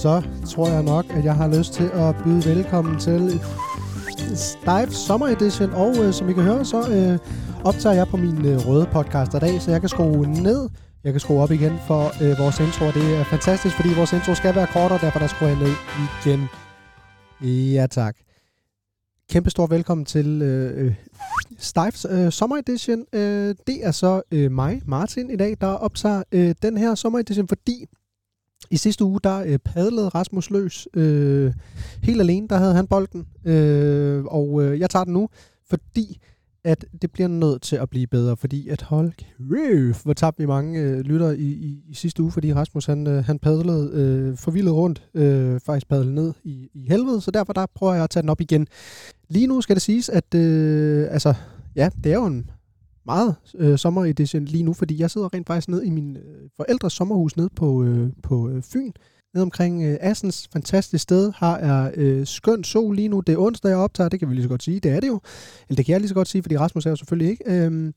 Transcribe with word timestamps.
Så 0.00 0.22
tror 0.46 0.68
jeg 0.68 0.82
nok, 0.82 1.04
at 1.10 1.24
jeg 1.24 1.34
har 1.34 1.48
lyst 1.58 1.72
til 1.72 1.84
at 1.84 2.14
byde 2.24 2.44
velkommen 2.44 3.00
til 3.00 3.40
Dive 4.64 4.90
Summer 4.90 5.26
Edition. 5.26 5.70
Og 5.70 6.04
øh, 6.04 6.12
som 6.12 6.28
I 6.28 6.32
kan 6.32 6.42
høre, 6.42 6.64
så 6.64 6.80
øh, 6.96 7.18
optager 7.64 7.94
jeg 7.94 8.06
på 8.08 8.16
min 8.16 8.46
øh, 8.46 8.66
røde 8.66 8.88
podcast 8.92 9.34
i 9.34 9.38
dag, 9.38 9.62
så 9.62 9.70
jeg 9.70 9.80
kan 9.80 9.88
skrue 9.88 10.26
ned. 10.26 10.68
Jeg 11.04 11.12
kan 11.12 11.20
skrue 11.20 11.42
op 11.42 11.50
igen 11.50 11.72
for 11.86 12.02
øh, 12.22 12.38
vores 12.38 12.60
intro, 12.60 12.84
og 12.86 12.94
det 12.94 13.16
er 13.18 13.24
fantastisk, 13.24 13.76
fordi 13.76 13.88
vores 13.96 14.12
intro 14.12 14.34
skal 14.34 14.54
være 14.54 14.66
kortere, 14.66 14.98
derfor 15.02 15.18
der 15.18 15.26
skruer 15.26 15.50
jeg 15.50 15.58
ned 15.58 15.74
igen. 16.20 16.40
Ja, 17.74 17.86
tak. 17.86 18.16
Kæmpe 19.30 19.50
stor 19.50 19.66
velkommen 19.66 20.04
til 20.04 20.42
øh, 20.42 20.86
øh, 20.86 20.94
Stives 21.58 22.06
øh, 22.10 22.30
Summer 22.30 22.56
Edition. 22.56 23.04
Øh, 23.12 23.54
det 23.66 23.86
er 23.86 23.90
så 23.90 24.22
øh, 24.32 24.50
mig, 24.52 24.82
Martin, 24.86 25.30
i 25.30 25.36
dag, 25.36 25.56
der 25.60 25.66
optager 25.66 26.22
øh, 26.32 26.54
den 26.62 26.76
her 26.76 26.94
Summer 26.94 27.18
Edition, 27.18 27.48
fordi 27.48 27.86
i 28.70 28.76
sidste 28.76 29.04
uge, 29.04 29.20
der 29.24 29.38
øh, 29.46 29.58
padlede 29.58 30.08
Rasmus 30.08 30.50
løs 30.50 30.88
øh, 30.94 31.52
helt 32.02 32.20
alene. 32.20 32.48
Der 32.48 32.56
havde 32.56 32.74
han 32.74 32.86
bolden, 32.86 33.26
øh, 33.44 34.24
og 34.24 34.62
øh, 34.62 34.80
jeg 34.80 34.90
tager 34.90 35.04
den 35.04 35.12
nu, 35.12 35.28
fordi 35.70 36.18
at 36.64 36.84
det 37.02 37.12
bliver 37.12 37.28
nødt 37.28 37.62
til 37.62 37.76
at 37.76 37.90
blive 37.90 38.06
bedre, 38.06 38.36
fordi 38.36 38.68
at 38.68 38.82
hold 38.82 39.12
kæft, 39.12 40.02
hvor 40.04 40.12
tabte 40.12 40.42
vi 40.42 40.46
mange 40.46 40.80
øh, 40.80 41.00
lytter 41.00 41.30
i, 41.30 41.42
i, 41.42 41.84
i 41.88 41.94
sidste 41.94 42.22
uge, 42.22 42.32
fordi 42.32 42.54
Rasmus 42.54 42.86
han, 42.86 43.06
øh, 43.06 43.24
han 43.24 43.38
padlede 43.38 43.90
øh, 43.94 44.36
forvildet 44.36 44.72
rundt, 44.72 45.08
øh, 45.14 45.60
faktisk 45.60 45.88
padlede 45.88 46.14
ned 46.14 46.32
i, 46.44 46.68
i 46.74 46.86
helvede, 46.88 47.20
så 47.20 47.30
derfor 47.30 47.52
der 47.52 47.66
prøver 47.74 47.94
jeg 47.94 48.04
at 48.04 48.10
tage 48.10 48.22
den 48.22 48.30
op 48.30 48.40
igen. 48.40 48.66
Lige 49.28 49.46
nu 49.46 49.60
skal 49.60 49.76
det 49.76 49.82
siges, 49.82 50.08
at 50.08 50.34
øh, 50.34 51.06
altså, 51.10 51.34
ja, 51.76 51.90
det 52.04 52.12
er 52.12 52.16
jo 52.16 52.26
en 52.26 52.50
meget 53.06 53.36
øh, 53.54 53.78
sommeredition 53.78 54.44
lige 54.44 54.62
nu, 54.62 54.72
fordi 54.72 55.00
jeg 55.00 55.10
sidder 55.10 55.34
rent 55.34 55.46
faktisk 55.46 55.68
ned 55.68 55.82
i 55.82 55.90
min 55.90 56.16
øh, 56.16 56.48
forældres 56.56 56.92
sommerhus 56.92 57.36
nede 57.36 57.48
på, 57.56 57.84
øh, 57.84 58.08
på 58.22 58.48
øh, 58.48 58.62
Fyn, 58.62 58.92
nede 59.34 59.42
omkring 59.42 59.82
øh, 59.82 59.98
Assens. 60.00 60.48
Fantastisk 60.52 61.02
sted. 61.02 61.32
Har 61.36 61.56
er 61.56 61.90
øh, 61.94 62.26
skøn 62.26 62.64
sol 62.64 62.96
lige 62.96 63.08
nu. 63.08 63.20
Det 63.20 63.32
er 63.32 63.38
onsdag, 63.38 63.68
jeg 63.68 63.78
optager. 63.78 64.08
Det 64.08 64.18
kan 64.18 64.28
vi 64.28 64.34
lige 64.34 64.42
så 64.42 64.48
godt 64.48 64.62
sige. 64.62 64.80
Det 64.80 64.90
er 64.90 65.00
det 65.00 65.08
jo. 65.08 65.20
Eller 65.68 65.76
det 65.76 65.86
kan 65.86 65.92
jeg 65.92 66.00
lige 66.00 66.08
så 66.08 66.14
godt 66.14 66.28
sige, 66.28 66.42
fordi 66.42 66.56
Rasmus 66.56 66.86
er 66.86 66.90
jo 66.90 66.96
selvfølgelig 66.96 67.30
ikke. 67.30 67.44
Øh, 67.46 67.92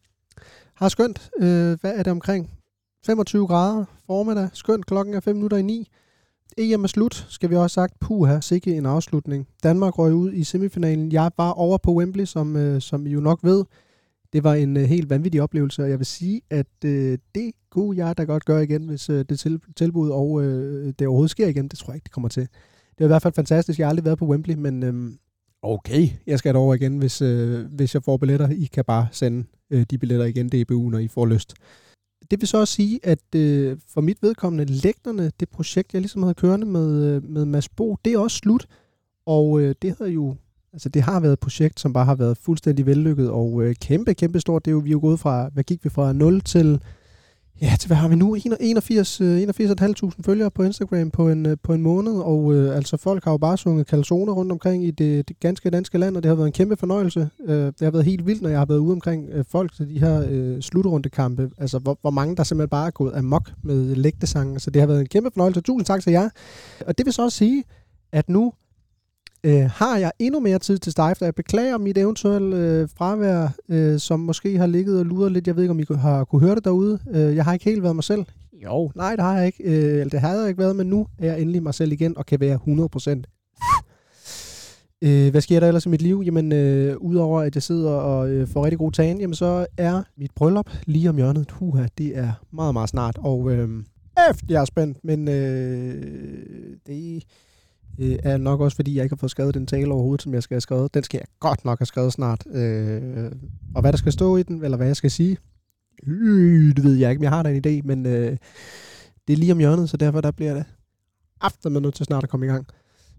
har 0.76 0.90
skønt. 0.90 1.30
Øh, 1.40 1.78
hvad 1.82 1.94
er 1.96 2.04
det 2.04 2.12
omkring? 2.12 2.50
25 3.06 3.48
grader 3.48 3.86
formiddag. 4.06 4.50
Skønt. 4.54 4.86
Klokken 4.86 5.14
er 5.14 5.20
5 5.20 5.36
minutter 5.36 5.58
i 5.58 5.62
9. 5.62 5.88
EM 6.58 6.84
er 6.84 6.88
slut, 6.88 7.26
skal 7.30 7.50
vi 7.50 7.56
også 7.56 7.74
sagt. 7.74 8.00
Puha, 8.00 8.40
sikke 8.40 8.76
en 8.76 8.86
afslutning. 8.86 9.48
Danmark 9.64 9.98
røg 10.00 10.14
ud 10.14 10.34
i 10.34 10.44
semifinalen. 10.44 11.12
Jeg 11.12 11.32
var 11.38 11.52
over 11.52 11.78
på 11.78 11.94
Wembley, 11.94 12.26
som, 12.26 12.56
øh, 12.56 12.82
som 12.82 13.08
I 13.08 13.10
jo 13.10 13.20
nok 13.20 13.40
ved. 13.44 13.66
Det 14.34 14.44
var 14.44 14.54
en 14.54 14.78
øh, 14.78 14.84
helt 14.84 15.10
vanvittig 15.10 15.42
oplevelse, 15.42 15.84
og 15.84 15.90
jeg 15.90 16.00
vil 16.00 16.06
sige, 16.06 16.42
at 16.50 16.86
øh, 16.86 17.18
det 17.36 17.52
kunne 17.70 17.98
jeg 17.98 18.18
da 18.18 18.24
godt 18.24 18.46
gøre 18.46 18.64
igen, 18.64 18.88
hvis 18.88 19.10
øh, 19.10 19.26
det 19.30 19.40
til, 19.40 19.62
tilbud 19.76 20.10
og 20.10 20.44
øh, 20.44 20.94
det 21.00 21.08
overhovedet 21.08 21.32
sker 21.32 21.48
igen. 21.48 21.68
Det 21.68 21.80
tror 21.80 21.92
jeg 21.94 21.96
ikke, 21.96 22.04
det 22.04 22.12
kommer 22.12 22.30
til. 22.30 22.44
Det 22.44 23.00
var 23.00 23.06
i 23.06 23.08
hvert 23.08 23.22
fald 23.22 23.34
fantastisk. 23.34 23.80
Jeg 23.80 23.86
har 23.86 23.90
aldrig 23.90 24.06
været 24.06 24.18
på 24.18 24.26
Wembley, 24.26 24.56
men 24.56 24.84
øh, 24.84 25.12
okay, 25.62 26.08
jeg 26.28 26.40
skal 26.40 26.56
over 26.56 26.76
igen, 26.76 26.98
hvis, 26.98 27.22
øh, 27.22 27.66
hvis 27.66 27.94
jeg 27.94 28.04
får 28.04 28.18
billetter. 28.18 28.50
I 28.50 28.70
kan 28.74 28.86
bare 28.86 29.08
sende 29.12 29.44
øh, 29.70 29.86
de 29.92 29.98
billetter 29.98 30.26
igen, 30.26 30.50
DBU, 30.50 30.90
når 30.90 31.00
I 31.00 31.08
får 31.08 31.26
lyst. 31.26 31.54
Det 32.32 32.42
vil 32.42 32.48
så 32.48 32.58
også 32.58 32.74
sige, 32.74 33.00
at 33.04 33.36
øh, 33.36 33.78
for 33.88 34.02
mit 34.02 34.18
vedkommende, 34.22 34.66
lægterne, 34.66 35.32
det 35.40 35.50
projekt, 35.50 35.94
jeg 35.94 36.02
ligesom 36.02 36.24
havde 36.24 36.34
kørende 36.34 36.68
med, 36.68 37.04
øh, 37.04 37.24
med 37.24 37.46
Mads 37.46 37.70
Bo, 37.70 37.98
det 38.06 38.14
er 38.14 38.18
også 38.18 38.38
slut. 38.38 38.68
Og 39.26 39.62
øh, 39.62 39.76
det 39.82 39.96
havde 39.98 40.12
jo 40.12 40.36
Altså 40.74 40.90
det 40.90 41.02
har 41.02 41.20
været 41.20 41.34
et 41.34 41.40
projekt, 41.40 41.80
som 41.80 41.94
bare 41.94 42.06
har 42.06 42.16
været 42.16 42.38
fuldstændig 42.38 42.86
vellykket 42.86 43.30
og 43.30 43.64
øh, 43.64 43.76
kæmpe, 43.76 44.14
kæmpe 44.14 44.40
stort. 44.40 44.66
Det 44.66 44.72
er 44.72 44.74
jo, 44.74 44.80
vi 44.80 44.90
er 44.90 44.92
jo 44.92 45.00
gået 45.00 45.20
fra, 45.20 45.50
hvad 45.54 45.64
gik 45.64 45.84
vi 45.84 45.90
fra 45.90 46.14
0 46.14 46.42
til, 46.42 46.82
ja, 47.62 47.76
til 47.80 47.88
hvad 47.88 47.98
har 47.98 48.08
vi 48.08 48.16
nu? 48.16 48.36
81, 48.60 49.22
81.500 49.22 49.24
øh, 49.24 50.12
følgere 50.26 50.52
på 50.52 50.64
Instagram 50.64 51.12
på 51.12 51.30
en, 51.30 51.46
øh, 51.46 51.58
på 51.64 51.74
en 51.74 51.82
måned, 51.82 52.14
og 52.14 52.54
øh, 52.54 52.76
altså 52.76 52.98
folk 52.98 53.24
har 53.24 53.32
jo 53.32 53.38
bare 53.38 53.58
sunget 53.58 53.88
kalsoner 53.88 54.34
rundt 54.34 54.52
omkring 54.52 54.86
i 54.86 54.92
det, 54.92 55.28
det 55.28 55.40
ganske 55.40 55.70
danske 55.70 55.98
land, 55.98 56.18
og 56.18 56.24
det 56.24 56.30
har 56.30 56.36
været 56.36 56.48
en 56.48 56.54
kæmpe 56.54 56.78
fornøjelse. 56.78 57.30
Øh, 57.46 57.66
det 57.66 57.82
har 57.82 57.92
været 57.92 58.06
helt 58.06 58.26
vildt, 58.26 58.42
når 58.42 58.50
jeg 58.50 58.60
har 58.60 58.66
været 58.66 58.80
ude 58.80 58.92
omkring 58.92 59.30
øh, 59.32 59.46
folk 59.48 59.76
til 59.76 59.90
de 59.90 60.00
her 60.00 60.26
øh, 60.30 60.62
slutrundekampe. 60.62 61.50
Altså 61.58 61.80
hvor, 61.80 61.98
hvor 62.02 62.12
mange 62.12 62.36
der 62.36 62.44
simpelthen 62.44 62.70
bare 62.70 62.88
er 62.88 62.92
gået 62.92 63.14
amok 63.16 63.52
med 63.64 63.96
lægtesangen, 63.96 64.60
Så 64.60 64.70
det 64.72 64.82
har 64.82 64.88
været 64.88 65.00
en 65.00 65.08
kæmpe 65.08 65.32
fornøjelse. 65.34 65.62
Tusind 65.62 65.86
tak 65.86 66.02
til 66.02 66.12
jer. 66.12 66.30
Og 66.88 66.98
det 66.98 67.06
vil 67.06 67.14
så 67.14 67.24
også 67.24 67.38
sige, 67.38 67.64
at 68.12 68.30
nu 68.30 68.54
øh, 69.44 69.70
har 69.74 69.98
jeg 69.98 70.12
endnu 70.20 70.40
mere 70.40 70.60
tid 70.60 70.78
til 70.78 70.92
Stejf, 70.92 71.22
jeg 71.22 71.36
beklager 71.36 71.78
mit 71.78 71.98
eventuelle 71.98 72.58
øh, 72.58 72.90
fravær, 72.98 73.48
øh, 73.70 74.00
som 74.00 74.20
måske 74.20 74.58
har 74.58 74.68
ligget 74.68 75.00
og 75.00 75.06
luret 75.06 75.32
lidt. 75.32 75.48
Jeg 75.48 75.56
ved 75.56 75.64
ikke, 75.64 75.72
om 75.72 75.80
I 75.80 75.86
har 75.90 76.24
kunne 76.24 76.42
høre 76.42 76.56
det 76.56 76.66
derude. 76.66 77.00
Øh, 77.12 77.36
jeg 77.36 77.46
har 77.46 77.54
ikke 77.54 77.66
helt 77.66 77.84
været 77.84 77.96
mig 77.96 78.04
selv. 78.04 78.26
Jo, 78.64 78.92
nej, 78.96 79.16
det 79.16 79.26
har 79.26 79.38
jeg 79.38 79.46
ikke. 79.46 79.64
Øh, 79.64 80.12
det 80.12 80.20
har 80.20 80.34
jeg 80.34 80.48
ikke 80.48 80.60
været, 80.60 80.76
men 80.76 80.88
nu 80.88 81.08
er 81.20 81.26
jeg 81.26 81.42
endelig 81.42 81.64
mig 81.64 81.74
selv 81.74 81.92
igen 81.92 82.18
og 82.18 82.26
kan 82.26 82.40
være 82.40 82.60
100%. 82.68 83.24
Øh, 85.06 85.32
hvad 85.32 85.42
sker 85.42 85.60
der 85.60 85.68
ellers 85.68 85.86
i 85.86 85.90
mit 85.90 86.02
liv? 86.02 86.22
Jamen, 86.26 86.52
øh, 86.52 86.98
udover 86.98 87.42
at 87.42 87.56
jeg 87.56 87.64
sidder 87.64 87.92
og 87.92 88.30
øh, 88.30 88.48
får 88.48 88.64
rigtig 88.64 88.78
god 88.78 88.92
tan, 88.92 89.20
jamen 89.20 89.36
så 89.36 89.66
er 89.78 90.04
mit 90.18 90.32
bryllup 90.36 90.70
lige 90.86 91.10
om 91.10 91.16
hjørnet. 91.16 91.52
Huha, 91.52 91.86
det 91.98 92.18
er 92.18 92.32
meget, 92.52 92.74
meget 92.74 92.90
snart. 92.90 93.18
Og 93.18 93.52
øh, 93.52 93.70
efter 94.30 94.46
jeg 94.50 94.62
er 94.62 94.66
spændt, 94.66 94.98
men 95.04 95.28
øh, 95.28 96.04
det 96.88 97.24
øh, 98.00 98.20
er 98.24 98.38
nok 98.38 98.62
også, 98.62 98.76
fordi 98.76 98.96
jeg 98.96 99.04
ikke 99.04 99.14
har 99.14 99.20
fået 99.20 99.32
skrevet 99.32 99.54
den 99.54 99.68
tale 99.68 99.94
overhovedet, 99.94 100.22
som 100.22 100.34
jeg 100.34 100.44
skal 100.44 100.56
have 100.56 100.62
skrevet. 100.62 100.94
Den 100.94 101.04
skal 101.04 101.18
jeg 101.18 101.28
godt 101.40 101.66
nok 101.66 101.80
have 101.80 101.86
skrevet 101.86 102.14
snart. 102.14 102.46
Øh, 102.54 103.32
og 103.76 103.82
hvad 103.82 103.92
der 103.92 103.98
skal 103.98 104.12
stå 104.12 104.38
i 104.38 104.44
den, 104.44 104.64
eller 104.64 104.78
hvad 104.78 104.88
jeg 104.88 104.96
skal 104.96 105.12
sige, 105.12 105.38
øh, 106.08 106.76
det 106.76 106.84
ved 106.84 106.94
jeg 106.94 107.10
ikke, 107.10 107.20
men 107.20 107.24
jeg 107.24 107.32
har 107.32 107.44
da 107.44 107.50
en 107.50 107.64
idé, 107.66 107.82
men 107.88 108.06
øh, 108.06 108.38
det 109.28 109.34
er 109.34 109.38
lige 109.38 109.52
om 109.52 109.60
hjørnet, 109.60 109.90
så 109.90 109.98
derfor 109.98 110.22
der 110.22 110.32
bliver 110.32 110.54
det 110.54 110.66
aften 111.42 111.74
med 111.74 111.82
nødt 111.82 111.96
til 111.96 112.06
snart 112.06 112.24
at 112.24 112.30
komme 112.30 112.46
i 112.46 112.50
gang. 112.50 112.68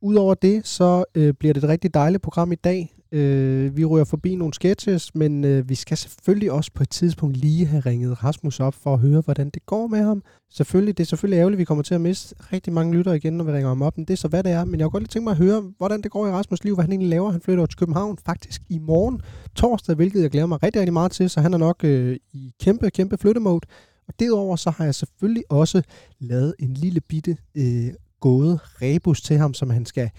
Udover 0.00 0.34
det, 0.34 0.66
så 0.66 1.04
øh, 1.14 1.34
bliver 1.34 1.54
det 1.54 1.64
et 1.64 1.68
rigtig 1.68 1.94
dejligt 1.94 2.22
program 2.22 2.52
i 2.52 2.54
dag. 2.54 2.96
Øh, 3.14 3.76
vi 3.76 3.84
rører 3.84 4.04
forbi 4.04 4.34
nogle 4.34 4.54
sketches, 4.54 5.14
men 5.14 5.44
øh, 5.44 5.68
vi 5.68 5.74
skal 5.74 5.96
selvfølgelig 5.96 6.52
også 6.52 6.70
på 6.74 6.82
et 6.82 6.90
tidspunkt 6.90 7.36
lige 7.36 7.66
have 7.66 7.80
ringet 7.80 8.24
Rasmus 8.24 8.60
op 8.60 8.74
for 8.74 8.94
at 8.94 9.00
høre, 9.00 9.20
hvordan 9.20 9.50
det 9.50 9.66
går 9.66 9.86
med 9.86 10.02
ham. 10.02 10.22
Selvfølgelig, 10.50 10.98
det 10.98 11.04
er 11.04 11.06
selvfølgelig 11.06 11.38
ærgerligt, 11.38 11.56
at 11.56 11.58
vi 11.58 11.64
kommer 11.64 11.82
til 11.82 11.94
at 11.94 12.00
miste 12.00 12.34
rigtig 12.52 12.72
mange 12.72 12.94
lyttere 12.94 13.16
igen, 13.16 13.32
når 13.32 13.44
vi 13.44 13.52
ringer 13.52 13.68
ham 13.68 13.82
op. 13.82 13.96
Men 13.96 14.04
det 14.04 14.12
er 14.12 14.16
så, 14.16 14.28
hvad 14.28 14.42
det 14.42 14.52
er. 14.52 14.64
Men 14.64 14.80
jeg 14.80 14.84
kunne 14.84 14.90
godt 14.90 15.02
lige 15.02 15.08
tænke 15.08 15.24
mig 15.24 15.30
at 15.30 15.36
høre, 15.36 15.72
hvordan 15.78 16.02
det 16.02 16.10
går 16.10 16.26
i 16.26 16.30
Rasmus' 16.30 16.56
liv, 16.64 16.74
hvad 16.74 16.84
han 16.84 16.92
egentlig 16.92 17.08
laver. 17.08 17.30
Han 17.30 17.40
flytter 17.40 17.66
til 17.66 17.78
København 17.78 18.18
faktisk 18.26 18.62
i 18.68 18.78
morgen 18.78 19.20
torsdag, 19.56 19.94
hvilket 19.94 20.22
jeg 20.22 20.30
glæder 20.30 20.46
mig 20.46 20.62
rigtig, 20.62 20.80
rigtig 20.80 20.92
meget 20.92 21.12
til. 21.12 21.30
Så 21.30 21.40
han 21.40 21.54
er 21.54 21.58
nok 21.58 21.84
øh, 21.84 22.16
i 22.32 22.52
kæmpe, 22.60 22.90
kæmpe 22.90 23.18
flyttemode. 23.18 23.60
Og 24.08 24.14
derudover 24.18 24.56
så 24.56 24.70
har 24.70 24.84
jeg 24.84 24.94
selvfølgelig 24.94 25.44
også 25.50 25.82
lavet 26.20 26.54
en 26.58 26.74
lille 26.74 27.00
bitte 27.00 27.36
øh, 27.54 27.92
gåde 28.20 28.58
rebus 28.82 29.22
til 29.22 29.36
ham, 29.36 29.54
som 29.54 29.70
han 29.70 29.86
skal 29.86 30.10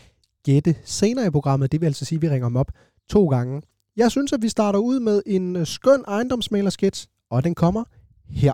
gætte 0.46 0.76
senere 0.84 1.28
i 1.28 1.30
programmet. 1.30 1.72
Det 1.72 1.82
vil 1.82 1.88
altså 1.88 2.06
sige, 2.06 2.18
at 2.18 2.22
vi 2.22 2.30
ringer 2.30 2.46
ham 2.46 2.56
op 2.56 2.72
to 3.10 3.28
gange. 3.28 3.62
Jeg 3.98 4.12
synes, 4.12 4.34
at 4.34 4.42
vi 4.42 4.50
starter 4.50 4.80
ud 4.80 5.00
med 5.00 5.22
en 5.26 5.56
øh, 5.56 5.68
skøn 5.68 6.04
ejendomsmalersketch, 6.08 7.08
og 7.32 7.44
den 7.44 7.56
kommer 7.56 7.84
her. 8.30 8.54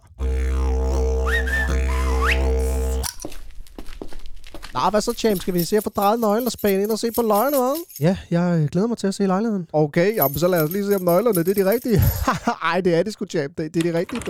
Nå, 4.74 4.90
hvad 4.90 5.02
så, 5.02 5.22
James? 5.24 5.42
Skal 5.42 5.54
vi 5.54 5.64
se 5.64 5.78
at 5.78 5.84
få 5.84 5.90
drejet 5.90 6.20
nøglen 6.20 6.46
og 6.46 6.52
spænde 6.52 6.84
ind 6.84 6.92
og 6.92 7.00
se 7.00 7.12
på 7.12 7.22
løgne, 7.22 7.58
hvad? 7.58 7.86
Ja, 8.00 8.18
jeg 8.32 8.60
øh, 8.60 8.70
glæder 8.70 8.88
mig 8.88 8.98
til 8.98 9.08
at 9.08 9.16
se 9.16 9.28
lejligheden. 9.28 9.68
Okay, 9.74 10.16
jamen, 10.16 10.38
så 10.38 10.48
lad 10.48 10.64
os 10.64 10.72
lige 10.72 10.86
se 10.86 10.96
om 10.96 11.02
nøglerne, 11.02 11.44
det 11.44 11.58
er 11.58 11.64
de 11.64 11.72
rigtige. 11.72 12.02
Ej, 12.72 12.82
det 12.82 12.96
er 12.96 13.04
det 13.04 13.14
sgu, 13.14 13.26
James. 13.34 13.52
Det, 13.58 13.74
det 13.74 13.86
er 13.86 13.92
de 13.92 14.00
rigtige. 14.00 14.22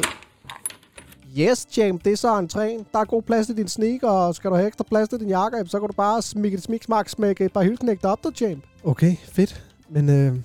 Yes, 1.39 1.67
James, 1.77 2.01
det 2.03 2.13
er 2.13 2.17
så 2.17 2.39
entréen. 2.39 2.83
Der 2.93 2.99
er 2.99 3.05
god 3.05 3.21
plads 3.21 3.45
til 3.45 3.57
din 3.57 3.67
sneaker, 3.67 4.09
og 4.09 4.35
skal 4.35 4.49
du 4.49 4.55
have 4.55 4.67
ekstra 4.67 4.83
plads 4.83 5.09
til 5.09 5.19
din 5.19 5.29
jakke, 5.29 5.57
så 5.65 5.79
kan 5.79 5.87
du 5.87 5.93
bare 5.93 6.21
smikke 6.21 6.57
smik, 6.57 6.83
smak, 6.83 7.09
smække 7.09 7.45
et 7.45 7.53
par 7.53 7.63
hyldknægter 7.63 8.09
op 8.09 8.23
der, 8.23 8.29
James. 8.41 8.63
Okay, 8.83 9.15
fedt. 9.23 9.63
Men 9.89 10.09
øh, 10.09 10.35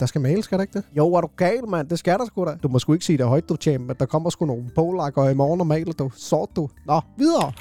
der 0.00 0.06
skal 0.06 0.20
males, 0.20 0.44
skal 0.44 0.58
der 0.58 0.62
ikke 0.62 0.72
det? 0.78 0.84
Jo, 0.96 1.14
er 1.14 1.20
du 1.20 1.28
gal, 1.36 1.68
mand? 1.68 1.88
Det 1.88 1.98
skal 1.98 2.18
der 2.18 2.24
sgu 2.24 2.44
da. 2.44 2.56
Du 2.62 2.68
må 2.68 2.78
sgu 2.78 2.92
ikke 2.92 3.04
sige 3.04 3.18
det 3.18 3.26
højt, 3.26 3.48
du, 3.48 3.56
Champ, 3.56 3.86
men 3.86 3.96
der 4.00 4.06
kommer 4.06 4.30
sgu 4.30 4.46
nogle 4.46 4.64
polakker 4.74 5.28
i 5.28 5.34
morgen 5.34 5.60
og 5.60 5.66
maler, 5.66 5.92
du. 5.92 6.10
Sort, 6.16 6.48
du. 6.56 6.68
Nå, 6.86 7.00
videre. 7.16 7.52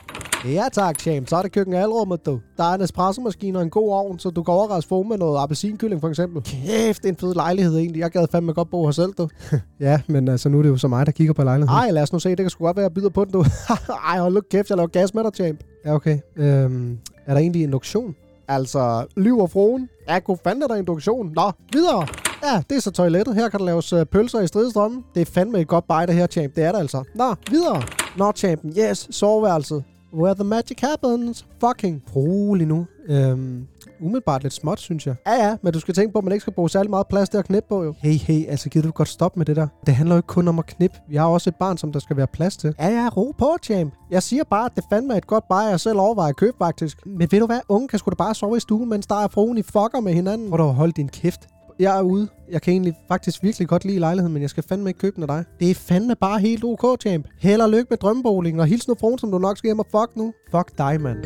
Ja 0.45 0.63
tak, 0.73 0.99
Champ. 0.99 1.27
Så 1.29 1.35
er 1.35 1.41
det 1.41 1.51
køkken 1.51 1.73
alrummet, 1.73 2.25
du. 2.25 2.39
Der 2.57 2.63
er 2.63 2.73
en 2.73 2.81
espresso-maskine 2.81 3.57
og 3.57 3.63
en 3.63 3.69
god 3.69 3.91
ovn, 3.91 4.19
så 4.19 4.29
du 4.29 4.43
kan 4.43 4.53
overraske 4.53 4.89
få 4.89 5.03
med 5.03 5.17
noget 5.17 5.41
appelsinkylling, 5.41 6.01
for 6.01 6.09
eksempel. 6.09 6.43
Kæft, 6.43 7.03
det 7.03 7.09
er 7.09 7.13
en 7.13 7.17
fed 7.17 7.33
lejlighed 7.33 7.77
egentlig. 7.77 7.99
Jeg 7.99 8.11
gad 8.11 8.27
fandme 8.31 8.53
godt 8.53 8.69
bo 8.69 8.85
her 8.85 8.91
selv, 8.91 9.13
du. 9.13 9.29
ja, 9.79 10.01
men 10.07 10.27
altså, 10.27 10.49
nu 10.49 10.57
er 10.57 10.61
det 10.61 10.69
jo 10.69 10.77
så 10.77 10.87
mig, 10.87 11.05
der 11.05 11.11
kigger 11.11 11.33
på 11.33 11.43
lejligheden. 11.43 11.77
Ej, 11.77 11.91
lad 11.91 12.03
os 12.03 12.13
nu 12.13 12.19
se. 12.19 12.29
Det 12.29 12.37
kan 12.37 12.49
sgu 12.49 12.65
godt 12.65 12.77
være, 12.77 12.83
jeg 12.83 12.93
byder 12.93 13.09
på 13.09 13.25
den, 13.25 13.33
du. 13.33 13.45
Ej, 14.09 14.19
hold 14.19 14.33
nu 14.33 14.41
kæft, 14.51 14.69
jeg 14.69 14.77
laver 14.77 14.87
gas 14.87 15.13
med 15.13 15.23
dig, 15.23 15.31
Champ. 15.35 15.59
Ja, 15.85 15.93
okay. 15.93 16.19
Øhm, 16.37 16.97
er 17.25 17.33
der 17.33 17.41
egentlig 17.41 17.63
en 17.63 17.73
auktion? 17.73 18.15
Altså, 18.47 19.05
lyver 19.17 19.47
fruen. 19.47 19.89
Ja, 20.07 20.19
god 20.19 20.37
fanden 20.43 20.63
er 20.63 20.67
der 20.67 20.75
induktion. 20.75 21.31
Nå, 21.35 21.51
videre. 21.73 22.07
Ja, 22.43 22.61
det 22.69 22.77
er 22.77 22.81
så 22.81 22.91
toilettet. 22.91 23.35
Her 23.35 23.49
kan 23.49 23.59
der 23.59 23.65
laves 23.65 23.93
uh, 23.93 24.03
pølser 24.03 24.39
i 24.39 24.47
stridestrømme. 24.47 25.03
Det 25.15 25.21
er 25.21 25.25
fandme 25.25 25.59
et 25.59 25.67
godt 25.67 25.87
bej, 25.87 26.05
det 26.05 26.15
her, 26.15 26.27
champ. 26.27 26.55
Det 26.55 26.63
er 26.63 26.71
det 26.71 26.79
altså. 26.79 27.03
Nå, 27.15 27.35
videre. 27.51 27.83
Nå, 28.17 28.31
champen. 28.31 28.73
Yes, 28.77 29.07
soveværelset. 29.11 29.83
Where 30.13 30.35
the 30.35 30.43
magic 30.43 30.79
happens. 30.81 31.45
Fucking 31.59 32.03
rolig 32.15 32.67
nu. 32.67 32.85
Øhm, 33.09 33.67
umiddelbart 34.01 34.43
lidt 34.43 34.53
småt, 34.53 34.79
synes 34.79 35.07
jeg. 35.07 35.15
Ja, 35.27 35.33
ja, 35.33 35.57
men 35.61 35.73
du 35.73 35.79
skal 35.79 35.93
tænke 35.93 36.13
på, 36.13 36.17
at 36.17 36.23
man 36.23 36.31
ikke 36.33 36.41
skal 36.41 36.53
bruge 36.53 36.69
særlig 36.69 36.89
meget 36.89 37.07
plads 37.07 37.29
til 37.29 37.37
at 37.37 37.45
knippe 37.45 37.69
på, 37.69 37.83
jo. 37.83 37.93
Hey, 37.97 38.13
hey, 38.13 38.47
altså 38.47 38.69
gider 38.69 38.87
du 38.87 38.91
godt 38.91 39.07
stoppe 39.07 39.39
med 39.39 39.45
det 39.45 39.55
der? 39.55 39.67
Det 39.85 39.95
handler 39.95 40.15
jo 40.15 40.19
ikke 40.19 40.27
kun 40.27 40.47
om 40.47 40.59
at 40.59 40.65
knippe. 40.65 40.97
Vi 41.09 41.15
har 41.15 41.25
også 41.25 41.49
et 41.49 41.55
barn, 41.55 41.77
som 41.77 41.91
der 41.91 41.99
skal 41.99 42.17
være 42.17 42.27
plads 42.27 42.57
til. 42.57 42.75
Ja, 42.79 42.87
ja, 42.87 43.09
ro 43.17 43.35
på, 43.37 43.57
champ. 43.63 43.93
Jeg 44.11 44.23
siger 44.23 44.43
bare, 44.43 44.65
at 44.65 44.71
det 44.75 44.83
fandme 44.89 45.13
er 45.13 45.17
et 45.17 45.27
godt 45.27 45.47
bare, 45.49 45.65
jeg 45.65 45.79
selv 45.79 45.99
overvejer 45.99 46.29
at 46.29 46.35
købe, 46.35 46.57
faktisk. 46.57 47.05
Men 47.05 47.27
ved 47.31 47.39
du 47.39 47.45
hvad, 47.45 47.59
unge 47.69 47.87
kan 47.87 47.99
sgu 47.99 48.09
da 48.09 48.15
bare 48.15 48.35
sove 48.35 48.57
i 48.57 48.59
stuen, 48.59 48.89
mens 48.89 49.07
der 49.07 49.15
er 49.15 49.27
fruen 49.27 49.57
i 49.57 49.61
fucker 49.61 49.99
med 49.99 50.13
hinanden. 50.13 50.47
Hvor 50.47 50.57
du 50.57 50.63
holde 50.63 50.93
din 50.93 51.09
kæft. 51.09 51.47
Jeg 51.81 51.97
er 51.97 52.01
ude. 52.01 52.27
Jeg 52.51 52.61
kan 52.61 52.71
egentlig 52.71 52.93
faktisk 53.07 53.43
virkelig 53.43 53.67
godt 53.67 53.85
lide 53.85 53.99
lejligheden, 53.99 54.33
men 54.33 54.41
jeg 54.41 54.49
skal 54.49 54.63
fandme 54.63 54.89
ikke 54.89 54.97
købe 54.97 55.15
den 55.15 55.23
af 55.23 55.27
dig. 55.27 55.45
Det 55.59 55.71
er 55.71 55.75
fandme 55.75 56.15
bare 56.15 56.39
helt 56.39 56.63
ok, 56.63 57.01
champ. 57.01 57.27
Held 57.39 57.61
og 57.61 57.69
lykke 57.69 57.87
med 57.89 57.97
drømmeboligen, 57.97 58.59
og 58.59 58.67
hils 58.67 58.87
nu 58.87 58.95
fruen, 58.99 59.19
som 59.19 59.31
du 59.31 59.37
nok 59.37 59.57
skal 59.57 59.67
hjem 59.67 59.79
og 59.79 59.85
fuck 59.91 60.15
nu. 60.15 60.33
Fuck 60.51 60.77
dig, 60.77 61.01
mand. 61.01 61.17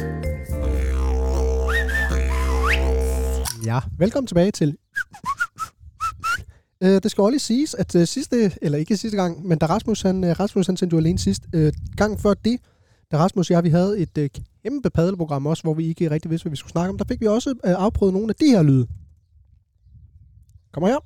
Ja, 3.66 3.80
velkommen 3.98 4.28
tilbage 4.28 4.52
til... 4.52 4.78
Øh, 6.84 7.02
det 7.04 7.12
skal 7.12 7.22
også 7.22 7.32
lige 7.32 7.40
siges, 7.40 7.74
at 7.74 7.96
øh, 7.96 8.08
sidste, 8.08 8.52
eller 8.62 8.78
ikke 8.78 8.98
sidste 8.98 9.18
gang, 9.18 9.48
men 9.48 9.58
da 9.58 9.66
Rasmus, 9.66 10.02
han, 10.02 10.24
øh, 10.24 10.40
Rasmus 10.40 10.66
han 10.66 10.78
sendte 10.78 10.94
jo 10.94 10.98
alene 10.98 11.20
sidst, 11.20 11.44
øh, 11.54 11.74
gang 11.98 12.20
før 12.20 12.34
det, 12.34 12.60
da 13.12 13.18
Rasmus 13.18 13.50
og 13.50 13.54
jeg, 13.54 13.64
vi 13.64 13.70
havde 13.70 14.00
et 14.00 14.18
øh, 14.18 14.30
kæmpe 14.64 14.90
paddelprogram 14.90 15.46
også, 15.46 15.64
hvor 15.64 15.74
vi 15.74 15.88
ikke 15.88 16.12
rigtig 16.12 16.32
vidste, 16.32 16.44
hvad 16.44 16.52
vi 16.52 16.58
skulle 16.58 16.72
snakke 16.72 16.90
om, 16.90 16.98
der 16.98 17.06
fik 17.06 17.22
vi 17.22 17.28
også 17.28 17.50
øh, 17.50 17.56
afprøvet 17.78 18.14
nogle 18.14 18.30
af 18.30 18.36
de 18.36 18.46
her 18.46 18.64
lyde. 18.64 18.88
Kommer 20.76 20.90
her. 20.90 21.00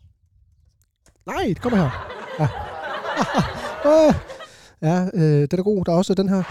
Nej, 1.25 1.45
det 1.47 1.61
kommer 1.61 1.77
her. 1.77 1.89
Ja. 2.39 2.47
Ah, 3.85 4.13
ja, 4.81 5.09
øh, 5.13 5.41
det 5.41 5.53
er 5.53 5.63
god. 5.63 5.85
Der 5.85 5.91
er 5.91 5.97
også 5.97 6.13
den 6.13 6.29
her. 6.29 6.43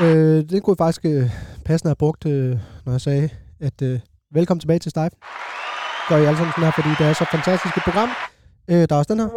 Øh, 0.00 0.50
det 0.50 0.62
kunne 0.62 0.72
jeg 0.72 0.84
faktisk 0.86 1.04
øh, 1.04 1.30
passende 1.64 1.88
have 1.88 1.96
brugt, 1.96 2.26
øh, 2.26 2.58
når 2.84 2.92
jeg 2.92 3.00
sagde, 3.00 3.30
at 3.60 3.82
øh, 3.82 4.00
velkommen 4.32 4.60
tilbage 4.60 4.78
til 4.78 4.90
Stejf. 4.90 5.12
Gør 6.08 6.16
I 6.16 6.24
alle 6.24 6.36
sammen 6.36 6.52
sådan 6.52 6.64
her, 6.64 6.70
fordi 6.70 6.88
det 6.88 7.06
er 7.06 7.12
så 7.12 7.26
fantastisk 7.30 7.76
et 7.76 7.82
program. 7.82 8.08
Øh, 8.68 8.88
der 8.88 8.94
er 8.94 8.98
også 8.98 9.14
den 9.14 9.20
her. 9.20 9.28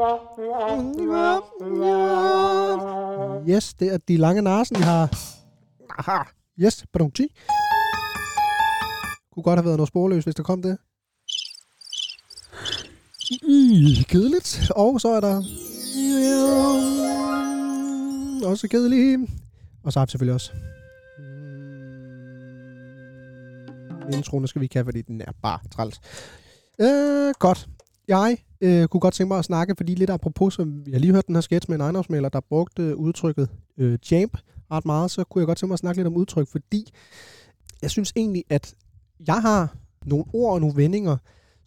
Yes, 3.49 3.73
det 3.73 3.93
er 3.93 3.97
de 3.97 4.17
lange 4.17 4.41
narsen, 4.41 4.77
vi 4.77 4.83
har. 4.83 5.09
Aha. 5.99 6.23
Yes, 6.59 6.85
pardon. 6.93 7.11
Kunne 9.33 9.43
godt 9.43 9.57
have 9.59 9.65
været 9.65 9.77
noget 9.77 9.87
sporløs, 9.87 10.23
hvis 10.23 10.35
der 10.35 10.43
kom 10.43 10.61
det. 10.61 10.77
Mm, 13.31 14.03
kedeligt. 14.07 14.71
Og 14.75 15.01
så 15.01 15.07
er 15.07 15.19
der... 15.19 15.37
Også 18.45 18.67
kedeligt. 18.67 19.31
Og 19.83 19.93
så 19.93 19.99
har 19.99 20.05
vi 20.05 20.09
selvfølgelig 20.09 20.33
også... 20.33 20.51
Mm. 21.19 21.25
Introen 24.13 24.47
skal 24.47 24.61
vi 24.61 24.65
ikke 24.65 24.75
have, 24.75 24.85
fordi 24.85 25.01
den 25.01 25.21
er 25.21 25.31
bare 25.41 25.59
træls. 25.71 26.01
Øh, 26.81 27.33
godt. 27.39 27.69
Jeg 28.07 28.37
øh, 28.61 28.87
kunne 28.87 29.01
godt 29.01 29.13
tænke 29.13 29.27
mig 29.27 29.39
at 29.39 29.45
snakke, 29.45 29.73
fordi 29.77 29.95
lidt 29.95 30.09
apropos, 30.09 30.53
som 30.53 30.83
jeg 30.87 30.99
lige 30.99 31.11
hørte 31.11 31.27
den 31.27 31.35
her 31.35 31.41
sketch 31.41 31.69
med 31.69 31.75
en 31.75 31.81
ejendomsmaler, 31.81 32.29
der 32.29 32.39
brugte 32.39 32.83
øh, 32.83 32.95
udtrykket 32.95 33.49
øh, 33.77 33.99
jamp 34.11 34.37
ret 34.71 34.85
meget, 34.85 35.11
så 35.11 35.23
kunne 35.23 35.41
jeg 35.41 35.47
godt 35.47 35.57
tænke 35.57 35.69
mig 35.69 35.75
at 35.75 35.79
snakke 35.79 35.99
lidt 35.99 36.07
om 36.07 36.15
udtryk, 36.15 36.47
fordi 36.47 36.91
jeg 37.81 37.89
synes 37.89 38.13
egentlig, 38.15 38.43
at 38.49 38.75
jeg 39.27 39.41
har 39.41 39.75
nogle 40.05 40.25
ord 40.33 40.53
og 40.53 40.59
nogle 40.59 40.75
vendinger, 40.75 41.17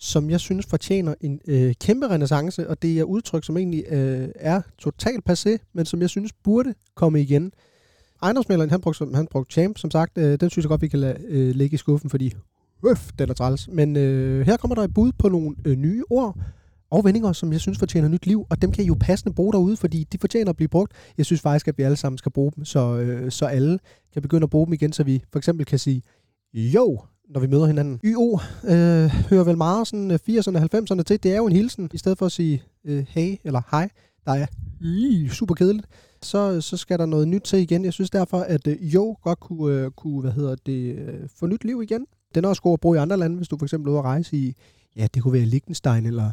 som 0.04 0.30
jeg 0.30 0.40
synes 0.40 0.66
fortjener 0.66 1.14
en 1.20 1.40
øh, 1.48 1.74
kæmpe 1.80 2.08
renaissance, 2.08 2.70
og 2.70 2.82
det 2.82 2.98
er 2.98 3.04
udtryk, 3.04 3.44
som 3.44 3.56
egentlig 3.56 3.84
øh, 3.88 4.28
er 4.34 4.60
totalt 4.78 5.30
passé, 5.30 5.56
men 5.72 5.86
som 5.86 6.00
jeg 6.00 6.10
synes 6.10 6.32
burde 6.32 6.74
komme 6.94 7.20
igen. 7.20 7.52
Ejendomsmælderen, 8.22 8.70
han 8.70 8.80
brugte, 8.80 9.06
han 9.14 9.26
brugte 9.26 9.52
champ, 9.52 9.78
som 9.78 9.90
sagt, 9.90 10.18
øh, 10.18 10.40
den 10.40 10.50
synes 10.50 10.64
jeg 10.64 10.68
godt, 10.68 10.82
vi 10.82 10.88
kan 10.88 10.98
lade 10.98 11.16
øh, 11.28 11.54
ligge 11.54 11.74
i 11.74 11.76
skuffen, 11.76 12.10
fordi 12.10 12.32
øf, 12.86 13.10
den 13.18 13.30
er 13.30 13.34
træls. 13.34 13.68
Men 13.68 13.96
øh, 13.96 14.46
her 14.46 14.56
kommer 14.56 14.74
der 14.74 14.82
et 14.82 14.94
bud 14.94 15.12
på 15.18 15.28
nogle 15.28 15.56
øh, 15.64 15.76
nye 15.76 16.02
ord, 16.10 16.38
og 16.90 17.04
vendinger, 17.04 17.32
som 17.32 17.52
jeg 17.52 17.60
synes 17.60 17.78
fortjener 17.78 18.08
nyt 18.08 18.26
liv, 18.26 18.46
og 18.50 18.62
dem 18.62 18.72
kan 18.72 18.84
I 18.84 18.86
jo 18.86 18.96
passende 19.00 19.34
bruge 19.34 19.52
derude, 19.52 19.76
fordi 19.76 20.04
de 20.12 20.18
fortjener 20.18 20.50
at 20.50 20.56
blive 20.56 20.68
brugt. 20.68 20.92
Jeg 21.18 21.26
synes 21.26 21.40
faktisk, 21.40 21.68
at 21.68 21.78
vi 21.78 21.82
alle 21.82 21.96
sammen 21.96 22.18
skal 22.18 22.32
bruge 22.32 22.52
dem, 22.56 22.64
så, 22.64 22.96
øh, 22.96 23.30
så 23.30 23.46
alle 23.46 23.78
kan 24.12 24.22
begynde 24.22 24.44
at 24.44 24.50
bruge 24.50 24.66
dem 24.66 24.72
igen, 24.72 24.92
så 24.92 25.04
vi 25.04 25.22
for 25.32 25.38
eksempel 25.38 25.66
kan 25.66 25.78
sige, 25.78 26.02
jo, 26.54 27.00
når 27.29 27.41
vi 27.41 27.47
møder 27.47 27.67
hinanden. 27.67 28.00
YO 28.05 28.38
øh, 28.65 29.06
hører 29.31 29.44
vel 29.44 29.56
meget 29.56 29.87
sådan 29.87 30.11
80'erne 30.11 30.56
og 30.56 30.62
90'erne 30.62 31.03
til. 31.03 31.23
Det 31.23 31.32
er 31.32 31.37
jo 31.37 31.47
en 31.47 31.53
hilsen, 31.53 31.91
i 31.94 31.99
stedet 31.99 32.19
for 32.19 32.26
at 32.26 32.32
sige 32.32 32.62
øh, 32.85 33.05
hey 33.09 33.37
eller 33.44 33.62
hej, 33.71 33.88
der 34.26 34.32
er 34.32 34.47
øh, 34.85 35.31
super 35.31 35.55
kedeligt. 35.55 35.87
Så, 36.23 36.61
så 36.61 36.76
skal 36.76 36.99
der 36.99 37.06
noget 37.06 37.29
nyt 37.29 37.43
til 37.43 37.59
igen. 37.59 37.85
Jeg 37.85 37.93
synes 37.93 38.11
derfor, 38.11 38.38
at 38.38 38.67
øh, 38.67 38.94
jo 38.94 39.17
godt 39.23 39.41
kunne, 39.41 39.75
øh, 39.75 39.91
kunne 39.91 40.21
hvad 40.21 40.32
hedder 40.32 40.55
det, 40.67 40.94
øh, 40.94 41.29
få 41.38 41.47
nyt 41.47 41.65
liv 41.65 41.82
igen. 41.82 42.06
Den 42.35 42.44
er 42.44 42.49
også 42.49 42.62
god 42.62 42.73
at 42.73 42.81
bruge 42.81 42.97
i 42.97 43.00
andre 43.00 43.17
lande, 43.17 43.37
hvis 43.37 43.49
du 43.49 43.59
for 43.59 43.67
eksempel 43.67 43.88
er 43.88 43.93
ude 43.93 43.99
at 43.99 44.05
rejse 44.05 44.37
i, 44.37 44.55
ja, 44.97 45.06
det 45.15 45.23
kunne 45.23 45.32
være 45.32 45.44
Liechtenstein 45.44 46.06
eller 46.06 46.31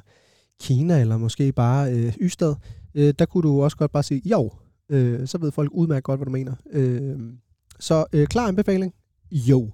Kina, 0.62 1.02
eller 1.02 1.18
måske 1.18 1.52
bare 1.52 1.94
øh, 1.94 2.14
Ystad. 2.22 2.56
Øh, 2.96 3.14
der 3.20 3.26
kunne 3.26 3.50
du 3.50 3.64
også 3.64 3.78
godt 3.78 3.92
bare 3.92 4.04
sige 4.04 4.22
jo. 4.26 4.52
Øh, 4.90 5.28
så 5.28 5.38
ved 5.38 5.52
folk 5.52 5.72
udmærket 5.74 6.04
godt, 6.04 6.20
hvad 6.20 6.26
du 6.26 6.32
mener. 6.32 6.54
Øh, 6.72 7.20
så 7.80 8.06
øh, 8.14 8.28
klar 8.28 8.48
anbefaling. 8.48 8.94
Jo. 9.32 9.70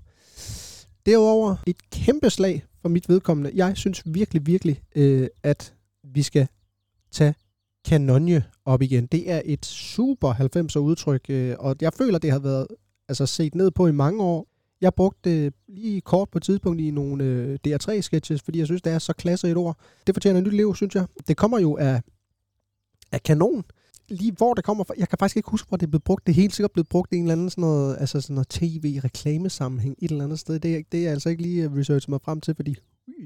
Derudover 1.07 1.55
et 1.67 1.89
kæmpe 1.91 2.29
slag 2.29 2.63
for 2.81 2.89
mit 2.89 3.09
vedkommende. 3.09 3.51
Jeg 3.55 3.77
synes 3.77 4.03
virkelig, 4.05 4.45
virkelig, 4.47 4.81
øh, 4.95 5.27
at 5.43 5.73
vi 6.03 6.21
skal 6.21 6.47
tage 7.11 7.35
kanonje 7.85 8.43
op 8.65 8.81
igen. 8.81 9.05
Det 9.05 9.31
er 9.31 9.41
et 9.45 9.65
super 9.65 10.33
90'er 10.33 10.79
udtryk, 10.79 11.29
øh, 11.29 11.55
og 11.59 11.75
jeg 11.81 11.93
føler, 11.93 12.19
det 12.19 12.31
har 12.31 12.39
været 12.39 12.67
altså, 13.09 13.25
set 13.25 13.55
ned 13.55 13.71
på 13.71 13.87
i 13.87 13.91
mange 13.91 14.23
år. 14.23 14.47
Jeg 14.81 14.93
brugte 14.93 15.29
det 15.29 15.53
lige 15.67 16.01
kort 16.01 16.29
på 16.29 16.37
et 16.37 16.43
tidspunkt 16.43 16.81
i 16.81 16.91
nogle 16.91 17.23
øh, 17.23 17.59
DR3-sketches, 17.67 18.41
fordi 18.43 18.59
jeg 18.59 18.65
synes, 18.65 18.81
det 18.81 18.93
er 18.93 18.99
så 18.99 19.13
klasse 19.13 19.51
et 19.51 19.57
ord. 19.57 19.77
Det 20.07 20.15
fortjener 20.15 20.39
et 20.39 20.45
nyt 20.45 20.53
liv, 20.53 20.75
synes 20.75 20.95
jeg. 20.95 21.05
Det 21.27 21.37
kommer 21.37 21.59
jo 21.59 21.77
af, 21.77 22.01
af 23.11 23.23
kanon 23.23 23.65
lige 24.09 24.31
hvor 24.31 24.53
det 24.53 24.63
kommer 24.63 24.83
fra. 24.83 24.93
Jeg 24.97 25.09
kan 25.09 25.17
faktisk 25.19 25.37
ikke 25.37 25.49
huske, 25.49 25.67
hvor 25.67 25.77
det 25.77 25.85
er 25.85 25.89
blevet 25.89 26.03
brugt. 26.03 26.27
Det 26.27 26.31
er 26.31 26.35
helt 26.35 26.55
sikkert 26.55 26.71
blevet 26.71 26.89
brugt 26.89 27.13
i 27.13 27.15
en 27.15 27.23
eller 27.23 27.31
anden 27.31 27.49
sådan 27.49 27.61
noget, 27.61 27.97
altså 27.99 28.21
sådan 28.21 28.33
noget 28.33 28.49
tv-reklamesammenhæng 28.49 29.95
et 29.99 30.11
eller 30.11 30.23
andet 30.23 30.39
sted. 30.39 30.59
Det, 30.59 30.75
er, 30.75 30.81
det 30.91 30.97
er 30.97 31.03
jeg 31.03 31.11
altså 31.11 31.29
ikke 31.29 31.41
lige 31.41 31.63
øh, 31.63 31.77
researchet 31.77 32.09
mig 32.09 32.21
frem 32.21 32.41
til, 32.41 32.55
fordi 32.55 32.75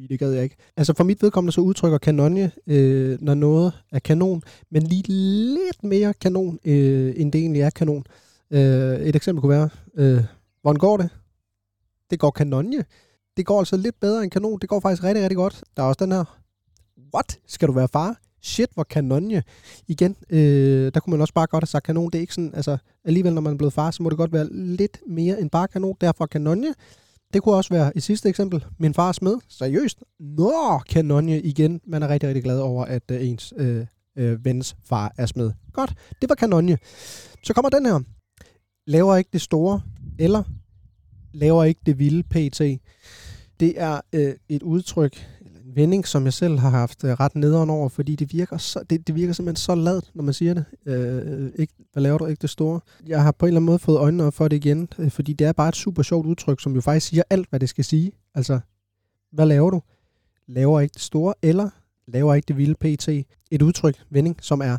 det 0.10 0.20
gad 0.20 0.32
jeg 0.32 0.44
ikke. 0.44 0.56
Altså 0.78 0.94
for 0.94 1.04
mit 1.04 1.22
vedkommende 1.24 1.52
så 1.52 1.62
udtrykker 1.62 1.98
kanonje, 1.98 2.52
øh, 2.68 3.22
når 3.22 3.34
noget 3.34 3.74
er 3.92 4.00
kanon, 4.00 4.44
men 4.72 4.84
lige 4.84 5.04
lidt 5.08 5.84
mere 5.84 6.14
kanon, 6.14 6.60
øh, 6.66 7.14
end 7.18 7.32
det 7.32 7.42
egentlig 7.42 7.62
er 7.62 7.70
kanon. 7.70 8.04
Øh, 8.52 9.00
et 9.00 9.16
eksempel 9.16 9.42
kunne 9.42 9.50
være, 9.50 9.70
øh, 9.96 10.24
hvordan 10.62 10.80
går 10.80 10.98
det? 10.98 11.10
Det 12.10 12.20
går 12.20 12.32
kanonje. 12.32 12.86
Det 13.38 13.46
går 13.46 13.60
altså 13.60 13.78
lidt 13.78 14.00
bedre 14.00 14.24
end 14.24 14.32
kanon. 14.32 14.60
Det 14.60 14.70
går 14.70 14.80
faktisk 14.80 15.04
rigtig, 15.04 15.24
rigtig 15.24 15.38
godt. 15.38 15.64
Der 15.78 15.84
er 15.84 15.88
også 15.88 16.06
den 16.06 16.12
her, 16.12 16.38
what? 17.16 17.40
Skal 17.48 17.68
du 17.68 17.74
være 17.74 17.88
far? 17.88 18.20
Shit, 18.42 18.70
hvor 18.74 18.84
kanonje. 18.84 19.44
Igen, 19.88 20.16
øh, 20.30 20.92
der 20.94 21.00
kunne 21.00 21.12
man 21.12 21.22
også 21.22 21.34
bare 21.34 21.48
godt 21.48 21.64
have 21.64 21.68
sagt 21.68 21.86
kanon. 21.86 22.12
Det 22.12 22.16
er 22.16 22.22
ikke 22.22 22.34
sådan, 22.34 22.56
altså 22.56 22.78
alligevel 23.06 23.34
når 23.34 23.42
man 23.42 23.54
er 23.54 23.58
blevet 23.58 23.74
far, 23.74 23.92
så 23.92 24.04
må 24.04 24.10
det 24.10 24.18
godt 24.18 24.34
være 24.34 24.48
lidt 24.52 24.98
mere 25.08 25.42
end 25.42 25.50
bare 25.50 25.68
kanon. 25.68 25.96
Derfor 26.02 26.26
kanonje. 26.26 26.74
Det 27.34 27.44
kunne 27.44 27.56
også 27.56 27.74
være 27.74 27.98
et 27.98 28.04
sidste 28.04 28.30
eksempel. 28.30 28.66
Min 28.80 28.94
far 28.94 29.12
smed. 29.12 29.38
Seriøst. 29.50 30.04
Nå, 30.20 30.80
kanonje 30.90 31.40
igen. 31.40 31.82
Man 31.88 32.04
er 32.04 32.08
rigtig, 32.08 32.28
rigtig 32.28 32.44
glad 32.44 32.60
over, 32.60 32.86
at 32.86 33.04
øh, 33.12 33.28
ens 33.30 33.54
øh, 33.58 33.86
øh, 34.18 34.46
vens 34.46 34.76
far 34.86 35.14
er 35.18 35.26
smed. 35.26 35.52
Godt, 35.74 35.94
det 36.22 36.30
var 36.30 36.36
kanonje. 36.36 36.78
Så 37.44 37.54
kommer 37.54 37.70
den 37.70 37.86
her. 37.86 38.00
Laver 38.88 39.16
ikke 39.16 39.30
det 39.34 39.42
store, 39.42 39.82
eller 40.20 40.44
laver 41.34 41.64
ikke 41.64 41.82
det 41.86 42.00
vilde 42.00 42.24
PT. 42.24 42.62
Det 43.60 43.82
er 43.82 44.02
øh, 44.14 44.34
et 44.50 44.64
udtryk, 44.64 45.28
vending, 45.76 46.08
som 46.08 46.26
jeg 46.26 46.34
selv 46.34 46.60
har 46.60 46.70
haft 46.70 47.04
øh, 47.04 47.12
ret 47.12 47.36
nederen 47.36 47.70
over, 47.70 47.90
fordi 47.90 48.16
det 48.16 48.34
virker, 48.34 48.58
så, 48.58 48.84
det, 48.90 49.08
det 49.08 49.16
virker 49.16 49.34
simpelthen 49.34 49.56
så 49.56 49.76
ladt, 49.76 50.12
når 50.14 50.24
man 50.24 50.34
siger 50.34 50.54
det. 50.54 50.66
Øh, 50.86 51.52
ikke, 51.56 51.74
hvad 51.94 52.04
laver 52.04 52.18
du 52.18 52.26
ikke 52.26 52.42
det 52.42 52.50
store? 52.50 52.80
Jeg 53.08 53.24
har 53.24 53.32
på 53.32 53.46
en 53.46 53.48
eller 53.48 53.58
anden 53.58 53.66
måde 53.66 53.80
fået 53.80 53.98
øjnene 53.98 54.24
op 54.24 54.34
for 54.34 54.48
det 54.48 54.58
igen, 54.66 54.90
øh, 55.00 55.12
fordi 55.12 55.34
det 55.34 55.48
er 55.48 55.54
bare 55.54 55.70
et 55.70 55.76
super 55.76 56.04
sjovt 56.04 56.26
udtryk, 56.26 56.62
som 56.62 56.76
jo 56.76 56.82
faktisk 56.82 57.08
siger 57.08 57.24
alt, 57.30 57.50
hvad 57.50 57.60
det 57.60 57.70
skal 57.70 57.84
sige. 57.84 58.12
Altså, 58.36 58.60
hvad 59.32 59.46
laver 59.46 59.70
du? 59.70 59.82
Laver 60.48 60.80
ikke 60.80 60.94
det 60.94 61.02
store, 61.02 61.34
eller 61.42 61.70
laver 62.08 62.34
ikke 62.34 62.48
det 62.48 62.58
vilde 62.58 62.76
PT? 62.76 63.08
Et 63.52 63.62
udtryk, 63.62 64.04
vending, 64.10 64.38
som 64.42 64.62
er 64.62 64.78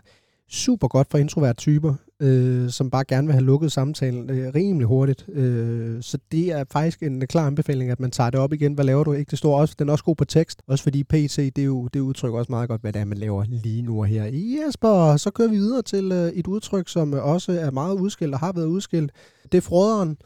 super 0.48 0.88
godt 0.88 1.10
for 1.10 1.18
introvert 1.18 1.56
typer, 1.56 1.94
øh, 2.22 2.70
som 2.70 2.90
bare 2.90 3.04
gerne 3.04 3.26
vil 3.26 3.32
have 3.32 3.44
lukket 3.44 3.72
samtalen 3.72 4.30
øh, 4.30 4.54
rimelig 4.54 4.86
hurtigt. 4.86 5.28
Øh, 5.28 6.02
så 6.02 6.18
det 6.32 6.52
er 6.52 6.64
faktisk 6.72 7.02
en 7.02 7.26
klar 7.26 7.46
anbefaling, 7.46 7.90
at 7.90 8.00
man 8.00 8.10
tager 8.10 8.30
det 8.30 8.40
op 8.40 8.52
igen. 8.52 8.72
Hvad 8.74 8.84
laver 8.84 9.04
du? 9.04 9.12
Ikke? 9.12 9.30
Det 9.30 9.38
står 9.38 9.60
også, 9.60 9.74
den 9.78 9.88
er 9.88 9.92
også 9.92 10.04
god 10.04 10.16
på 10.16 10.24
tekst, 10.24 10.62
også 10.66 10.82
fordi 10.82 11.04
PC, 11.04 11.52
det, 11.56 11.62
er 11.62 11.66
jo, 11.66 11.88
det 11.94 12.00
udtrykker 12.00 12.38
også 12.38 12.52
meget 12.52 12.68
godt, 12.68 12.80
hvad 12.80 12.92
det 12.92 13.00
er, 13.00 13.04
man 13.04 13.18
laver 13.18 13.44
lige 13.48 13.82
nu 13.82 13.98
og 13.98 14.06
her. 14.06 14.24
Jesper, 14.32 15.16
så 15.16 15.30
kører 15.30 15.48
vi 15.48 15.56
videre 15.56 15.82
til 15.82 16.12
øh, 16.12 16.28
et 16.28 16.46
udtryk, 16.46 16.88
som 16.88 17.14
øh, 17.14 17.24
også 17.24 17.52
er 17.52 17.70
meget 17.70 17.94
udskilt 17.94 18.34
og 18.34 18.40
har 18.40 18.52
været 18.52 18.66
udskilt. 18.66 19.12
Det 19.52 19.58
er 19.58 19.62
froderen 19.62 20.16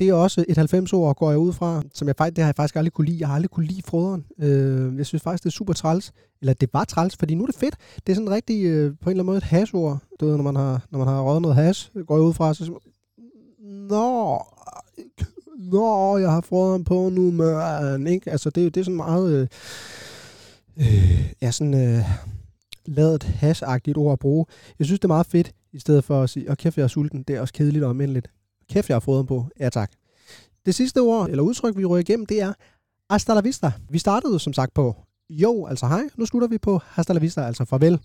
det 0.00 0.08
er 0.08 0.14
også 0.14 0.44
et 0.48 0.58
90-år, 0.58 1.12
går 1.12 1.30
jeg 1.30 1.38
ud 1.38 1.52
fra, 1.52 1.82
som 1.94 2.08
jeg 2.08 2.16
faktisk, 2.16 2.36
det 2.36 2.44
har 2.44 2.48
jeg 2.48 2.56
faktisk 2.56 2.76
aldrig 2.76 2.92
kunne 2.92 3.06
lide. 3.06 3.16
Jeg 3.20 3.28
har 3.28 3.34
aldrig 3.34 3.50
kunne 3.50 3.66
lide 3.66 3.82
froderen. 3.82 4.24
Øh, 4.38 4.98
jeg 4.98 5.06
synes 5.06 5.22
faktisk, 5.22 5.44
det 5.44 5.50
er 5.50 5.52
super 5.52 5.72
træls. 5.72 6.12
Eller 6.40 6.52
det 6.52 6.68
var 6.72 6.84
træls, 6.84 7.16
fordi 7.16 7.34
nu 7.34 7.42
er 7.42 7.46
det 7.46 7.54
fedt. 7.56 7.74
Det 8.06 8.12
er 8.12 8.14
sådan 8.14 8.30
rigtig, 8.30 8.64
øh, 8.64 8.92
på 9.00 9.10
en 9.10 9.10
eller 9.10 9.22
anden 9.22 9.26
måde, 9.26 9.36
et 9.36 9.42
hasord. 9.42 9.98
Du 10.20 10.26
ved, 10.26 10.36
når 10.36 10.44
man 10.44 10.56
har, 10.56 10.86
når 10.90 10.98
man 10.98 11.08
har 11.08 11.22
røget 11.22 11.42
noget 11.42 11.56
has, 11.56 11.92
går 12.06 12.16
jeg 12.16 12.22
ud 12.22 12.34
fra, 12.34 12.54
så 12.54 12.78
Nå, 13.88 14.42
Nå, 15.58 16.18
jeg 16.18 16.30
har 16.30 16.40
froderen 16.40 16.84
på 16.84 17.08
nu, 17.08 17.30
man. 17.30 18.06
Ikke? 18.06 18.30
Altså, 18.30 18.50
det, 18.50 18.74
det 18.74 18.80
er 18.80 18.84
sådan 18.84 18.96
meget... 18.96 19.32
Øh, 19.32 19.48
øh, 20.76 21.32
ja, 21.42 21.50
sådan... 21.50 21.74
Øh, 21.74 22.04
lavet 22.86 23.22
hasagtigt 23.22 23.98
ord 23.98 24.12
at 24.12 24.18
bruge. 24.18 24.46
Jeg 24.78 24.84
synes, 24.86 25.00
det 25.00 25.04
er 25.04 25.14
meget 25.14 25.26
fedt, 25.26 25.52
i 25.72 25.78
stedet 25.78 26.04
for 26.04 26.22
at 26.22 26.30
sige, 26.30 26.50
åh 26.50 26.56
kæft, 26.56 26.76
jeg 26.76 26.84
er 26.84 26.88
sulten. 26.88 27.22
Det 27.22 27.36
er 27.36 27.40
også 27.40 27.54
kedeligt 27.54 27.84
og 27.84 27.90
almindeligt. 27.90 28.30
Kæft, 28.70 28.88
jeg 28.88 28.94
har 28.94 29.00
fået 29.00 29.18
dem 29.18 29.26
på. 29.26 29.46
Ja, 29.60 29.68
tak. 29.68 29.90
Det 30.66 30.74
sidste 30.74 31.00
ord, 31.00 31.30
eller 31.30 31.42
udtryk, 31.42 31.76
vi 31.76 31.84
rører 31.84 32.00
igennem, 32.00 32.26
det 32.26 32.40
er 32.40 32.52
hasta 33.10 33.34
la 33.34 33.40
vista. 33.40 33.72
Vi 33.90 33.98
startede 33.98 34.38
som 34.38 34.52
sagt 34.52 34.74
på 34.74 34.96
jo, 35.30 35.66
altså 35.66 35.86
hej. 35.86 36.02
Nu 36.16 36.26
slutter 36.26 36.48
vi 36.48 36.58
på 36.58 36.80
hasta 36.84 37.12
la 37.12 37.18
vista, 37.18 37.40
altså 37.40 37.64
farvel. 37.64 37.98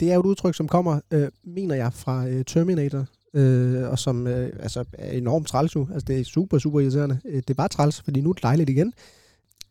Det 0.00 0.10
er 0.10 0.14
jo 0.14 0.20
et 0.20 0.26
udtryk, 0.26 0.54
som 0.54 0.68
kommer, 0.68 1.00
øh, 1.10 1.28
mener 1.44 1.74
jeg, 1.74 1.92
fra 1.92 2.26
øh, 2.28 2.44
Terminator, 2.44 3.06
øh, 3.34 3.90
og 3.90 3.98
som 3.98 4.26
øh, 4.26 4.52
altså, 4.60 4.84
er 4.92 5.12
enormt 5.12 5.46
træls 5.48 5.74
nu. 5.76 5.88
Altså, 5.92 6.04
det 6.06 6.20
er 6.20 6.24
super, 6.24 6.58
super 6.58 6.80
irriterende. 6.80 7.20
Øh, 7.24 7.36
det 7.36 7.50
er 7.50 7.54
bare 7.54 7.68
træls, 7.68 8.02
fordi 8.02 8.20
nu 8.20 8.30
er 8.30 8.34
det 8.34 8.42
dejligt 8.42 8.70
igen. 8.70 8.92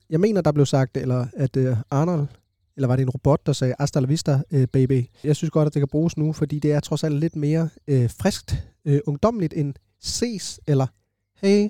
Jeg 0.10 0.20
mener, 0.20 0.42
der 0.42 0.52
blev 0.52 0.66
sagt, 0.66 0.98
eller 0.98 1.28
at 1.34 1.58
øh, 1.58 1.78
Arnold, 1.92 2.28
eller 2.76 2.88
var 2.88 2.96
det 2.96 3.04
en 3.04 3.10
robot, 3.10 3.46
der 3.46 3.54
sagde 3.54 3.76
hasta 3.80 4.00
la 4.00 4.08
vista, 4.08 4.42
øh, 4.52 4.68
baby. 4.68 5.06
Jeg 5.24 5.36
synes 5.36 5.52
godt, 5.52 5.68
at 5.68 5.74
det 5.74 5.80
kan 5.80 5.88
bruges 5.88 6.18
nu, 6.18 6.34
fordi 6.34 6.60
det 6.60 6.72
er 6.72 6.80
trods 6.80 7.04
alt 7.04 7.16
lidt 7.16 7.36
mere 7.36 7.70
øh, 7.88 8.10
friskt, 8.10 8.64
øh, 8.86 9.00
ungdomligt 9.08 9.54
end 9.54 9.74
ses, 10.02 10.60
eller 10.68 10.88
hey, 11.42 11.70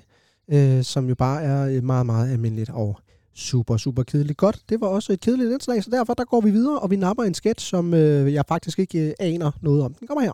øh, 0.52 0.84
som 0.84 1.08
jo 1.08 1.14
bare 1.14 1.42
er 1.42 1.66
øh, 1.66 1.84
meget, 1.84 2.06
meget 2.06 2.32
almindeligt 2.32 2.70
og 2.70 2.98
super, 3.34 3.76
super 3.76 4.02
kedeligt. 4.02 4.38
Godt, 4.38 4.60
det 4.68 4.80
var 4.80 4.86
også 4.86 5.12
et 5.12 5.20
kedeligt 5.20 5.52
indslag, 5.52 5.84
så 5.84 5.90
derfor 5.90 6.14
der 6.14 6.24
går 6.24 6.40
vi 6.40 6.50
videre, 6.50 6.78
og 6.78 6.90
vi 6.90 6.96
napper 6.96 7.24
en 7.24 7.34
sketch, 7.34 7.66
som 7.66 7.94
øh, 7.94 8.32
jeg 8.32 8.44
faktisk 8.48 8.78
ikke 8.78 9.08
øh, 9.08 9.12
aner 9.20 9.50
noget 9.60 9.82
om. 9.82 9.94
Den 9.94 10.06
kommer 10.06 10.22
her. 10.22 10.32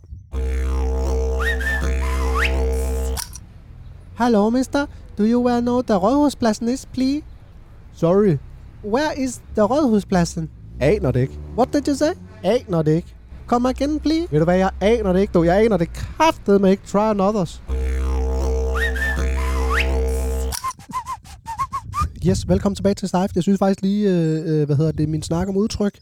Hello, 4.19 4.51
mister. 4.51 4.87
Do 5.19 5.25
you 5.25 5.47
well 5.47 5.61
know 5.61 5.83
the 5.83 5.95
Rådhuspladsen 5.95 6.69
is, 6.69 6.87
please? 6.87 7.23
Sorry. 7.95 8.37
Where 8.85 9.19
is 9.19 9.41
the 9.55 9.63
Rådhuspladsen? 9.63 10.51
Aner 10.81 11.11
det 11.11 11.21
ikke. 11.21 11.39
What 11.57 11.73
did 11.73 11.89
you 11.89 11.95
say? 11.95 12.13
Aner 12.43 12.83
det 12.83 12.93
ikke. 12.93 13.16
Kom 13.47 13.67
igen, 13.67 14.01
please. 14.01 14.33
Ved 14.33 14.39
du 14.39 14.45
hvad, 14.45 14.57
jeg 14.57 14.71
aner 14.81 15.13
det 15.13 15.21
ikke, 15.21 15.33
du. 15.33 15.43
Jeg 15.43 15.65
aner 15.65 15.77
det 15.77 15.93
kraftedeme 15.93 16.71
ikke. 16.71 16.83
Try 16.87 16.99
anothers. 17.11 17.63
Yes, 22.27 22.49
velkommen 22.49 22.77
tilbage 22.77 22.95
til 22.95 23.09
Stife. 23.09 23.29
Jeg 23.35 23.43
synes 23.43 23.59
faktisk 23.59 23.83
lige, 23.83 24.11
øh, 24.11 24.61
øh, 24.61 24.67
hvad 24.67 24.77
hedder 24.77 24.93
det, 24.93 25.09
min 25.09 25.23
snak 25.23 25.49
om 25.49 25.57
udtryk, 25.57 25.99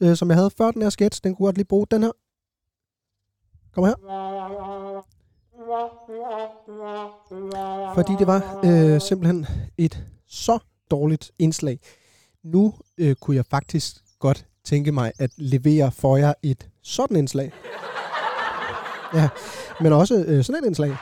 øh, 0.00 0.16
som 0.16 0.28
jeg 0.28 0.36
havde 0.36 0.50
før 0.58 0.70
den 0.70 0.82
her 0.82 0.90
sketch, 0.90 1.20
den 1.24 1.34
kunne 1.34 1.46
godt 1.46 1.56
lige 1.56 1.66
bruge. 1.66 1.86
Den 1.90 2.02
her. 2.02 2.10
Kom 3.74 3.84
her. 3.84 3.94
Fordi 7.94 8.12
det 8.18 8.26
var 8.26 8.60
øh, 8.64 9.00
simpelthen 9.00 9.46
et 9.78 10.04
så 10.26 10.58
dårligt 10.90 11.30
indslag. 11.38 11.78
Nu 12.44 12.74
øh, 12.98 13.14
kunne 13.14 13.36
jeg 13.36 13.46
faktisk 13.46 13.96
godt 14.18 14.46
tænke 14.64 14.92
mig 14.92 15.12
at 15.18 15.30
levere 15.36 15.92
for 15.92 16.16
jer 16.16 16.34
et 16.42 16.69
sådan 16.82 17.16
indslag. 17.16 17.52
Ja, 19.14 19.28
men 19.80 19.92
også 19.92 20.24
øh, 20.26 20.44
sådan 20.44 20.62
et 20.62 20.66
indslag. 20.66 20.96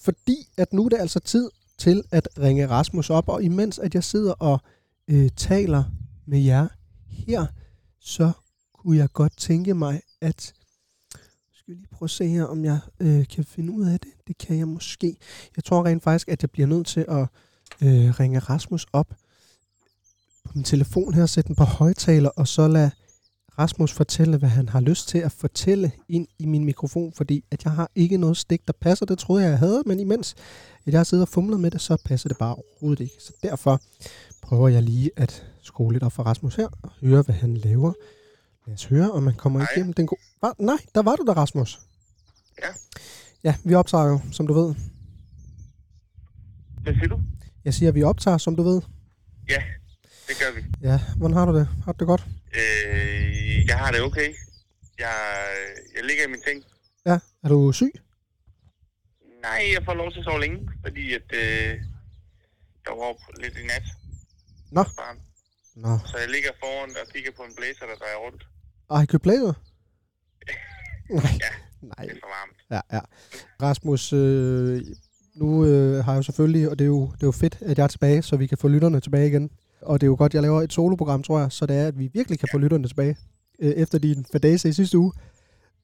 Fordi 0.00 0.48
at 0.56 0.72
nu 0.72 0.84
er 0.84 0.88
det 0.88 0.98
altså 1.00 1.20
tid 1.20 1.50
til 1.78 2.02
at 2.10 2.28
ringe 2.38 2.68
Rasmus 2.68 3.10
op, 3.10 3.28
og 3.28 3.42
imens 3.42 3.78
at 3.78 3.94
jeg 3.94 4.04
sidder 4.04 4.32
og 4.32 4.60
øh, 5.08 5.30
taler 5.36 5.84
med 6.26 6.38
jer 6.38 6.66
her, 7.08 7.46
så 8.00 8.32
kunne 8.74 8.96
jeg 8.96 9.08
godt 9.12 9.36
tænke 9.36 9.74
mig, 9.74 10.00
at 10.20 10.54
skal 11.64 11.74
lige 11.74 11.88
prøve 11.92 12.06
at 12.06 12.10
se 12.10 12.28
her, 12.28 12.44
om 12.44 12.64
jeg 12.64 12.78
øh, 13.00 13.28
kan 13.28 13.44
finde 13.44 13.72
ud 13.72 13.86
af 13.86 14.00
det. 14.00 14.10
Det 14.26 14.38
kan 14.38 14.58
jeg 14.58 14.68
måske. 14.68 15.16
Jeg 15.56 15.64
tror 15.64 15.84
rent 15.84 16.02
faktisk, 16.02 16.28
at 16.28 16.42
jeg 16.42 16.50
bliver 16.50 16.66
nødt 16.66 16.86
til 16.86 17.04
at 17.08 17.26
øh, 17.82 18.20
ringe 18.20 18.38
Rasmus 18.38 18.86
op 18.92 19.08
på 20.44 20.52
min 20.54 20.64
telefon 20.64 21.14
her, 21.14 21.26
sætte 21.26 21.48
den 21.48 21.56
på 21.56 21.64
højtaler, 21.64 22.28
og 22.28 22.48
så 22.48 22.68
lade 22.68 22.90
Rasmus 23.58 23.92
fortælle, 23.92 24.36
hvad 24.36 24.48
han 24.48 24.68
har 24.68 24.80
lyst 24.80 25.08
til 25.08 25.18
at 25.18 25.32
fortælle 25.32 25.92
ind 26.08 26.26
i 26.38 26.46
min 26.46 26.64
mikrofon, 26.64 27.12
fordi 27.12 27.44
at 27.50 27.64
jeg 27.64 27.72
har 27.72 27.90
ikke 27.94 28.16
noget 28.16 28.36
stik, 28.36 28.66
der 28.66 28.72
passer. 28.80 29.06
Det 29.06 29.18
troede 29.18 29.42
jeg, 29.44 29.50
jeg 29.50 29.58
havde, 29.58 29.82
men 29.86 30.00
imens 30.00 30.34
at 30.86 30.92
jeg 30.92 30.98
har 30.98 31.04
siddet 31.04 31.22
og 31.22 31.28
fumlet 31.28 31.60
med 31.60 31.70
det, 31.70 31.80
så 31.80 31.96
passer 32.04 32.28
det 32.28 32.38
bare 32.38 32.54
overhovedet 32.54 33.02
ikke. 33.02 33.14
Så 33.18 33.32
derfor 33.42 33.80
prøver 34.42 34.68
jeg 34.68 34.82
lige 34.82 35.10
at 35.16 35.46
skrue 35.62 35.92
lidt 35.92 36.02
op 36.02 36.12
for 36.12 36.22
Rasmus 36.22 36.54
her, 36.54 36.68
og 36.82 36.90
høre, 37.00 37.22
hvad 37.22 37.34
han 37.34 37.56
laver. 37.56 37.92
Lad 38.66 38.74
os 38.74 38.84
høre, 38.84 39.10
om 39.10 39.22
man 39.22 39.34
kommer 39.34 39.60
Hej. 39.60 39.68
igennem 39.76 39.92
den 39.92 40.06
gode... 40.06 40.20
Nej, 40.58 40.76
der 40.94 41.02
var 41.02 41.16
du 41.16 41.24
der, 41.26 41.34
Rasmus. 41.34 41.80
Ja. 42.62 42.68
Ja, 43.44 43.54
vi 43.64 43.74
optager 43.74 44.04
jo, 44.04 44.20
som 44.32 44.46
du 44.46 44.52
ved. 44.52 44.74
Hvad 46.82 46.94
siger 46.94 47.08
du? 47.08 47.20
Jeg 47.64 47.74
siger, 47.74 47.88
at 47.88 47.94
vi 47.94 48.02
optager, 48.02 48.38
som 48.38 48.56
du 48.56 48.62
ved. 48.62 48.80
Ja, 49.48 49.62
det 50.28 50.36
gør 50.38 50.54
vi. 50.60 50.66
Ja, 50.82 51.00
hvordan 51.16 51.36
har 51.36 51.46
du 51.46 51.58
det? 51.58 51.68
Har 51.84 51.92
du 51.92 51.96
det 51.98 52.06
godt? 52.06 52.26
Øh, 52.56 53.23
jeg 53.66 53.78
har 53.78 53.90
det 53.92 54.00
okay. 54.00 54.28
Jeg, 54.98 55.16
jeg 55.96 56.04
ligger 56.04 56.24
i 56.24 56.30
min 56.30 56.42
seng. 56.46 56.64
Ja. 57.06 57.18
Er 57.44 57.48
du 57.48 57.72
syg? 57.72 57.92
Nej, 59.42 59.60
jeg 59.74 59.82
får 59.84 59.94
lov 59.94 60.12
til 60.12 60.18
at 60.18 60.24
sove 60.24 60.40
længe, 60.40 60.70
fordi 60.84 61.14
at, 61.14 61.28
øh, 61.32 61.70
jeg 62.84 62.92
var 62.98 63.04
op 63.12 63.20
lidt 63.42 63.56
i 63.62 63.66
nat. 63.66 63.86
Nå. 64.70 64.82
Barn. 64.82 65.18
Nå. 65.76 65.98
Så 66.06 66.18
jeg 66.18 66.28
ligger 66.28 66.50
foran 66.60 66.90
og 67.02 67.12
kigger 67.12 67.30
på 67.36 67.42
en 67.42 67.54
blæser, 67.56 67.86
der 67.86 67.94
drejer 67.94 68.16
rundt. 68.26 68.42
Ej, 68.90 68.96
har 68.96 69.02
I 69.02 69.06
købt 69.06 69.22
blazer? 69.22 69.52
Nej. 71.10 71.38
Ja. 71.44 71.52
Nej. 71.82 72.04
Det 72.06 72.16
er 72.16 72.20
for 72.22 72.32
varmt. 72.38 72.58
Ja, 72.70 72.80
ja. 72.96 73.00
Rasmus, 73.62 74.12
øh, 74.12 74.82
nu 75.34 75.64
øh, 75.66 76.04
har 76.04 76.12
jeg 76.12 76.18
jo 76.18 76.22
selvfølgelig, 76.22 76.70
og 76.70 76.78
det 76.78 76.84
er 76.84 76.88
jo, 76.88 77.06
det 77.06 77.22
er 77.22 77.26
jo 77.26 77.32
fedt, 77.32 77.58
at 77.60 77.78
jeg 77.78 77.84
er 77.84 77.88
tilbage, 77.88 78.22
så 78.22 78.36
vi 78.36 78.46
kan 78.46 78.58
få 78.58 78.68
lytterne 78.68 79.00
tilbage 79.00 79.28
igen. 79.28 79.50
Og 79.82 80.00
det 80.00 80.06
er 80.06 80.08
jo 80.08 80.16
godt, 80.18 80.34
jeg 80.34 80.42
laver 80.42 80.62
et 80.62 80.72
soloprogram, 80.72 81.22
tror 81.22 81.40
jeg, 81.40 81.52
så 81.52 81.66
det 81.66 81.76
er, 81.76 81.86
at 81.88 81.98
vi 81.98 82.10
virkelig 82.12 82.38
kan 82.38 82.48
få 82.52 82.58
lytterne 82.58 82.88
tilbage, 82.88 83.16
øh, 83.64 83.70
efter 83.82 83.98
din 83.98 84.26
fadase 84.32 84.68
i 84.68 84.72
sidste 84.72 84.98
uge. 84.98 85.12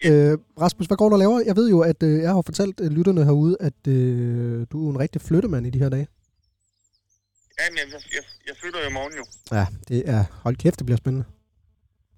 Øh, 0.04 0.38
Rasmus, 0.64 0.86
hvad 0.86 0.96
går 0.96 1.08
du 1.08 1.14
og 1.14 1.18
laver? 1.18 1.42
Jeg 1.46 1.56
ved 1.56 1.70
jo, 1.70 1.80
at 1.80 2.02
øh, 2.02 2.22
jeg 2.24 2.30
har 2.34 2.42
fortalt 2.50 2.80
øh, 2.80 2.90
lytterne 2.90 3.24
herude, 3.24 3.56
at 3.60 3.80
øh, 3.88 4.66
du 4.72 4.76
er 4.86 4.90
en 4.92 4.98
rigtig 5.04 5.20
flyttemand 5.28 5.66
i 5.66 5.70
de 5.70 5.78
her 5.78 5.88
dage. 5.88 6.08
Ja, 7.58 7.64
men 7.70 7.78
jeg, 7.78 7.88
jeg, 8.16 8.24
jeg 8.48 8.54
flytter 8.60 8.80
jo 8.84 8.88
i 8.92 8.92
morgen 8.98 9.14
jo. 9.20 9.24
Ja, 9.56 9.66
det 9.88 10.00
er... 10.14 10.22
Hold 10.44 10.56
kæft, 10.56 10.78
det 10.78 10.86
bliver 10.86 11.00
spændende. 11.02 11.26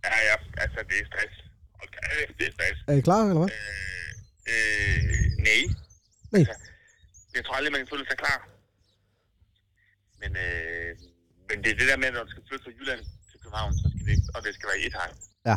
Ja, 0.05 0.17
ja, 0.29 0.37
altså 0.65 0.79
det 0.89 0.97
er 1.03 1.07
stress. 1.11 1.35
Okay, 1.85 2.13
det 2.39 2.45
er 2.49 2.53
stress. 2.57 2.79
Er 2.89 2.95
I 3.01 3.01
klar, 3.09 3.23
eller 3.23 3.43
hvad? 3.43 3.51
Øh, 3.57 4.11
øh, 4.53 5.03
nej. 5.47 5.63
Nej. 6.35 6.41
Altså, 6.41 6.57
jeg 7.37 7.43
tror 7.45 7.55
aldrig, 7.57 7.73
man 7.73 7.81
kan 7.83 7.91
føle 7.93 8.07
sig 8.11 8.19
klar. 8.25 8.39
Men, 10.21 10.31
øh, 10.45 10.91
men 11.49 11.57
det 11.63 11.69
er 11.73 11.79
det 11.81 11.89
der 11.91 11.99
med, 12.03 12.09
at 12.11 12.15
når 12.15 12.25
du 12.27 12.31
skal 12.35 12.45
flytte 12.49 12.65
fra 12.65 12.77
Jylland 12.79 13.03
til 13.31 13.39
København, 13.43 13.73
så 13.81 13.87
skal 13.93 14.05
det, 14.11 14.19
og 14.35 14.39
det 14.45 14.51
skal 14.55 14.69
være 14.71 14.81
i 14.83 14.87
et 14.91 14.97
hegn. 15.01 15.17
Ja. 15.47 15.57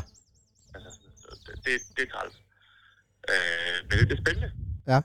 Altså, 0.75 0.89
så 0.91 1.37
det, 1.45 1.65
det, 1.65 1.97
det 1.97 2.03
er 2.07 2.11
træls. 2.17 2.35
Øh, 3.29 3.89
men 3.89 3.99
det, 3.99 4.09
det 4.09 4.17
er 4.17 4.21
spændende. 4.23 4.51
Ja. 4.87 5.01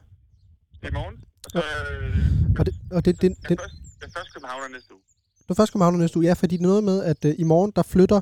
Det 0.72 0.82
er 0.82 0.88
i 0.88 0.92
morgen. 0.92 1.25
Og 1.44 1.50
så, 1.50 1.58
øh, 1.58 2.16
Og 2.58 2.66
det, 2.66 2.75
og 2.90 3.04
det, 3.04 3.14
det, 3.14 3.22
den, 3.22 3.34
det, 3.49 3.60
første, 3.60 3.76
den 4.02 4.12
første 4.12 4.32
københavner 4.32 4.68
næste 4.68 4.94
uge. 4.94 5.02
Du 5.49 5.54
først 5.54 5.72
kommer 5.72 5.90
næste 5.90 6.16
uge. 6.16 6.26
Ja, 6.26 6.32
fordi 6.32 6.56
det 6.56 6.62
er 6.62 6.68
noget 6.68 6.84
med, 6.84 7.04
at 7.04 7.25
øh, 7.25 7.34
i 7.38 7.44
morgen, 7.44 7.72
der 7.76 7.82
flytter 7.82 8.20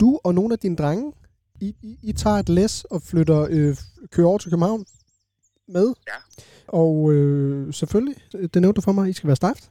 du 0.00 0.20
og 0.24 0.34
nogle 0.34 0.52
af 0.52 0.58
dine 0.58 0.76
drenge, 0.76 1.12
I, 1.60 1.76
I, 1.82 1.98
I 2.02 2.12
tager 2.12 2.36
et 2.36 2.48
læs 2.48 2.84
og 2.84 3.02
flytter, 3.02 3.46
øh, 3.50 3.76
kører 4.10 4.26
over 4.26 4.38
til 4.38 4.50
København 4.50 4.86
med. 5.68 5.94
Ja. 6.08 6.16
Og 6.66 7.12
øh, 7.12 7.74
selvfølgelig, 7.74 8.16
det 8.32 8.62
nævnte 8.62 8.76
du 8.76 8.80
for 8.80 8.92
mig, 8.92 9.08
I 9.08 9.12
skal 9.12 9.26
være 9.26 9.36
stejft. 9.36 9.70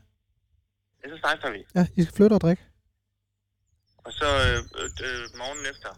Ja, 1.04 1.10
så 1.10 1.18
starter 1.18 1.52
vi. 1.52 1.66
Ja, 1.76 1.88
I 1.96 2.04
skal 2.04 2.16
flytte 2.16 2.34
og 2.34 2.42
drikke. 2.42 2.64
Og 3.98 4.14
så 4.14 4.26
øh, 4.26 4.64
øh, 5.08 5.24
morgen 5.42 5.62
efter, 5.72 5.92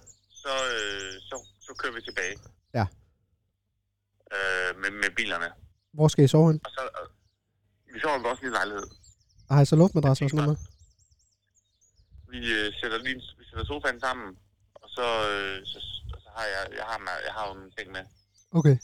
så, 0.44 0.54
øh, 0.76 1.14
så, 1.30 1.36
så 1.66 1.72
kører 1.80 1.94
vi 1.94 2.02
tilbage. 2.02 2.36
Ja. 2.74 2.86
Øh, 4.36 4.70
med, 4.82 4.92
med 4.92 5.10
bilerne. 5.16 5.50
Hvor 5.94 6.08
skal 6.08 6.24
I 6.26 6.28
sove 6.28 6.48
hen? 6.52 6.60
Og 6.66 6.72
så, 6.78 6.84
øh, 7.00 7.08
vi 7.94 8.00
sover 8.00 8.30
også 8.32 8.46
i 8.46 8.50
lejlighed. 8.50 8.88
Har 9.52 9.62
I 9.62 9.66
så 9.66 9.76
luftmadras 9.76 10.22
og 10.22 10.30
sådan 10.30 10.46
noget 10.46 10.50
med? 10.60 10.68
Vi 12.34 12.40
øh, 12.60 12.74
sætter 12.82 12.98
lige 12.98 13.16
vi 13.40 13.44
sætter 13.50 13.66
sofaen 13.66 14.00
sammen, 14.00 14.30
og 14.82 14.90
så, 14.96 15.06
øh, 15.32 15.66
så, 15.72 15.78
så 16.24 16.30
har 16.38 16.46
jeg, 16.54 16.64
jeg 16.80 16.86
har, 16.92 16.98
mig- 17.08 17.24
jeg 17.28 17.34
har 17.38 17.44
jo 17.50 17.54
en 17.64 17.72
ting 17.78 17.92
med. 17.92 18.04
Okay. 18.60 18.78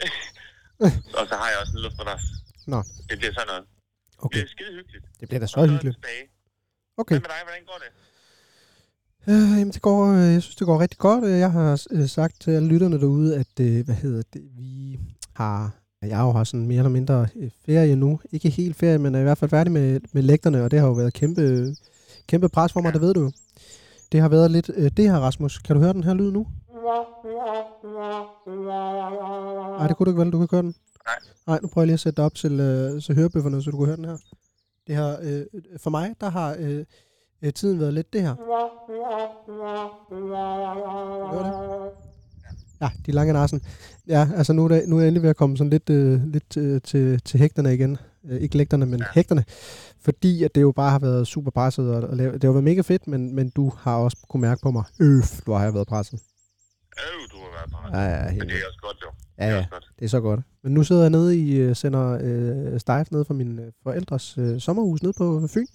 Og 1.18 1.24
så 1.30 1.34
har 1.40 1.48
jeg 1.50 1.58
også 1.62 1.72
en 1.76 1.82
luftmadras. 1.82 2.22
Nå. 2.66 2.78
Det 3.08 3.18
bliver 3.18 3.32
sådan 3.32 3.46
noget. 3.52 3.64
Det 4.10 4.24
Okay, 4.24 4.36
bliver 4.38 4.48
skide 4.56 4.72
hyggeligt. 4.78 5.04
det 5.20 5.28
bliver 5.28 5.40
da 5.40 5.44
Og 5.44 5.48
så 5.48 5.66
hyggeligt. 5.72 5.96
tilbage. 5.96 6.24
Okay. 6.96 7.14
Hvad 7.14 7.20
med 7.20 7.30
dig? 7.34 7.40
Hvordan 7.46 7.64
går 7.70 7.78
det? 7.84 7.90
Øh, 9.28 9.34
jamen, 9.58 9.70
det 9.70 9.82
går, 9.82 10.06
øh, 10.06 10.32
jeg 10.32 10.42
synes, 10.42 10.56
det 10.56 10.66
går 10.66 10.80
rigtig 10.80 10.98
godt. 10.98 11.24
Jeg 11.24 11.52
har 11.52 11.82
øh, 11.90 12.08
sagt 12.08 12.40
til 12.40 12.50
alle 12.50 12.68
lytterne 12.68 13.00
derude, 13.00 13.36
at 13.36 13.60
øh, 13.60 13.84
hvad 13.84 13.94
hedder 13.94 14.22
det, 14.32 14.42
vi 14.56 14.98
har, 15.32 15.70
jeg 16.02 16.16
har 16.16 16.26
jo 16.26 16.32
har 16.32 16.44
sådan 16.44 16.66
mere 16.66 16.78
eller 16.78 16.90
mindre 16.90 17.26
ferie 17.66 17.96
nu. 17.96 18.20
Ikke 18.32 18.50
helt 18.50 18.76
ferie, 18.76 18.98
men 18.98 19.14
er 19.14 19.20
i 19.20 19.22
hvert 19.22 19.38
fald 19.38 19.50
færdig 19.50 19.72
med, 19.72 20.00
med 20.12 20.22
lægterne, 20.22 20.62
og 20.64 20.70
det 20.70 20.78
har 20.80 20.86
jo 20.86 20.92
været 20.92 21.12
kæmpe, 21.12 21.74
kæmpe 22.26 22.48
pres 22.48 22.72
for 22.72 22.80
mig, 22.80 22.88
Ja. 22.88 22.92
det 22.92 23.00
ved 23.00 23.14
du 23.14 23.20
jo. 23.20 23.32
Det 24.12 24.20
har 24.20 24.28
været 24.28 24.50
lidt, 24.50 24.70
øh, 24.76 24.90
det 24.96 25.10
her 25.10 25.18
Rasmus, 25.18 25.58
kan 25.58 25.76
du 25.76 25.82
høre 25.82 25.92
den 25.92 26.04
her 26.04 26.14
lyd 26.14 26.30
nu? 26.32 26.46
Nej, 29.78 29.86
det 29.88 29.96
kunne 29.96 30.04
du 30.04 30.10
ikke 30.10 30.20
vel, 30.20 30.32
du 30.32 30.38
kan 30.38 30.44
ikke 30.44 30.56
høre 30.56 30.62
den. 30.62 30.74
Nej. 31.06 31.14
Nej, 31.46 31.58
nu 31.62 31.68
prøver 31.68 31.82
jeg 31.82 31.86
lige 31.86 31.94
at 31.94 32.00
sætte 32.00 32.16
dig 32.16 32.24
op 32.24 32.34
til, 32.34 32.60
øh, 32.60 33.00
så 33.02 33.12
hørebøfferne, 33.14 33.62
så 33.62 33.70
du 33.70 33.76
kan 33.76 33.86
høre 33.86 33.96
den 33.96 34.04
her. 34.04 34.16
Det 34.86 34.96
her, 34.96 35.16
øh, 35.22 35.44
for 35.76 35.90
mig, 35.90 36.14
der 36.20 36.28
har 36.30 36.56
øh, 36.58 36.84
øh, 37.46 37.52
tiden 37.52 37.80
været 37.80 37.94
lidt 37.94 38.12
det 38.12 38.22
her. 38.22 38.34
Det? 38.34 38.46
Ja, 42.80 42.90
de 43.06 43.12
lange 43.12 43.32
nassen. 43.32 43.60
Ja, 44.08 44.28
altså 44.36 44.52
nu 44.52 44.64
er, 44.64 44.68
det, 44.68 44.82
nu 44.88 44.96
er 44.96 45.00
jeg 45.00 45.08
endelig 45.08 45.22
ved 45.22 45.30
at 45.30 45.36
komme 45.36 45.56
sådan 45.56 45.70
lidt, 45.70 45.90
øh, 45.90 46.24
lidt 46.24 46.56
øh, 46.56 46.80
til, 46.82 47.20
til 47.20 47.40
hægterne 47.40 47.74
igen. 47.74 47.98
Øh, 48.24 48.40
ikke 48.40 48.56
lægterne, 48.56 48.86
men 48.86 49.00
ja. 49.00 49.06
hægterne. 49.14 49.44
Fordi 50.00 50.42
at 50.44 50.54
det 50.54 50.62
jo 50.62 50.72
bare 50.72 50.90
har 50.90 50.98
været 50.98 51.26
super 51.26 51.50
presset. 51.50 51.90
Og, 51.94 52.02
og 52.10 52.18
det 52.18 52.44
har 52.44 52.52
været 52.52 52.64
mega 52.64 52.80
fedt, 52.80 53.06
men, 53.06 53.34
men 53.34 53.50
du 53.50 53.72
har 53.78 53.96
også 53.96 54.16
kunne 54.28 54.40
mærke 54.40 54.60
på 54.62 54.70
mig, 54.70 54.84
øf, 55.00 55.40
du 55.46 55.52
har 55.52 55.70
været 55.70 55.86
presset. 55.86 56.20
Øh, 56.98 57.30
du 57.32 57.36
har 57.36 57.50
været 57.58 57.92
meget. 57.92 58.08
Ja, 58.10 58.16
ja, 58.16 58.22
Men 58.24 58.30
helt 58.32 58.40
det 58.42 58.48
vildt. 58.48 58.62
er 58.62 58.66
også 58.68 58.80
godt, 58.82 58.96
jo. 59.02 59.08
ja, 59.38 59.46
Det 59.46 59.52
er 59.52 59.56
ja, 59.56 59.66
godt. 59.70 59.92
det 59.98 60.04
er 60.04 60.08
så 60.08 60.20
godt. 60.20 60.40
Men 60.62 60.74
nu 60.74 60.82
sidder 60.82 61.02
jeg 61.02 61.10
nede 61.10 61.38
i, 61.38 61.56
øh, 61.56 61.76
sender 61.76 62.18
øh, 62.22 62.80
stejf 62.80 63.10
ned 63.10 63.24
fra 63.24 63.34
min 63.34 63.58
øh, 63.58 63.72
forældres 63.82 64.38
øh, 64.38 64.60
sommerhus 64.60 65.02
nede 65.02 65.12
på 65.18 65.46
Fyn. 65.48 65.66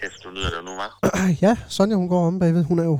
Kæft, 0.00 0.24
du 0.24 0.30
lyder 0.30 0.50
det 0.56 0.64
nu, 0.64 0.70
hva'? 0.80 1.18
ja, 1.46 1.56
Sonja 1.68 1.96
hun 1.96 2.08
går 2.08 2.26
om 2.26 2.38
bagved. 2.38 2.64
Hun 2.64 2.78
er 2.78 2.84
jo 2.84 2.98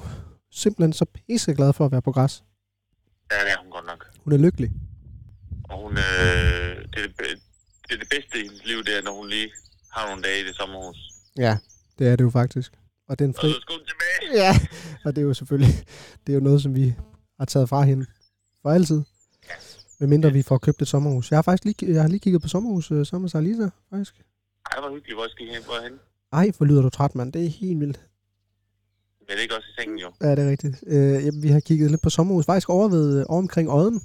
simpelthen 0.51 0.93
så 0.93 1.05
pisseglad 1.05 1.73
for 1.73 1.85
at 1.87 1.93
være 1.93 2.03
på 2.03 2.13
græs. 2.13 2.45
Ja, 3.33 3.37
det 3.45 3.53
er 3.53 3.59
hun 3.63 3.71
godt 3.71 3.87
nok. 3.87 4.07
Hun 4.25 4.33
er 4.33 4.37
lykkelig. 4.37 4.71
Og 5.71 5.83
hun, 5.83 5.93
øh, 5.93 6.03
det, 6.93 6.99
er 7.05 7.09
det, 7.09 7.19
det 7.89 7.95
er 7.95 7.99
det 7.99 8.09
bedste 8.11 8.39
i 8.41 8.43
hendes 8.43 8.65
liv, 8.65 8.85
det 8.85 8.99
er, 8.99 9.03
når 9.03 9.15
hun 9.17 9.29
lige 9.29 9.51
har 9.93 10.09
nogle 10.09 10.23
dage 10.23 10.41
i 10.41 10.47
det 10.47 10.57
sommerhus. 10.57 10.97
Ja, 11.37 11.59
det 11.99 12.09
er 12.09 12.17
det 12.17 12.25
jo 12.25 12.31
faktisk. 12.31 12.73
Og 13.09 13.19
den 13.19 13.29
Og 13.29 13.35
fri... 13.41 13.53
så 13.53 13.61
skal 13.61 13.75
hun 13.75 13.87
tilbage. 13.87 14.03
Ja, 14.43 14.53
og 15.05 15.17
det 15.17 15.23
er 15.23 15.27
jo 15.27 15.35
selvfølgelig 15.35 15.75
det 16.27 16.33
er 16.33 16.35
jo 16.35 16.41
noget, 16.45 16.63
som 16.63 16.75
vi 16.75 16.95
har 17.39 17.45
taget 17.45 17.69
fra 17.69 17.83
hende 17.83 18.07
for 18.63 18.71
altid. 18.71 19.03
Medmindre 20.01 20.33
vi 20.33 20.43
får 20.43 20.59
købt 20.59 20.83
et 20.83 20.89
sommerhus. 20.89 21.31
Jeg 21.31 21.37
har 21.37 21.43
faktisk 21.43 21.65
lige, 21.65 21.95
jeg 21.95 22.03
har 22.03 22.09
lige 22.09 22.21
kigget 22.21 22.43
på 22.43 22.49
sommerhus 22.49 22.91
øh, 22.91 23.07
sammen 23.07 23.23
med 23.23 23.31
Sarlisa, 23.31 23.69
faktisk. 23.91 24.15
Ej, 24.71 24.81
hvor 24.81 24.91
hyggeligt. 24.95 25.17
Hvor 25.17 25.29
skal 25.29 25.47
I 25.47 25.49
hen? 25.55 25.65
Hvor 25.65 25.79
I 25.81 25.83
henne? 25.83 25.99
Ej, 26.33 26.51
hvor 26.57 26.67
lyder 26.67 26.83
du 26.83 26.91
træt, 26.91 27.15
mand. 27.15 27.33
Det 27.33 27.45
er 27.45 27.49
helt 27.49 27.81
vildt. 27.81 28.01
Men 29.21 29.27
det 29.29 29.37
er 29.37 29.43
ikke 29.43 29.57
også 29.57 29.69
i 29.69 29.81
sengen, 29.81 29.99
jo. 29.99 30.13
Ja, 30.21 30.31
det 30.31 30.39
er 30.47 30.51
rigtigt. 30.51 30.85
Øh, 30.87 31.25
jamen, 31.27 31.43
vi 31.43 31.49
har 31.49 31.61
kigget 31.61 31.91
lidt 31.91 32.03
på 32.03 32.11
sommerhus. 32.11 32.47
Faktisk 32.47 32.69
over, 32.71 32.89
ved, 32.89 33.25
over 33.29 33.39
omkring 33.39 33.71
Odden. 33.71 34.01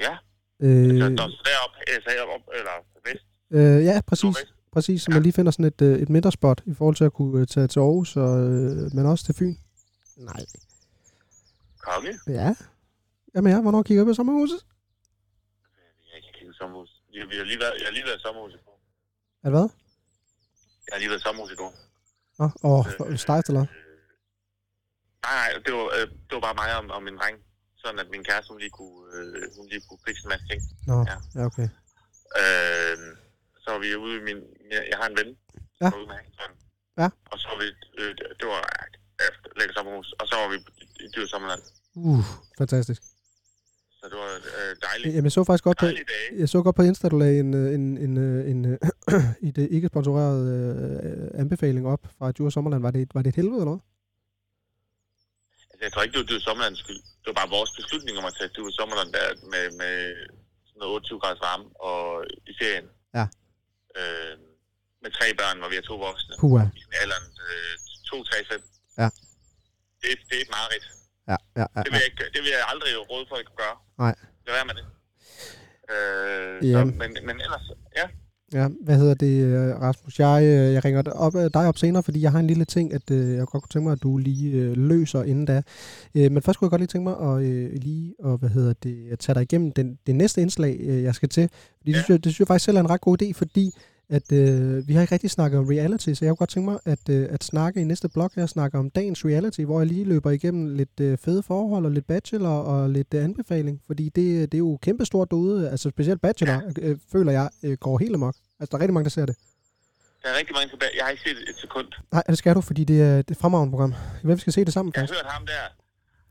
Ja, 0.00 0.16
Øh, 0.62 0.88
så 0.88 0.94
der 0.94 1.04
er 1.04 1.16
derop, 1.48 1.74
altså 1.86 2.10
op, 2.34 2.40
eller 2.58 2.70
vest, 3.04 3.24
øh, 3.50 3.84
ja, 3.84 4.00
præcis. 4.06 4.22
nordvest. 4.22 4.54
Præcis, 4.72 5.02
så 5.02 5.10
man 5.10 5.22
lige 5.22 5.32
finder 5.32 5.52
sådan 5.52 5.64
et, 5.64 5.82
øh, 5.82 5.98
et 5.98 6.08
midterspot 6.08 6.62
i 6.66 6.74
forhold 6.74 6.96
til 6.96 7.04
at 7.04 7.12
kunne 7.12 7.40
øh, 7.40 7.46
tage 7.46 7.66
til 7.66 7.80
Aarhus, 7.80 8.16
og, 8.16 8.32
øh, 8.50 8.94
men 8.94 9.06
også 9.06 9.24
til 9.24 9.34
Fyn. 9.34 9.54
Nej. 10.16 10.42
Konge. 11.86 12.12
Ja. 12.28 12.54
Jamen 13.34 13.52
ja, 13.52 13.60
hvornår 13.60 13.82
kigger 13.82 14.04
vi 14.04 14.10
på 14.10 14.14
sommerhuset? 14.14 14.60
Jeg 16.12 16.20
kan 16.24 16.32
kigge 16.38 16.54
sommerhus. 16.54 16.90
Jeg, 17.14 17.24
vi 17.30 17.36
har 17.40 17.44
lige 17.44 17.60
været, 17.64 17.74
jeg 17.80 17.86
har 17.88 17.92
lige 17.92 18.04
været 18.08 18.18
i 18.20 18.22
sommerhus 18.26 18.52
i 18.54 18.60
går. 18.64 18.69
Er 19.42 19.48
det 19.50 19.58
hvad? 19.58 19.68
Jeg 20.86 20.92
har 20.94 20.98
lige 20.98 21.10
været 21.10 21.20
i 21.20 21.26
sommerhus 21.26 21.52
i 21.52 21.60
går. 21.62 21.72
Nå, 22.40 22.46
åh, 22.68 22.86
oh, 23.00 23.16
stejt 23.24 23.46
eller? 23.50 23.64
Nej, 25.26 25.34
nej, 25.40 25.50
det 25.64 25.72
var, 25.78 25.86
øh, 25.96 26.06
det 26.26 26.32
var 26.36 26.40
bare 26.48 26.54
mig 26.62 26.68
og, 26.78 26.82
og 26.96 27.02
min 27.02 27.16
dreng. 27.20 27.36
Sådan 27.82 27.98
at 27.98 28.08
min 28.14 28.24
kæreste, 28.24 28.48
hun 28.52 28.58
lige 28.64 28.70
kunne, 28.78 29.00
øh, 29.16 29.42
hun 29.56 29.66
lige 29.72 29.82
kunne 29.88 30.02
fikse 30.06 30.22
en 30.24 30.28
masse 30.32 30.46
ting. 30.50 30.60
Nå, 30.90 30.96
Ja. 31.10 31.16
ja, 31.36 31.42
okay. 31.50 31.68
Øh, 32.40 32.96
så 33.62 33.68
var 33.74 33.78
vi 33.84 33.88
ude 34.04 34.14
i 34.20 34.22
min... 34.28 34.38
Jeg, 34.74 34.82
jeg 34.90 34.98
har 35.00 35.06
en 35.08 35.16
ven. 35.20 35.30
Ja. 35.82 35.88
Ude 35.98 36.06
med 36.10 36.18
søn. 36.38 36.52
Ja. 37.02 37.08
Og 37.32 37.36
så 37.40 37.46
var 37.52 37.58
vi... 37.62 37.68
Øh, 38.00 38.10
det- 38.38 38.48
var 38.54 38.62
øh, 39.22 39.32
lækker 39.58 39.74
sommerhus. 39.74 40.08
Og 40.20 40.24
så 40.28 40.34
var 40.40 40.48
vi 40.52 40.56
i 41.04 41.06
Dyr 41.16 41.26
Sommerland. 41.26 41.62
Uh, 41.94 42.24
fantastisk. 42.58 43.02
Så 44.00 44.04
det 44.10 44.16
var 44.22 44.30
øh, 44.34 44.76
dejligt. 44.88 45.14
Jamen, 45.14 45.24
jeg 45.28 45.32
så 45.32 45.44
faktisk 45.44 45.64
godt 45.64 45.78
på, 45.78 45.86
jeg 46.42 46.48
så 46.48 46.58
godt 46.62 46.76
på 46.76 46.82
Insta, 46.82 47.08
du 47.08 47.18
lagde 47.18 47.38
en, 47.40 47.54
øh, 47.54 47.74
en, 47.74 47.84
en, 48.04 48.12
øh, 48.18 48.50
en, 48.50 48.60
øh, 48.72 48.78
i 49.48 49.50
det 49.50 49.68
ikke 49.70 49.88
sponsorerede 49.92 50.44
øh, 51.04 51.40
anbefaling 51.42 51.84
op 51.94 52.02
fra 52.18 52.32
Djur 52.32 52.50
Sommerland. 52.50 52.82
Var 52.82 52.90
det, 52.90 53.02
et- 53.02 53.14
var 53.14 53.22
det 53.22 53.28
et 53.32 53.36
helvede, 53.40 53.60
eller 53.62 53.72
hvad? 53.74 53.82
Altså, 55.70 55.82
jeg 55.86 55.92
tror 55.92 56.02
ikke, 56.02 56.12
det 56.14 56.20
var 56.22 56.30
Dyr 56.32 56.40
Sommerlands 56.48 56.78
skyld. 56.84 57.00
Det 57.22 57.26
var 57.30 57.36
bare 57.40 57.50
vores 57.58 57.70
beslutning 57.78 58.14
om 58.20 58.24
at 58.30 58.34
tage 58.38 58.50
Dyr 58.56 58.70
Sommerland 58.78 59.10
der 59.16 59.26
med, 59.52 59.64
med 59.82 59.94
sådan 60.68 60.78
noget 60.82 60.94
28 60.94 61.20
graders 61.22 61.42
varme 61.48 61.66
og 61.88 62.02
i 62.50 62.52
ferien. 62.60 62.86
Ja. 63.18 63.24
Øh, 63.98 64.34
med 65.02 65.10
tre 65.18 65.26
børn, 65.40 65.56
hvor 65.60 65.68
vi 65.72 65.76
er 65.82 65.86
to 65.90 65.96
voksne. 66.08 66.34
Puha. 66.42 66.64
I 66.80 66.82
alderen 67.02 67.26
øh, 67.48 67.72
2, 68.10 68.24
3, 68.24 68.36
5. 68.52 68.60
Ja. 69.02 69.08
Det, 70.02 70.10
det 70.28 70.34
er 70.38 70.42
et 70.46 70.52
mareridt. 70.56 70.86
Ja, 71.30 71.36
ja, 71.60 71.66
ja. 71.76 71.80
Det 71.84 71.90
vil, 71.92 72.00
jeg, 72.02 72.08
ikke, 72.10 72.24
det 72.34 72.40
vil 72.44 72.50
jeg 72.56 72.62
aldrig 72.72 72.90
råde 73.10 73.24
for 73.28 73.36
at 73.36 73.44
gøre. 73.60 73.76
Nej. 74.04 74.14
Lad 74.46 74.54
være 74.58 74.66
med 74.70 74.74
det. 74.80 74.84
Øh, 75.92 76.70
Ja. 76.70 76.72
så, 76.80 76.84
men, 76.84 77.10
men 77.26 77.36
ellers, 77.46 77.70
ja. 77.96 78.06
Ja, 78.52 78.68
hvad 78.84 78.96
hedder 78.98 79.14
det, 79.14 79.44
øh, 79.44 79.80
Rasmus? 79.80 80.18
Jeg, 80.18 80.42
øh, 80.44 80.72
jeg 80.74 80.84
ringer 80.84 81.02
dig 81.02 81.12
op, 81.12 81.34
øh, 81.34 81.50
dig 81.54 81.68
op 81.68 81.78
senere, 81.78 82.02
fordi 82.02 82.22
jeg 82.22 82.32
har 82.32 82.38
en 82.38 82.46
lille 82.46 82.64
ting, 82.64 82.94
at 82.94 83.10
øh, 83.10 83.34
jeg 83.36 83.46
godt 83.46 83.62
kunne 83.62 83.68
tænke 83.72 83.84
mig, 83.84 83.92
at 83.92 84.02
du 84.02 84.16
lige 84.18 84.50
øh, 84.50 84.76
løser 84.76 85.22
inden 85.22 85.44
da. 85.44 85.62
Øh, 86.14 86.32
men 86.32 86.42
først 86.42 86.58
kunne 86.58 86.66
jeg 86.66 86.70
godt 86.70 86.80
lige 86.80 86.86
tænke 86.88 87.08
mig 87.10 87.16
at 87.30 87.42
øh, 87.42 87.72
lige 87.72 88.14
og, 88.18 88.38
hvad 88.38 88.48
hedder 88.50 88.72
det, 88.82 89.08
at 89.12 89.18
tage 89.18 89.34
dig 89.34 89.42
igennem 89.42 89.72
den, 89.72 89.98
det 90.06 90.14
næste 90.14 90.40
indslag, 90.42 90.76
øh, 90.80 91.02
jeg 91.02 91.14
skal 91.14 91.28
til. 91.28 91.50
Fordi 91.78 91.90
ja. 91.90 91.96
det, 91.96 92.04
synes 92.04 92.14
jeg, 92.14 92.24
det 92.24 92.32
synes 92.32 92.40
jeg 92.40 92.46
faktisk 92.46 92.64
selv 92.64 92.76
er 92.76 92.80
en 92.80 92.90
ret 92.90 93.00
god 93.00 93.22
idé, 93.22 93.32
fordi 93.34 93.74
at 94.10 94.32
øh, 94.32 94.88
vi 94.88 94.94
har 94.94 95.00
ikke 95.00 95.14
rigtig 95.14 95.30
snakket 95.30 95.58
om 95.58 95.66
reality, 95.66 96.12
så 96.12 96.24
jeg 96.24 96.30
kunne 96.30 96.36
godt 96.36 96.50
tænke 96.50 96.70
mig 96.70 96.78
at, 96.84 97.08
øh, 97.10 97.28
at 97.30 97.44
snakke 97.44 97.80
i 97.80 97.84
næste 97.84 98.08
blog 98.08 98.30
her, 98.36 98.46
snakke 98.46 98.78
om 98.78 98.90
dagens 98.90 99.24
reality, 99.24 99.60
hvor 99.60 99.80
jeg 99.80 99.86
lige 99.86 100.04
løber 100.04 100.30
igennem 100.30 100.76
lidt 100.76 101.00
øh, 101.00 101.18
fede 101.18 101.42
forhold 101.42 101.84
og 101.84 101.90
lidt 101.90 102.06
bachelor 102.06 102.58
og 102.72 102.90
lidt 102.90 103.14
øh, 103.14 103.24
anbefaling, 103.24 103.82
fordi 103.86 104.04
det, 104.04 104.52
det 104.52 104.54
er 104.54 104.58
jo 104.58 104.78
kæmpestort 104.82 105.30
derude, 105.30 105.70
altså 105.70 105.90
specielt 105.90 106.20
bachelor, 106.20 106.62
øh, 106.82 106.98
føler 107.12 107.32
jeg, 107.32 107.50
øh, 107.62 107.76
går 107.78 107.98
helt 107.98 108.14
amok. 108.14 108.36
Altså 108.60 108.70
der 108.70 108.76
er 108.76 108.80
rigtig 108.80 108.94
mange, 108.94 109.04
der 109.04 109.10
ser 109.10 109.26
det. 109.26 109.36
Der 110.22 110.28
er 110.28 110.38
rigtig 110.38 110.54
mange 110.54 110.68
tilbage. 110.68 110.90
Jeg 110.96 111.04
har 111.04 111.10
ikke 111.10 111.22
set 111.22 111.38
et 111.48 111.56
sekund. 111.56 111.88
Nej, 112.12 112.22
det 112.28 112.38
skal 112.38 112.54
du, 112.54 112.60
fordi 112.60 112.84
det 112.84 113.02
er 113.02 113.18
et 113.18 113.36
fremragende 113.40 113.70
program. 113.70 113.94
Hvem 114.22 114.38
skal 114.38 114.52
se 114.52 114.64
det 114.64 114.72
sammen, 114.72 114.92
Jeg 114.96 115.02
har 115.02 115.14
hørt 115.14 115.26
ham 115.36 115.46
der, 115.46 115.64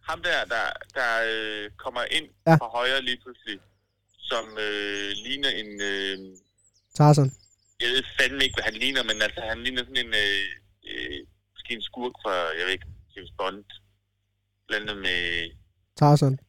ham 0.10 0.22
der, 0.22 0.40
der, 0.54 0.66
der 1.00 1.10
øh, 1.32 1.70
kommer 1.78 2.02
ind 2.12 2.26
ja. 2.48 2.56
fra 2.56 2.68
højre 2.78 3.02
lige 3.02 3.20
pludselig, 3.24 3.60
som 4.18 4.46
øh, 4.66 5.10
ligner 5.26 5.50
en... 5.50 5.82
Øh, 5.82 6.18
Tarzan. 6.96 7.32
Jeg 7.82 7.90
ved 7.94 8.04
fandme 8.20 8.44
ikke, 8.44 8.56
hvad 8.56 8.68
han 8.70 8.78
ligner, 8.84 9.04
men 9.04 9.18
altså, 9.22 9.42
han 9.52 9.60
ligner 9.64 9.84
sådan 9.84 10.06
en... 10.06 10.14
Øh, 10.24 10.46
øh, 10.90 11.20
måske 11.54 11.74
en 11.74 11.82
skurk 11.90 12.16
fra, 12.24 12.34
jeg 12.58 12.64
ved 12.66 12.74
ikke, 12.78 12.88
James 13.16 13.34
Bond. 13.38 13.66
Blandet 14.68 14.98
med 14.98 15.20
Tarzan. 16.00 16.40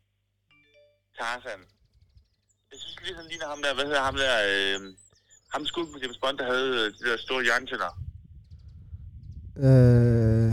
Tarzan. 1.18 1.60
Jeg 2.70 2.78
synes 2.82 2.96
lige, 3.02 3.16
han 3.16 3.26
ligner 3.30 3.48
ham 3.48 3.62
der, 3.62 3.74
hvad 3.74 3.84
hedder 3.84 4.02
ham 4.08 4.16
der... 4.24 4.34
Øh, 4.50 4.80
ham 5.54 5.66
skurken 5.66 5.92
på 5.92 5.98
James 6.02 6.18
Bond, 6.22 6.38
der 6.38 6.46
havde 6.52 6.70
øh, 6.80 6.86
de 6.98 7.10
der 7.10 7.16
store 7.26 7.42
jerntænder. 7.48 7.92
Øh... 9.66 10.52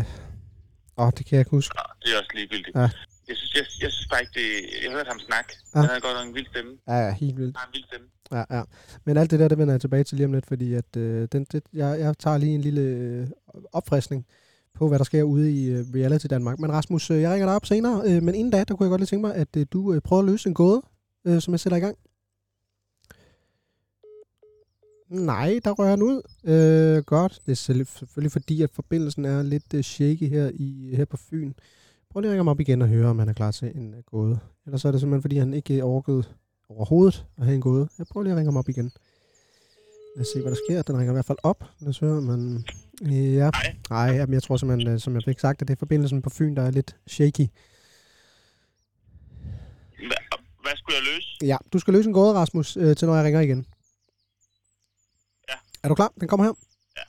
Åh, 1.01 1.11
det 1.17 1.25
kan 1.25 1.33
jeg 1.35 1.41
ikke 1.41 1.51
huske. 1.51 1.75
Nå, 1.75 1.83
det 2.01 2.13
er 2.13 2.17
også 2.19 2.31
ligegyldigt. 2.33 2.75
Ja. 2.75 2.89
Jeg 3.27 3.35
synes, 3.37 3.53
jeg, 3.55 3.65
jeg 3.83 3.91
synes 3.91 4.07
bare 4.11 4.21
ikke, 4.21 4.33
det... 4.39 4.47
Jeg 4.83 4.91
hørte 4.91 5.07
ham 5.09 5.19
snakke. 5.19 5.53
Ja. 5.75 5.79
Han 5.79 5.89
havde 5.89 6.01
godt 6.01 6.27
en 6.27 6.35
vild 6.35 6.47
stemme. 6.53 6.71
Ja, 6.87 6.97
ja, 7.05 7.11
helt 7.13 7.37
vildt. 7.37 7.57
Han 7.57 7.61
har 7.61 7.67
en 7.67 7.73
vild 7.73 7.83
stemme. 7.91 8.07
Ja, 8.31 8.43
ja. 8.57 8.63
Men 9.05 9.17
alt 9.17 9.31
det 9.31 9.39
der, 9.39 9.47
det 9.47 9.57
vender 9.57 9.73
jeg 9.73 9.81
tilbage 9.81 10.03
til 10.03 10.15
lige 10.17 10.25
om 10.25 10.33
lidt, 10.33 10.45
fordi 10.45 10.73
at, 10.73 10.97
øh, 10.97 11.27
den, 11.31 11.43
det, 11.51 11.63
jeg, 11.73 11.99
jeg 11.99 12.17
tager 12.17 12.37
lige 12.37 12.55
en 12.55 12.61
lille 12.61 12.81
øh, 12.81 13.27
opfriskning 13.71 14.25
på, 14.73 14.87
hvad 14.87 14.99
der 14.99 15.05
sker 15.05 15.23
ude 15.23 15.51
i 15.51 15.65
øh, 15.69 15.85
Reality 15.95 16.25
Danmark. 16.29 16.59
Men 16.59 16.71
Rasmus, 16.71 17.11
øh, 17.11 17.21
jeg 17.21 17.31
ringer 17.31 17.47
dig 17.47 17.55
op 17.55 17.65
senere, 17.65 18.01
øh, 18.05 18.23
men 18.23 18.35
inden 18.35 18.51
da, 18.51 18.63
der 18.63 18.75
kunne 18.75 18.85
jeg 18.85 18.89
godt 18.89 19.01
lige 19.01 19.07
tænke 19.07 19.27
mig, 19.27 19.35
at 19.35 19.47
øh, 19.57 19.65
du 19.71 19.93
øh, 19.93 20.01
prøver 20.01 20.21
at 20.21 20.25
løse 20.29 20.49
en 20.49 20.53
gåde, 20.55 20.81
øh, 21.27 21.41
som 21.41 21.51
jeg 21.53 21.59
sætter 21.59 21.77
i 21.77 21.81
gang. 21.81 21.97
Nej, 25.09 25.59
der 25.63 25.71
rører 25.71 25.89
han 25.89 26.01
ud. 26.01 26.21
Øh, 26.43 27.03
godt. 27.03 27.39
Det 27.45 27.51
er 27.51 27.55
selv- 27.55 27.85
selvfølgelig 27.85 28.31
fordi, 28.31 28.61
at 28.61 28.69
forbindelsen 28.73 29.25
er 29.25 29.43
lidt 29.43 29.73
øh, 29.73 29.83
shaky 29.83 30.29
her, 30.29 30.51
i, 30.53 30.95
her 30.95 31.05
på 31.05 31.17
Fyn. 31.17 31.53
Prøv 32.17 32.21
lige 32.21 32.29
at 32.29 32.31
ringe 32.31 32.39
ham 32.39 32.47
op 32.47 32.59
igen 32.59 32.81
og 32.81 32.87
høre, 32.87 33.09
om 33.09 33.19
han 33.19 33.29
er 33.29 33.33
klar 33.33 33.51
til 33.51 33.71
en 33.75 33.93
øh, 33.93 34.03
gåde. 34.03 34.39
Ellers 34.65 34.85
er 34.85 34.91
det 34.91 34.99
simpelthen, 34.99 35.21
fordi 35.21 35.37
han 35.37 35.53
ikke 35.53 35.83
orkede 35.83 36.23
overhovedet 36.69 37.25
at 37.37 37.45
have 37.45 37.55
en 37.55 37.61
gåde. 37.61 37.89
Jeg 37.97 38.07
prøver 38.07 38.23
lige 38.23 38.31
at 38.31 38.37
ringe 38.37 38.51
ham 38.51 38.57
op 38.57 38.69
igen. 38.69 38.91
Lad 40.15 40.21
os 40.21 40.27
se, 40.27 40.41
hvad 40.41 40.51
der 40.51 40.57
sker. 40.67 40.81
Den 40.81 40.97
ringer 40.97 41.11
i 41.11 41.15
hvert 41.15 41.25
fald 41.25 41.37
op. 41.43 41.63
Lad 41.79 41.89
os 41.89 41.99
høre, 41.99 42.21
men... 42.21 42.65
Ja. 43.01 43.49
Nej. 43.89 44.05
Jamen, 44.05 44.33
jeg 44.33 44.43
tror 44.43 44.57
simpelthen, 44.57 44.93
øh, 44.93 44.99
som 44.99 45.15
jeg 45.15 45.23
fik 45.23 45.39
sagt, 45.39 45.61
at 45.61 45.67
det 45.67 45.73
er 45.73 45.79
forbindelsen 45.79 46.21
på 46.21 46.29
Fyn, 46.29 46.55
der 46.55 46.61
er 46.61 46.71
lidt 46.71 46.95
shaky. 47.07 47.47
Hvad, 49.97 50.21
hvad 50.61 50.71
skulle 50.75 50.95
jeg 50.95 51.03
løse? 51.13 51.27
Ja, 51.41 51.57
du 51.73 51.79
skal 51.79 51.93
løse 51.93 52.07
en 52.07 52.13
gåde, 52.13 52.33
Rasmus, 52.33 52.77
øh, 52.77 52.95
til 52.95 53.07
når 53.07 53.15
jeg 53.15 53.25
ringer 53.25 53.41
igen. 53.41 53.65
Ja. 55.49 55.55
Er 55.83 55.87
du 55.87 55.95
klar? 55.95 56.13
Den 56.19 56.27
kommer 56.27 56.45
her. 56.45 56.53
Ja. 56.97 57.01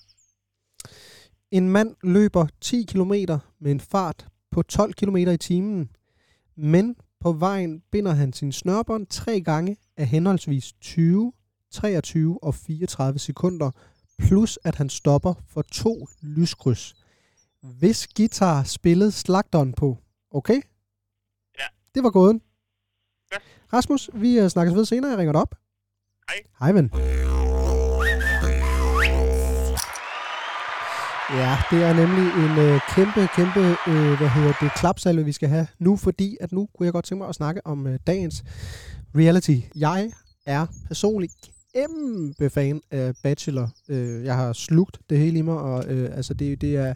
En 1.50 1.68
mand 1.68 1.96
løber 2.02 2.46
10 2.60 2.82
km 2.82 3.12
med 3.58 3.70
en 3.70 3.80
fart 3.80 4.26
på 4.50 4.62
12 4.62 4.92
km 4.92 5.16
i 5.16 5.36
timen, 5.36 5.90
men 6.56 6.96
på 7.20 7.32
vejen 7.32 7.82
binder 7.90 8.12
han 8.12 8.32
sin 8.32 8.52
snørbånd 8.52 9.06
tre 9.06 9.40
gange 9.40 9.76
af 9.96 10.06
henholdsvis 10.06 10.72
20, 10.80 11.32
23 11.70 12.38
og 12.42 12.54
34 12.54 13.18
sekunder, 13.18 13.70
plus 14.18 14.58
at 14.64 14.74
han 14.74 14.88
stopper 14.88 15.34
for 15.48 15.62
to 15.62 16.06
lyskryds. 16.22 16.96
Hvis 17.62 18.08
guitar 18.08 18.62
spillede 18.62 19.12
slagteren 19.12 19.72
på, 19.72 19.98
okay? 20.30 20.60
Ja. 21.58 21.66
Det 21.94 22.02
var 22.02 22.10
gåden. 22.10 22.42
Ja. 23.32 23.36
Rasmus, 23.72 24.10
vi 24.14 24.38
øh, 24.38 24.48
snakkes 24.48 24.76
ved 24.76 24.84
senere. 24.84 25.10
Jeg 25.10 25.18
ringer 25.18 25.32
dig 25.32 25.42
op. 25.42 25.54
Hej. 26.28 26.42
Hej, 26.58 26.72
ven. 26.72 26.90
Ja, 31.32 31.56
det 31.70 31.82
er 31.82 31.92
nemlig 31.92 32.26
en 32.44 32.58
øh, 32.58 32.80
kæmpe, 32.94 33.28
kæmpe, 33.36 33.60
øh, 33.88 34.18
hvad 34.18 34.28
hedder 34.28 34.52
det, 34.60 34.74
klapsalve, 34.74 35.24
vi 35.24 35.32
skal 35.32 35.48
have 35.48 35.66
nu, 35.78 35.96
fordi 35.96 36.36
at 36.40 36.52
nu 36.52 36.68
kunne 36.74 36.84
jeg 36.84 36.92
godt 36.92 37.04
tænke 37.04 37.18
mig 37.18 37.28
at 37.28 37.34
snakke 37.34 37.66
om 37.66 37.86
øh, 37.86 37.98
dagens 38.06 38.44
reality. 39.14 39.56
Jeg 39.76 40.10
er 40.46 40.66
personligt 40.86 41.32
kæmpe 41.74 42.50
fan 42.50 42.80
af 42.90 43.14
Bachelor. 43.22 43.70
Øh, 43.88 44.24
jeg 44.24 44.36
har 44.36 44.52
slugt 44.52 44.98
det 45.10 45.18
hele 45.18 45.38
i 45.38 45.42
mig, 45.42 45.54
og 45.54 45.84
øh, 45.86 46.16
altså 46.16 46.34
det, 46.34 46.60
det 46.60 46.76
er... 46.76 46.94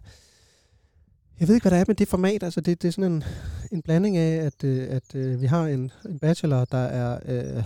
Jeg 1.40 1.48
ved 1.48 1.54
ikke, 1.54 1.64
hvad 1.64 1.70
der 1.70 1.78
er 1.78 1.84
med 1.88 1.94
det 1.94 2.08
format. 2.08 2.42
Altså 2.42 2.60
det, 2.60 2.82
det 2.82 2.88
er 2.88 2.92
sådan 2.92 3.12
en, 3.12 3.24
en 3.72 3.82
blanding 3.82 4.16
af, 4.16 4.36
at, 4.46 4.64
øh, 4.64 4.86
at 4.90 5.14
øh, 5.14 5.40
vi 5.40 5.46
har 5.46 5.66
en, 5.66 5.92
en 6.08 6.18
Bachelor, 6.18 6.64
der 6.64 6.78
er 6.78 7.18
øh, 7.28 7.64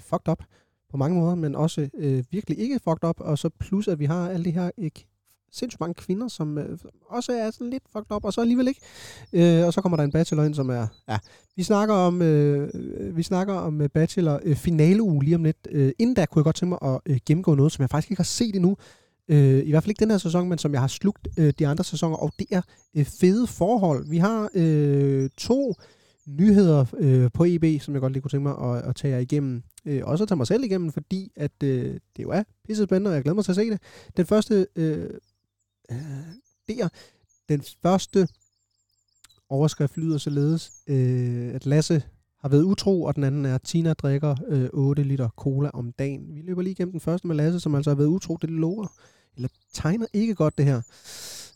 fucked 0.00 0.28
up 0.28 0.42
på 0.90 0.96
mange 0.96 1.20
måder, 1.20 1.34
men 1.34 1.54
også 1.54 1.88
øh, 1.94 2.24
virkelig 2.30 2.58
ikke 2.58 2.80
fucked 2.84 3.08
up, 3.08 3.20
og 3.20 3.38
så 3.38 3.48
plus, 3.48 3.88
at 3.88 3.98
vi 3.98 4.04
har 4.04 4.28
alle 4.28 4.44
de 4.44 4.50
her 4.50 4.70
ikke 4.76 5.06
sindssygt 5.52 5.80
mange 5.80 5.94
kvinder, 5.94 6.28
som 6.28 6.58
øh, 6.58 6.78
også 7.08 7.32
er 7.32 7.50
sådan 7.50 7.70
lidt 7.70 7.82
fucked 7.92 8.16
up, 8.16 8.24
og 8.24 8.32
så 8.32 8.40
alligevel 8.40 8.68
ikke. 8.68 8.80
Øh, 9.32 9.66
og 9.66 9.72
så 9.72 9.80
kommer 9.80 9.96
der 9.96 10.04
en 10.04 10.12
bachelor 10.12 10.44
ind, 10.44 10.54
som 10.54 10.70
er... 10.70 10.86
Ja, 11.08 11.18
vi 11.56 11.62
snakker 11.62 11.94
om, 11.94 12.22
øh, 12.22 12.70
øh 12.74 13.16
vi 13.16 13.22
snakker 13.22 13.54
om 13.54 13.80
øh, 13.80 13.88
bachelor 13.88 14.40
øh, 14.42 14.56
finaleuge 14.56 15.24
lige 15.24 15.36
om 15.36 15.44
lidt. 15.44 15.68
Øh, 15.70 15.92
inden 15.98 16.14
da 16.14 16.26
kunne 16.26 16.40
jeg 16.40 16.44
godt 16.44 16.56
tænke 16.56 16.78
mig 16.82 16.94
at 16.94 17.00
øh, 17.06 17.18
gennemgå 17.26 17.54
noget, 17.54 17.72
som 17.72 17.82
jeg 17.82 17.90
faktisk 17.90 18.10
ikke 18.10 18.20
har 18.20 18.24
set 18.24 18.54
endnu. 18.54 18.76
Øh, 19.28 19.66
I 19.66 19.70
hvert 19.70 19.82
fald 19.82 19.90
ikke 19.90 20.00
den 20.00 20.10
her 20.10 20.18
sæson, 20.18 20.48
men 20.48 20.58
som 20.58 20.72
jeg 20.72 20.80
har 20.80 20.88
slugt 20.88 21.28
øh, 21.38 21.52
de 21.58 21.66
andre 21.66 21.84
sæsoner, 21.84 22.16
og 22.16 22.32
det 22.38 22.46
er 22.50 22.62
øh, 22.96 23.04
fede 23.04 23.46
forhold. 23.46 24.08
Vi 24.08 24.18
har 24.18 24.48
øh, 24.54 25.30
to 25.38 25.74
nyheder 26.26 26.84
øh, 26.98 27.30
på 27.34 27.44
EB, 27.44 27.80
som 27.80 27.94
jeg 27.94 28.00
godt 28.00 28.12
lige 28.12 28.22
kunne 28.22 28.30
tænke 28.30 28.48
mig 28.48 28.76
at, 28.76 28.88
at 28.88 28.96
tage 28.96 29.14
jer 29.14 29.20
igennem. 29.20 29.62
Øh, 29.86 30.02
også 30.04 30.24
at 30.24 30.28
tage 30.28 30.36
mig 30.36 30.46
selv 30.46 30.64
igennem, 30.64 30.92
fordi 30.92 31.32
at 31.36 31.62
øh, 31.64 31.94
det 32.16 32.22
jo 32.22 32.30
er 32.30 32.42
pisse 32.66 32.84
spændende, 32.84 33.10
og 33.10 33.14
jeg 33.14 33.22
glæder 33.22 33.34
mig 33.34 33.44
til 33.44 33.52
at 33.52 33.56
se 33.56 33.70
det. 33.70 33.80
Den 34.16 34.26
første 34.26 34.66
øh, 34.76 35.10
Øh, 35.90 35.98
der, 36.68 36.88
den 37.48 37.62
første 37.82 38.28
overskrift 39.48 39.96
lyder 39.96 40.18
således, 40.18 40.72
øh, 40.86 41.54
at 41.54 41.66
Lasse 41.66 42.02
har 42.40 42.48
været 42.48 42.62
utro, 42.62 43.02
og 43.02 43.16
den 43.16 43.24
anden 43.24 43.44
er, 43.44 43.54
at 43.54 43.62
Tina 43.62 43.92
drikker 43.92 44.36
øh, 44.48 44.68
8 44.72 45.02
liter 45.02 45.28
cola 45.28 45.70
om 45.74 45.92
dagen. 45.92 46.34
Vi 46.34 46.40
løber 46.40 46.62
lige 46.62 46.72
igennem 46.72 46.92
den 46.92 47.00
første 47.00 47.26
med 47.26 47.36
Lasse, 47.36 47.60
som 47.60 47.74
altså 47.74 47.90
har 47.90 47.94
været 47.94 48.08
utro. 48.08 48.36
Det 48.36 48.50
lover, 48.50 48.86
eller 49.36 49.48
tegner 49.72 50.06
ikke 50.12 50.34
godt 50.34 50.58
det 50.58 50.64
her. 50.64 50.82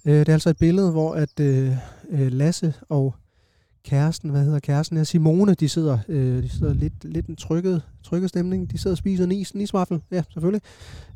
Øh, 0.04 0.14
det 0.14 0.28
er 0.28 0.32
altså 0.32 0.50
et 0.50 0.58
billede, 0.58 0.90
hvor 0.90 1.14
at 1.14 1.40
øh, 1.40 1.76
øh, 2.10 2.32
Lasse 2.32 2.74
og 2.88 3.14
kæresten, 3.84 4.30
hvad 4.30 4.44
hedder 4.44 4.60
kæresten 4.60 4.96
her, 4.96 5.04
Simone, 5.04 5.54
de 5.54 5.68
sidder, 5.68 5.98
øh, 6.08 6.42
de 6.42 6.48
sidder 6.48 6.74
lidt, 6.74 7.04
lidt 7.04 7.26
en 7.26 7.36
trykket, 7.36 7.82
trykket 8.02 8.28
stemning. 8.30 8.70
De 8.70 8.78
sidder 8.78 8.94
og 8.94 8.98
spiser 8.98 9.24
en 9.24 9.32
is, 9.32 9.50
en 9.50 9.60
isvaffel, 9.60 10.02
ja, 10.10 10.22
selvfølgelig. 10.32 10.62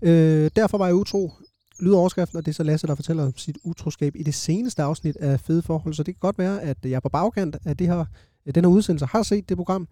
Øh, 0.03 0.51
derfor 0.57 0.79
var 0.79 0.87
jeg 0.87 0.95
utro, 0.95 1.33
lyder 1.81 1.97
overskriften, 1.97 2.39
og 2.39 2.47
det 2.47 2.53
er 2.53 2.55
så 2.55 2.63
Lasse, 2.63 2.87
der 2.87 2.95
fortæller 2.95 3.25
om 3.25 3.37
sit 3.37 3.59
utroskab 3.65 4.17
i 4.17 4.23
det 4.23 4.35
seneste 4.35 4.83
afsnit 4.83 5.17
af 5.17 5.41
Fede 5.41 5.63
Forhold. 5.63 5.95
Så 5.95 6.03
det 6.03 6.15
kan 6.15 6.21
godt 6.21 6.39
være, 6.39 6.63
at 6.63 6.77
jeg 6.85 7.03
på 7.03 7.09
bagkant 7.09 7.57
af 7.65 7.77
det 7.77 7.87
her, 7.87 8.05
øh, 8.47 8.55
den 8.55 8.65
her 8.65 8.71
udsendelse 8.71 9.07
har 9.07 9.23
set 9.23 9.49
det 9.49 9.57
program. 9.57 9.89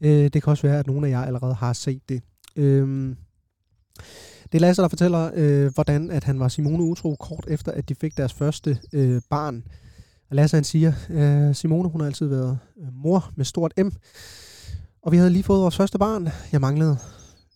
Øh, 0.00 0.10
det 0.10 0.42
kan 0.42 0.50
også 0.50 0.62
være, 0.62 0.78
at 0.78 0.86
nogle 0.86 1.06
af 1.06 1.10
jer 1.10 1.22
allerede 1.22 1.54
har 1.54 1.72
set 1.72 2.08
det. 2.08 2.22
Øhm, 2.56 3.16
det 4.52 4.54
er 4.54 4.60
Lasse, 4.60 4.82
der 4.82 4.88
fortæller, 4.88 5.30
øh, 5.34 5.74
hvordan 5.74 6.10
at 6.10 6.24
han 6.24 6.40
var 6.40 6.48
Simone 6.48 6.82
utro 6.82 7.14
kort 7.14 7.44
efter, 7.48 7.72
at 7.72 7.88
de 7.88 7.94
fik 7.94 8.16
deres 8.16 8.32
første 8.32 8.78
barn. 9.30 9.64
Og 10.30 10.36
Lasse 10.36 10.56
han 10.56 10.64
siger, 10.64 11.52
Simone 11.52 11.88
hun 11.88 12.00
har 12.00 12.06
altid 12.06 12.26
været 12.26 12.58
mor 12.92 13.30
med 13.36 13.44
stort 13.44 13.72
M. 13.78 13.88
Og 15.02 15.12
vi 15.12 15.16
havde 15.16 15.30
lige 15.30 15.42
fået 15.42 15.60
vores 15.60 15.76
første 15.76 15.98
barn. 15.98 16.28
Jeg 16.52 16.60
manglede 16.60 16.98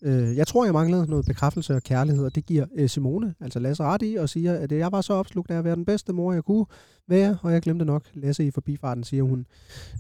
Øh, 0.03 0.37
jeg 0.37 0.47
tror, 0.47 0.65
jeg 0.65 0.73
manglede 0.73 1.07
noget 1.11 1.27
bekræftelse 1.27 1.75
og 1.75 1.83
kærlighed, 1.83 2.25
og 2.25 2.35
det 2.35 2.47
giver 2.47 2.67
øh, 2.77 2.89
Simone, 2.89 3.35
altså 3.41 3.59
Lasse, 3.59 3.83
ret 3.83 4.03
i, 4.03 4.15
og 4.15 4.29
siger, 4.29 4.55
at 4.55 4.73
øh, 4.73 4.79
jeg 4.79 4.93
var 4.93 5.01
så 5.01 5.13
opslugt 5.13 5.51
af 5.51 5.59
at 5.59 5.65
være 5.65 5.77
den 5.77 5.85
bedste 5.85 6.13
mor, 6.13 6.33
jeg 6.33 6.45
kunne 6.45 6.67
være, 7.09 7.39
og 7.43 7.53
jeg 7.53 7.63
glemte 7.63 7.85
nok 7.85 8.03
Lasse 8.15 8.47
i 8.47 8.51
forbifarten, 8.51 9.05
siger 9.05 9.23
hun. 9.23 9.47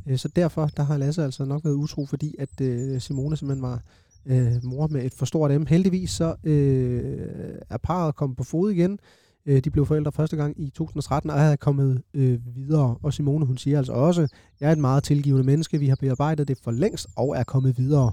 Øh, 0.08 0.18
så 0.18 0.28
derfor, 0.36 0.66
der 0.66 0.82
har 0.82 0.98
Lasse 0.98 1.24
altså 1.24 1.44
nok 1.44 1.64
været 1.64 1.74
utro, 1.74 2.06
fordi 2.06 2.34
at 2.38 2.60
øh, 2.60 3.00
Simone 3.00 3.36
simpelthen 3.36 3.62
var 3.62 3.82
øh, 4.26 4.64
mor 4.64 4.86
med 4.86 5.04
et 5.04 5.14
for 5.14 5.26
stort 5.26 5.60
M. 5.60 5.66
Heldigvis 5.66 6.10
så 6.10 6.34
øh, 6.44 7.28
er 7.70 7.78
parret 7.82 8.16
kommet 8.16 8.36
på 8.36 8.44
fod 8.44 8.70
igen. 8.70 8.98
Øh, 9.46 9.60
de 9.64 9.70
blev 9.70 9.86
forældre 9.86 10.12
første 10.12 10.36
gang 10.36 10.60
i 10.60 10.70
2013, 10.70 11.30
og 11.30 11.40
er 11.40 11.56
kommet 11.56 12.02
øh, 12.14 12.38
videre. 12.54 12.96
Og 13.02 13.12
Simone, 13.12 13.46
hun 13.46 13.58
siger 13.58 13.78
altså 13.78 13.92
også, 13.92 14.28
jeg 14.60 14.68
er 14.68 14.72
et 14.72 14.78
meget 14.78 15.04
tilgivende 15.04 15.44
menneske, 15.44 15.78
vi 15.78 15.88
har 15.88 15.96
bearbejdet 15.96 16.48
det 16.48 16.58
for 16.64 16.70
længst, 16.70 17.06
og 17.16 17.36
er 17.36 17.44
kommet 17.44 17.78
videre. 17.78 18.12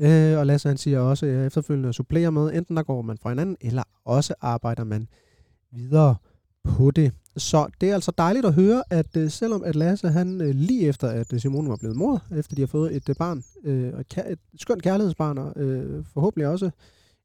Øh, 0.00 0.38
og 0.38 0.46
Lasse 0.46 0.68
han 0.68 0.76
siger 0.76 1.00
også, 1.00 1.26
at 1.26 1.46
efterfølgende 1.46 1.92
supplerer 1.92 2.30
med, 2.30 2.52
enten 2.54 2.76
der 2.76 2.82
går 2.82 3.02
man 3.02 3.18
fra 3.18 3.28
hinanden, 3.28 3.56
eller 3.60 3.82
også 4.04 4.34
arbejder 4.40 4.84
man 4.84 5.08
videre 5.72 6.16
på 6.64 6.90
det. 6.90 7.12
Så 7.36 7.68
det 7.80 7.90
er 7.90 7.94
altså 7.94 8.12
dejligt 8.18 8.46
at 8.46 8.54
høre, 8.54 8.82
at 8.90 9.16
øh, 9.16 9.30
selvom 9.30 9.62
at 9.62 9.76
Lasse, 9.76 10.08
han 10.08 10.40
øh, 10.40 10.54
lige 10.54 10.88
efter 10.88 11.08
at 11.08 11.32
øh, 11.32 11.40
Simone 11.40 11.68
var 11.68 11.76
blevet 11.76 11.96
mor, 11.96 12.22
efter 12.36 12.54
de 12.54 12.62
har 12.62 12.66
fået 12.66 12.96
et 12.96 13.08
øh, 13.08 13.16
barn, 13.16 13.42
uh, 13.64 13.72
et, 13.72 14.18
et 14.28 14.38
skønt 14.58 14.82
kærlighedsbarn, 14.82 15.38
og 15.38 15.52
øh, 15.56 16.04
forhåbentlig 16.12 16.48
også, 16.48 16.70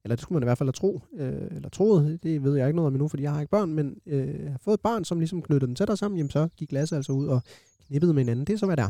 eller 0.03 0.15
det 0.15 0.21
skulle 0.21 0.35
man 0.35 0.43
i 0.43 0.47
hvert 0.47 0.57
fald 0.57 0.67
have 0.67 0.73
tro, 0.73 1.01
øh, 1.17 1.55
eller 1.55 1.69
troet, 1.69 2.19
det 2.23 2.43
ved 2.43 2.55
jeg 2.55 2.67
ikke 2.67 2.75
noget 2.75 2.87
om 2.87 2.93
endnu, 2.93 3.07
fordi 3.07 3.23
jeg 3.23 3.31
har 3.31 3.41
ikke 3.41 3.51
børn, 3.51 3.73
men 3.73 3.95
øh, 4.05 4.51
har 4.51 4.59
fået 4.63 4.73
et 4.73 4.81
barn, 4.81 5.05
som 5.05 5.19
ligesom 5.19 5.41
knyttede 5.41 5.67
den 5.67 5.75
tættere 5.75 5.97
sammen, 5.97 6.17
jamen 6.17 6.29
så 6.29 6.47
gik 6.57 6.71
Lasse 6.71 6.95
altså 6.95 7.11
ud 7.11 7.27
og 7.27 7.41
knippede 7.87 8.13
med 8.13 8.23
hinanden. 8.23 8.45
Det 8.45 8.53
er 8.53 8.57
så, 8.57 8.65
hvad 8.65 8.77
der 8.77 8.83
er. 8.83 8.89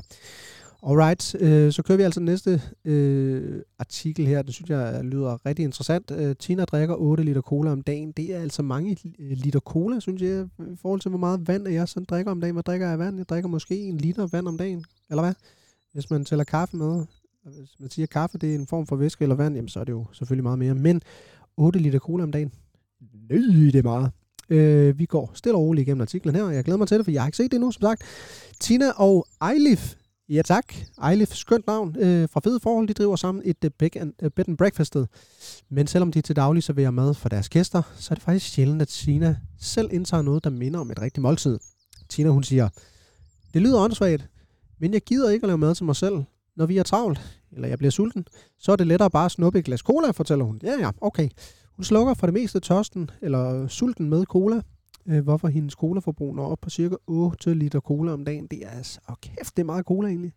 Alright, 0.88 1.36
øh, 1.40 1.72
så 1.72 1.84
kører 1.84 1.98
vi 1.98 2.04
altså 2.04 2.20
næste 2.20 2.62
øh, 2.86 3.62
artikel 3.80 4.28
her. 4.28 4.42
Det 4.42 4.54
synes 4.54 4.70
jeg 4.70 5.04
lyder 5.04 5.46
rigtig 5.46 5.64
interessant. 5.64 6.12
Øh, 6.12 6.36
Tina 6.36 6.66
drikker 6.66 6.96
8 6.96 7.24
liter 7.24 7.42
cola 7.42 7.72
om 7.72 7.82
dagen. 7.82 8.12
Det 8.12 8.36
er 8.36 8.40
altså 8.40 8.62
mange 8.62 8.98
øh, 9.20 9.32
liter 9.32 9.60
cola, 9.60 10.00
synes 10.00 10.22
jeg, 10.22 10.46
i 10.60 10.76
forhold 10.82 11.02
til, 11.02 11.10
hvor 11.10 11.20
meget 11.20 11.48
vand 11.48 11.68
jeg 11.68 11.88
sådan 11.88 12.06
drikker 12.06 12.32
om 12.32 12.42
dagen. 12.42 12.56
Hvad 12.56 12.64
drikker 12.64 12.90
jeg 12.90 13.00
vand? 13.00 13.18
Jeg 13.18 13.30
drikker 13.30 13.50
måske 13.50 13.76
en 13.76 13.98
liter 13.98 14.28
vand 14.28 14.48
om 14.48 14.58
dagen, 14.58 14.86
eller 15.10 15.24
hvad? 15.24 15.34
Hvis 15.94 16.10
man 16.10 16.26
tæller 16.26 16.44
kaffe 16.44 16.78
med, 16.78 17.06
hvis 17.44 17.80
man 17.80 17.90
siger, 17.90 18.06
at 18.06 18.10
kaffe 18.10 18.38
det 18.38 18.52
er 18.52 18.56
en 18.56 18.68
form 18.68 18.88
for 18.88 18.96
væske 18.96 19.24
eller 19.24 19.36
vand, 19.36 19.56
jamen 19.56 19.70
så 19.70 19.80
er 19.80 19.84
det 19.84 19.92
jo 19.92 20.06
selvfølgelig 20.12 20.44
meget 20.44 20.60
mere. 20.60 20.74
Men 20.76 21.02
8 21.58 21.80
liter 21.80 22.00
cola 22.00 22.24
om 22.24 22.32
dagen, 22.32 22.52
nøj, 23.30 23.38
det 23.72 23.76
er 23.76 23.84
meget. 23.84 24.12
Øh, 24.50 25.00
vi 25.00 25.06
går 25.06 25.32
stille 25.34 25.56
og 25.56 25.62
roligt 25.62 25.88
igennem 25.88 26.02
artiklen 26.02 26.36
her, 26.36 26.44
og 26.44 26.56
jeg 26.56 26.64
glæder 26.64 26.78
mig 26.78 26.88
til 26.88 26.98
det, 26.98 27.06
for 27.06 27.12
jeg 27.12 27.22
har 27.22 27.28
ikke 27.28 27.38
set 27.38 27.52
det 27.52 27.58
endnu, 27.58 27.72
som 27.72 27.82
sagt. 27.82 28.02
Tina 28.60 28.92
og 28.96 29.28
Eilif 29.52 29.96
Ja 30.30 30.42
tak. 30.42 30.74
Eilif, 31.10 31.34
skønt 31.34 31.68
navn. 31.68 31.96
Øh, 32.00 32.30
fra 32.30 32.40
Fede 32.44 32.60
Forhold, 32.60 32.88
de 32.88 32.94
driver 32.94 33.16
sammen 33.16 33.42
et 33.46 33.58
uh, 33.66 33.72
bed, 33.80 33.98
and, 33.98 34.14
uh, 34.24 34.30
bed 34.36 34.50
and 34.50 34.58
breakfastet. 34.58 35.08
Men 35.70 35.88
selvom 35.88 36.12
de 36.12 36.22
til 36.22 36.36
daglig 36.36 36.64
serverer 36.64 36.92
mad 36.92 37.14
for 37.14 37.30
deres 37.30 37.50
gæster, 37.50 37.82
så 37.96 38.08
er 38.12 38.16
det 38.16 38.24
faktisk 38.24 38.54
sjældent, 38.54 38.82
at 38.82 38.88
Tina 38.88 39.38
selv 39.60 39.90
indtager 39.92 40.22
noget, 40.22 40.44
der 40.44 40.50
minder 40.50 40.80
om 40.80 40.92
et 40.92 41.02
rigtigt 41.02 41.22
måltid. 41.22 41.60
Tina, 42.10 42.30
hun 42.30 42.44
siger, 42.44 42.70
det 43.54 43.62
lyder 43.62 43.80
åndssvagt, 43.80 44.30
men 44.80 44.94
jeg 44.94 45.02
gider 45.02 45.30
ikke 45.30 45.44
at 45.44 45.48
lave 45.48 45.58
mad 45.58 45.76
til 45.76 45.86
mig 45.86 45.96
selv. 45.96 46.24
Når 46.56 46.66
vi 46.66 46.78
er 46.78 46.84
travlt, 46.84 47.40
eller 47.52 47.68
jeg 47.68 47.78
bliver 47.78 47.92
sulten, 47.92 48.26
så 48.60 48.72
er 48.72 48.76
det 48.76 48.88
lettere 48.88 49.10
bare 49.10 49.26
at 49.26 49.32
snuppe 49.32 49.60
et 49.60 49.66
glas 49.66 49.80
cola, 49.80 50.12
fortæller 50.12 50.46
hun. 50.46 50.60
Ja, 50.64 50.74
ja, 50.80 50.92
okay. 51.02 51.30
Hun 51.76 51.84
slukker 51.84 52.14
for 52.14 52.28
det 52.28 52.34
meste 52.34 52.60
tørsten, 52.60 53.10
eller 53.22 53.68
sulten 53.68 54.10
med 54.10 54.26
cola, 54.26 54.62
øh, 55.06 55.24
hvorfor 55.24 55.48
hendes 55.48 55.74
colaforbrug 55.74 56.36
når 56.36 56.46
op 56.46 56.60
på 56.62 56.70
cirka 56.70 56.96
8 57.08 57.54
liter 57.54 57.80
cola 57.80 58.14
om 58.14 58.26
dagen. 58.26 58.48
Det 58.48 58.66
er 58.66 58.70
altså, 58.70 59.00
og 59.06 59.22
kæft, 59.22 59.58
det 59.58 59.64
er 59.64 59.66
meget 59.66 59.86
cola 59.86 60.08
egentlig. 60.08 60.34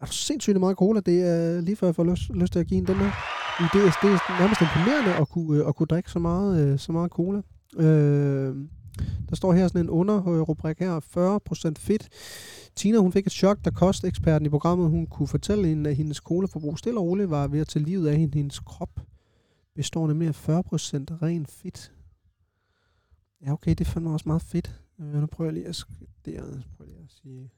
Er 0.00 0.06
du 0.06 0.12
sindssygt 0.12 0.60
meget 0.60 0.76
cola? 0.76 1.00
Det 1.00 1.22
er 1.22 1.60
lige 1.60 1.76
før 1.76 1.86
jeg 1.86 1.94
får 1.94 2.04
lyst, 2.04 2.30
lyst 2.34 2.52
til 2.52 2.60
at 2.60 2.66
give 2.66 2.78
en 2.78 2.86
den 2.86 2.96
der. 2.96 3.10
Det 3.58 3.80
er, 3.80 3.92
det 4.02 4.10
er 4.10 4.40
nærmest 4.40 4.60
imponerende 4.60 5.14
at 5.14 5.28
kunne, 5.28 5.58
øh, 5.58 5.68
at 5.68 5.76
kunne 5.76 5.86
drikke 5.86 6.10
så 6.10 6.18
meget, 6.18 6.66
øh, 6.66 6.78
så 6.78 6.92
meget 6.92 7.10
cola. 7.10 7.42
Øh, 7.76 8.56
der 9.28 9.36
står 9.36 9.52
her 9.52 9.68
sådan 9.68 9.80
en 9.80 9.90
underrubrik 9.90 10.78
her, 10.78 11.00
40% 11.00 11.72
fedt. 11.78 12.08
Tina, 12.76 12.98
hun 12.98 13.12
fik 13.12 13.26
et 13.26 13.32
chok, 13.32 13.64
da 13.64 13.70
kosteksperten 13.70 14.46
i 14.46 14.48
programmet, 14.48 14.90
hun 14.90 15.06
kunne 15.06 15.28
fortælle 15.28 15.68
hende, 15.68 15.90
at 15.90 15.96
hendes 15.96 16.16
colaforbrug 16.16 16.78
stille 16.78 17.00
og 17.00 17.06
roligt 17.06 17.30
var 17.30 17.46
ved 17.46 17.60
at 17.60 17.68
tage 17.68 17.84
livet 17.84 18.08
af 18.08 18.16
hende. 18.16 18.38
Hendes 18.38 18.60
krop 18.60 19.00
består 19.74 20.06
nemlig 20.06 20.28
af 20.28 20.48
40% 20.48 20.52
ren 21.22 21.46
fedt. 21.46 21.93
Ja, 23.44 23.52
okay, 23.52 23.74
det 23.78 23.86
fandt 23.86 24.04
mig 24.04 24.12
også 24.12 24.28
meget 24.28 24.42
fedt. 24.42 24.80
Øh, 25.00 25.14
nu 25.14 25.26
prøver 25.26 25.50
jeg 25.50 25.54
lige 25.54 25.66
at 25.66 25.76
sk- 25.76 26.04
det. 26.24 26.64
Prøver 26.76 26.90
lige 26.90 27.02
at 27.04 27.12
sige... 27.22 27.50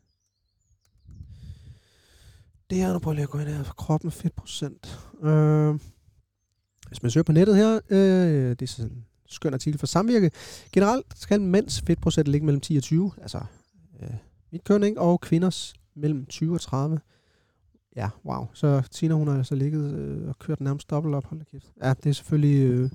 Det 2.70 2.78
her, 2.78 2.92
nu 2.92 2.98
prøver 2.98 3.12
jeg 3.12 3.16
lige 3.16 3.22
at 3.22 3.30
gå 3.30 3.38
ind 3.38 3.48
her 3.48 3.62
for 3.62 3.74
kroppen 3.74 4.10
fedt. 4.10 4.98
Øh, 5.22 5.74
hvis 6.88 7.02
man 7.02 7.10
søger 7.10 7.24
på 7.24 7.32
nettet 7.32 7.56
her, 7.56 7.80
øh, 7.90 8.50
det 8.50 8.62
er 8.62 8.66
sådan 8.66 8.90
en 8.92 9.04
skøn 9.26 9.54
artikel 9.54 9.78
for 9.78 9.86
samvirke. 9.86 10.30
Generelt 10.72 11.18
skal 11.18 11.40
mænds 11.40 11.80
fedtprocent 11.80 12.28
ligge 12.28 12.46
mellem 12.46 12.60
10 12.60 12.76
og 12.76 12.82
20, 12.82 13.12
altså 13.22 13.40
øh, 14.02 14.10
mit 14.52 14.64
køn, 14.64 14.82
ikke? 14.82 15.00
og 15.00 15.20
kvinders 15.20 15.74
mellem 15.94 16.26
20 16.26 16.54
og 16.54 16.60
30. 16.60 17.00
Ja, 17.96 18.10
wow. 18.24 18.46
Så 18.54 18.82
Tina, 18.90 19.14
hun 19.14 19.28
har 19.28 19.38
altså 19.38 19.54
ligget 19.54 19.94
øh, 19.94 20.28
og 20.28 20.38
kørt 20.38 20.60
nærmest 20.60 20.90
dobbelt 20.90 21.14
op, 21.14 21.24
hold 21.24 21.40
da 21.40 21.44
kæft. 21.44 21.72
Ja, 21.82 21.94
det 22.02 22.10
er 22.10 22.14
selvfølgelig... 22.14 22.62
Øh, 22.62 22.90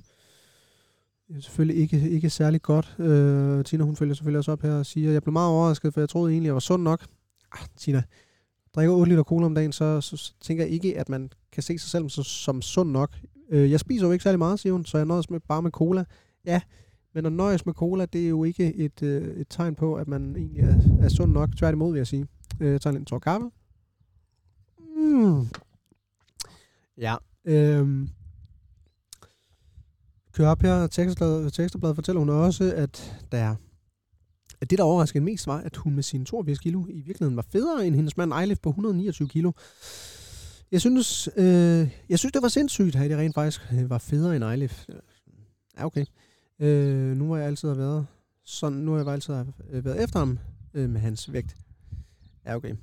selvfølgelig 1.40 1.82
ikke, 1.82 2.10
ikke 2.10 2.30
særlig 2.30 2.62
godt. 2.62 2.96
Øh, 2.98 3.64
Tina, 3.64 3.84
hun 3.84 3.96
følger 3.96 4.14
selvfølgelig 4.14 4.38
også 4.38 4.52
op 4.52 4.62
her 4.62 4.72
og 4.72 4.86
siger, 4.86 5.12
jeg 5.12 5.22
blev 5.22 5.32
meget 5.32 5.50
overrasket, 5.50 5.94
for 5.94 6.00
jeg 6.00 6.08
troede 6.08 6.32
egentlig, 6.32 6.46
jeg 6.46 6.54
var 6.54 6.60
sund 6.60 6.82
nok. 6.82 7.06
Ah, 7.52 7.66
Tina, 7.76 8.02
drikker 8.74 8.94
8 8.94 9.10
liter 9.10 9.22
cola 9.22 9.46
om 9.46 9.54
dagen, 9.54 9.72
så, 9.72 10.00
så, 10.00 10.16
så 10.16 10.34
tænker 10.40 10.64
jeg 10.64 10.72
ikke, 10.72 10.98
at 10.98 11.08
man 11.08 11.30
kan 11.52 11.62
se 11.62 11.78
sig 11.78 11.90
selv 11.90 12.08
som, 12.08 12.24
som 12.24 12.62
sund 12.62 12.90
nok. 12.90 13.16
Øh, 13.50 13.70
jeg 13.70 13.80
spiser 13.80 14.06
jo 14.06 14.12
ikke 14.12 14.22
særlig 14.22 14.38
meget, 14.38 14.60
siger 14.60 14.72
hun, 14.72 14.84
så 14.84 14.98
jeg 14.98 15.06
nøjes 15.06 15.30
med, 15.30 15.40
bare 15.40 15.62
med 15.62 15.70
cola. 15.70 16.04
Ja, 16.44 16.60
men 17.14 17.26
at 17.26 17.32
nøjes 17.32 17.66
med 17.66 17.74
cola, 17.74 18.06
det 18.06 18.24
er 18.24 18.28
jo 18.28 18.44
ikke 18.44 18.74
et, 18.74 19.02
øh, 19.02 19.36
et 19.36 19.46
tegn 19.50 19.74
på, 19.74 19.94
at 19.94 20.08
man 20.08 20.36
egentlig 20.36 20.60
er, 20.60 20.74
er 21.00 21.08
sund 21.08 21.32
nok. 21.32 21.48
Tværtimod 21.56 21.92
vil 21.92 21.98
jeg 21.98 22.06
sige. 22.06 22.26
Øh, 22.60 22.72
jeg 22.72 22.80
tager 22.80 22.96
en 22.96 23.04
tår 23.04 23.18
kaffe. 23.18 23.50
Mm. 24.96 25.46
Ja. 26.98 27.16
Øhm. 27.44 28.08
Kører 30.32 30.48
op 30.48 30.62
her, 30.62 30.86
Teksterbladet, 30.86 31.52
Teksterbladet 31.52 31.96
fortæller 31.96 32.18
hun 32.18 32.28
også, 32.28 32.72
at 32.76 33.24
der 33.32 33.54
at 34.62 34.70
det, 34.70 34.78
der 34.78 34.84
overraskede 34.84 35.24
mest, 35.24 35.46
var, 35.46 35.58
at 35.58 35.76
hun 35.76 35.94
med 35.94 36.02
sine 36.02 36.24
82 36.24 36.58
kilo 36.58 36.86
i 36.88 37.00
virkeligheden 37.00 37.36
var 37.36 37.46
federe 37.52 37.86
end 37.86 37.94
hendes 37.94 38.16
mand 38.16 38.32
Eilif 38.32 38.58
på 38.62 38.68
129 38.68 39.28
kilo. 39.28 39.52
Jeg 40.72 40.80
synes, 40.80 41.28
øh, 41.36 41.90
jeg 42.08 42.18
synes, 42.18 42.32
det 42.32 42.42
var 42.42 42.48
sindssygt, 42.48 42.96
at 42.96 43.10
det 43.10 43.18
rent 43.18 43.34
faktisk 43.34 43.72
øh, 43.72 43.90
var 43.90 43.98
federe 43.98 44.36
end 44.36 44.44
Eilif. 44.44 44.88
Ja, 45.78 45.86
okay. 45.86 46.04
Øh, 46.58 47.16
nu 47.16 47.30
har 47.30 47.38
jeg 47.38 47.46
altid 47.46 47.74
været 47.74 48.06
sådan, 48.44 48.78
nu 48.78 48.92
har 48.92 48.98
jeg 48.98 49.08
altid 49.08 49.34
været 49.70 50.04
efter 50.04 50.18
ham 50.18 50.38
øh, 50.74 50.90
med 50.90 51.00
hans 51.00 51.32
vægt. 51.32 51.56
Ja, 52.46 52.56
okay. 52.56 52.74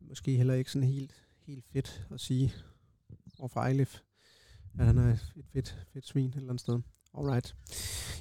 Måske 0.00 0.36
heller 0.36 0.54
ikke 0.54 0.70
sådan 0.70 0.88
helt, 0.88 1.14
helt 1.46 1.64
fedt 1.72 2.06
at 2.14 2.20
sige 2.20 2.52
overfor 3.38 3.62
Eilif, 3.62 3.98
at 4.78 4.86
han 4.86 4.98
er 4.98 5.12
et 5.12 5.44
fedt, 5.52 5.76
fedt 5.92 6.06
svin 6.06 6.28
et 6.28 6.34
eller 6.34 6.48
andet 6.48 6.60
sted. 6.60 6.78
Alright. 7.18 7.54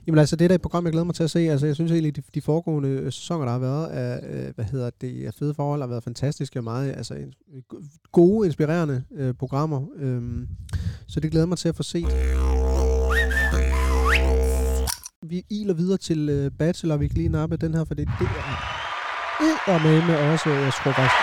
Jamen 0.07 0.19
altså, 0.19 0.35
det 0.35 0.51
er 0.51 0.55
et 0.55 0.61
program, 0.61 0.85
jeg 0.85 0.91
glæder 0.91 1.05
mig 1.05 1.15
til 1.15 1.23
at 1.23 1.31
se. 1.31 1.39
Altså, 1.39 1.65
jeg 1.65 1.75
synes 1.75 1.91
egentlig, 1.91 2.15
de, 2.15 2.21
de 2.33 2.41
foregående 2.41 2.89
øh, 2.89 3.11
sæsoner, 3.11 3.45
der 3.45 3.51
har 3.51 3.59
været 3.59 3.87
af, 3.87 4.19
øh, 4.47 4.55
hvad 4.55 4.65
hedder 4.65 4.89
det, 5.01 5.25
af 5.25 5.33
fede 5.33 5.53
forhold, 5.53 5.81
har 5.81 5.87
været 5.87 6.03
fantastiske 6.03 6.59
og 6.59 6.63
meget, 6.63 6.91
altså, 6.91 7.17
gode, 8.11 8.47
inspirerende 8.47 9.03
øh, 9.15 9.33
programmer. 9.33 9.87
Øhm, 9.95 10.47
så 11.07 11.19
det 11.19 11.31
glæder 11.31 11.45
mig 11.45 11.57
til 11.57 11.69
at 11.69 11.75
få 11.75 11.83
set. 11.83 12.07
Vi 15.29 15.43
iler 15.49 15.73
videre 15.73 15.97
til 15.97 16.29
øh, 16.29 16.51
Bachelor, 16.51 16.97
vi 16.97 17.07
kan 17.07 17.17
lige 17.17 17.29
nappe 17.29 17.57
den 17.57 17.73
her, 17.73 17.85
for 17.85 17.93
det, 17.93 18.09
det 18.19 18.27
er 19.67 19.83
med 19.83 20.07
med 20.07 20.15
også, 20.15 20.49
øh, 20.49 20.61
jeg 20.61 20.73
skulle 20.73 20.93
faktisk, 20.93 21.15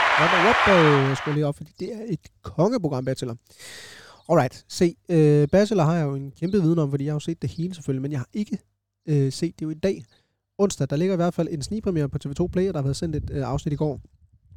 jeg 1.09 1.17
skulle 1.17 1.35
lige 1.35 1.47
op, 1.47 1.57
fordi 1.57 1.73
det 1.81 1.95
er 1.95 2.03
et 2.09 2.21
kongeprogram, 2.43 3.05
Bachelor. 3.05 3.37
Alright, 4.31 4.65
se, 4.69 4.97
øh, 5.09 5.49
Bachelor 5.49 5.85
har 5.85 5.95
jeg 5.97 6.05
jo 6.05 6.15
en 6.15 6.31
kæmpe 6.31 6.63
viden 6.63 6.79
om, 6.79 6.91
fordi 6.91 7.05
jeg 7.05 7.11
har 7.11 7.15
jo 7.17 7.21
set 7.21 7.43
det 7.43 7.51
hele 7.51 7.75
selvfølgelig, 7.75 8.03
men 8.03 8.13
jeg 8.13 8.21
har 8.21 8.29
ikke 8.33 8.59
øh, 9.07 9.33
set 9.33 9.61
det 9.61 9.67
jo 9.67 9.71
i 9.71 9.75
dag. 9.75 10.05
Onsdag, 10.59 10.91
der 10.91 10.97
ligger 10.97 11.13
i 11.13 11.17
hvert 11.17 11.35
fald 11.35 11.49
en 11.51 11.63
snigpremiere 11.63 12.09
på 12.09 12.19
TV2 12.27 12.47
Play, 12.47 12.69
og 12.69 12.75
der 12.75 12.81
har 12.81 12.83
været 12.83 12.97
sendt 12.97 13.17
et 13.17 13.31
øh, 13.31 13.45
afsnit 13.45 13.73
i 13.73 13.77
går. 13.77 14.01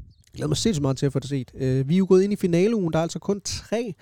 Jeg 0.08 0.34
glæder 0.34 0.48
mig 0.48 0.58
sindssygt 0.58 0.82
meget 0.82 0.98
til 0.98 1.06
at 1.06 1.14
få 1.14 1.20
det 1.20 1.30
set. 1.30 1.52
Øh, 1.56 1.90
vi 1.90 1.94
er 1.94 1.98
jo 1.98 2.06
gået 2.10 2.24
ind 2.24 2.34
i 2.34 2.36
finaleugen, 2.36 2.94
der 2.94 3.00
er 3.00 3.04
altså 3.04 3.20
kun 3.20 3.42
tre 3.42 3.94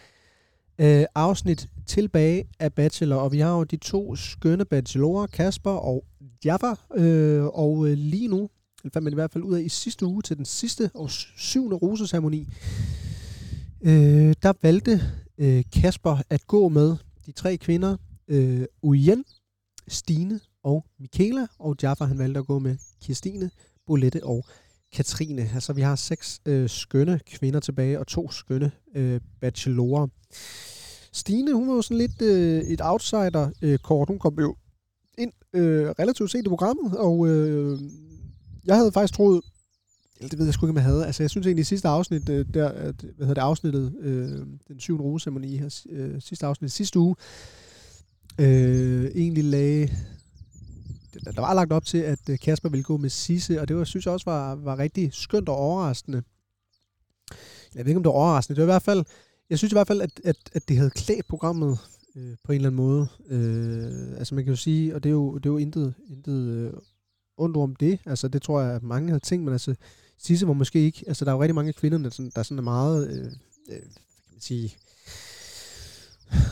øh, 0.79 1.05
afsnit 1.15 1.67
tilbage 1.87 2.47
af 2.59 2.73
Bachelor, 2.73 3.15
og 3.15 3.31
vi 3.31 3.39
har 3.39 3.57
jo 3.57 3.63
de 3.63 3.77
to 3.77 4.15
skønne 4.15 4.65
bachelorer, 4.65 5.27
Kasper 5.27 5.71
og 5.71 6.05
Jaffa, 6.45 6.73
øh, 6.95 7.45
og 7.45 7.87
øh, 7.87 7.93
lige 7.97 8.27
nu, 8.27 8.49
eller 8.83 8.91
fandt 8.93 9.03
man 9.03 9.13
i 9.13 9.15
hvert 9.15 9.31
fald 9.31 9.43
ud 9.43 9.55
af 9.55 9.61
i 9.61 9.69
sidste 9.69 10.05
uge 10.05 10.21
til 10.21 10.37
den 10.37 10.45
sidste 10.45 10.91
og 10.93 11.11
syvende 11.37 11.75
roseceremoni, 11.75 12.47
øh, 13.81 14.33
der 14.43 14.53
valgte 14.61 15.01
øh, 15.41 15.63
Kasper 15.73 16.17
at 16.29 16.47
gå 16.47 16.69
med 16.69 16.95
de 17.25 17.31
tre 17.31 17.57
kvinder, 17.57 17.97
øh, 18.27 18.65
Uyen, 18.81 19.25
Stine 19.87 20.39
og 20.63 20.85
Michaela, 20.99 21.47
og 21.59 21.75
Jaffa 21.83 22.05
han 22.05 22.17
valgte 22.17 22.39
at 22.39 22.45
gå 22.45 22.59
med 22.59 22.77
Kirstine, 23.01 23.51
Bolette 23.87 24.23
og 24.23 24.45
Katrine. 24.93 25.49
Altså 25.53 25.73
vi 25.73 25.81
har 25.81 25.95
seks 25.95 26.41
øh, 26.45 26.69
skønne 26.69 27.19
kvinder 27.25 27.59
tilbage, 27.59 27.99
og 27.99 28.07
to 28.07 28.31
skønne 28.31 28.71
øh, 28.95 29.21
bachelorer. 29.41 30.07
Stine, 31.13 31.53
hun 31.53 31.67
var 31.67 31.73
jo 31.73 31.81
sådan 31.81 31.97
lidt 31.97 32.21
øh, 32.21 32.61
et 32.61 32.81
outsider-kort. 32.83 34.09
Øh, 34.09 34.13
hun 34.13 34.19
kom 34.19 34.39
jo 34.39 34.55
ind 35.17 35.31
øh, 35.53 35.89
relativt 35.99 36.31
sent 36.31 36.47
i 36.47 36.49
programmet, 36.49 36.97
og 36.97 37.27
øh, 37.27 37.79
jeg 38.65 38.75
havde 38.75 38.91
faktisk 38.91 39.13
troet, 39.13 39.41
det 40.21 40.39
ved 40.39 40.45
jeg 40.45 40.53
sgu 40.53 40.65
ikke, 40.65 40.71
om 40.71 40.75
jeg 40.75 40.83
havde. 40.83 41.05
Altså, 41.05 41.23
jeg 41.23 41.29
synes 41.29 41.47
egentlig, 41.47 41.61
i 41.61 41.65
sidste 41.65 41.87
afsnit, 41.87 42.29
øh, 42.29 42.45
der, 42.53 42.67
øh, 42.75 42.93
hvad 43.17 43.27
hedder 43.27 43.33
det, 43.33 43.41
afsnittet, 43.41 43.93
øh, 43.99 44.29
den 44.67 44.79
syvende 44.79 45.03
roseceremoni 45.03 45.57
her, 45.57 45.83
øh, 45.89 46.21
sidste 46.21 46.45
afsnit, 46.45 46.71
sidste 46.71 46.99
uge, 46.99 47.15
øh, 48.39 49.05
egentlig 49.15 49.43
lagde, 49.43 49.87
der 51.35 51.41
var 51.41 51.53
lagt 51.53 51.71
op 51.71 51.85
til, 51.85 51.97
at 51.97 52.29
øh, 52.29 52.39
Kasper 52.39 52.69
ville 52.69 52.83
gå 52.83 52.97
med 52.97 53.09
Sisse, 53.09 53.61
og 53.61 53.67
det 53.67 53.75
var, 53.75 53.83
synes 53.83 54.05
jeg 54.05 54.13
også 54.13 54.29
var, 54.29 54.55
var 54.55 54.79
rigtig 54.79 55.09
skønt 55.13 55.49
og 55.49 55.55
overraskende. 55.55 56.23
Jeg 57.75 57.85
ved 57.85 57.89
ikke, 57.89 57.97
om 57.97 58.03
det 58.03 58.09
var 58.09 58.15
overraskende. 58.15 58.55
Det 58.55 58.67
var 58.67 58.73
i 58.73 58.73
hvert 58.73 58.81
fald, 58.81 59.05
jeg 59.49 59.57
synes 59.57 59.71
i 59.71 59.75
hvert 59.75 59.87
fald, 59.87 60.01
at, 60.01 60.21
at, 60.23 60.35
at 60.53 60.67
det 60.67 60.77
havde 60.77 60.89
klædt 60.89 61.27
programmet 61.27 61.77
øh, 62.15 62.35
på 62.43 62.51
en 62.51 62.55
eller 62.55 62.69
anden 62.69 62.85
måde. 62.85 63.07
Øh, 63.29 64.17
altså 64.17 64.35
man 64.35 64.43
kan 64.43 64.53
jo 64.53 64.57
sige, 64.57 64.95
og 64.95 65.03
det 65.03 65.09
er 65.09 65.13
jo, 65.13 65.37
det 65.37 65.45
er 65.45 65.49
jo 65.49 65.57
intet, 65.57 65.93
intet 66.07 66.47
øh, 66.47 66.73
ondt 67.37 67.57
om 67.57 67.75
det. 67.75 67.99
Altså 68.05 68.27
det 68.27 68.41
tror 68.41 68.61
jeg, 68.61 68.75
at 68.75 68.83
mange 68.83 69.09
havde 69.09 69.23
tænkt, 69.23 69.45
men 69.45 69.53
altså 69.53 69.75
Sisse 70.23 70.47
var 70.47 70.53
måske 70.53 70.79
ikke, 70.79 71.03
altså 71.07 71.25
der 71.25 71.31
er 71.31 71.35
jo 71.35 71.41
rigtig 71.41 71.55
mange 71.55 71.73
kvinder, 71.73 71.97
der, 71.97 72.09
sådan, 72.09 72.31
der 72.35 72.43
sådan 72.43 72.57
er 72.57 72.63
meget, 72.63 73.07
øh, 73.07 73.25
øh, 73.69 73.81
kan 73.81 74.31
man 74.31 74.41
sige, 74.41 74.75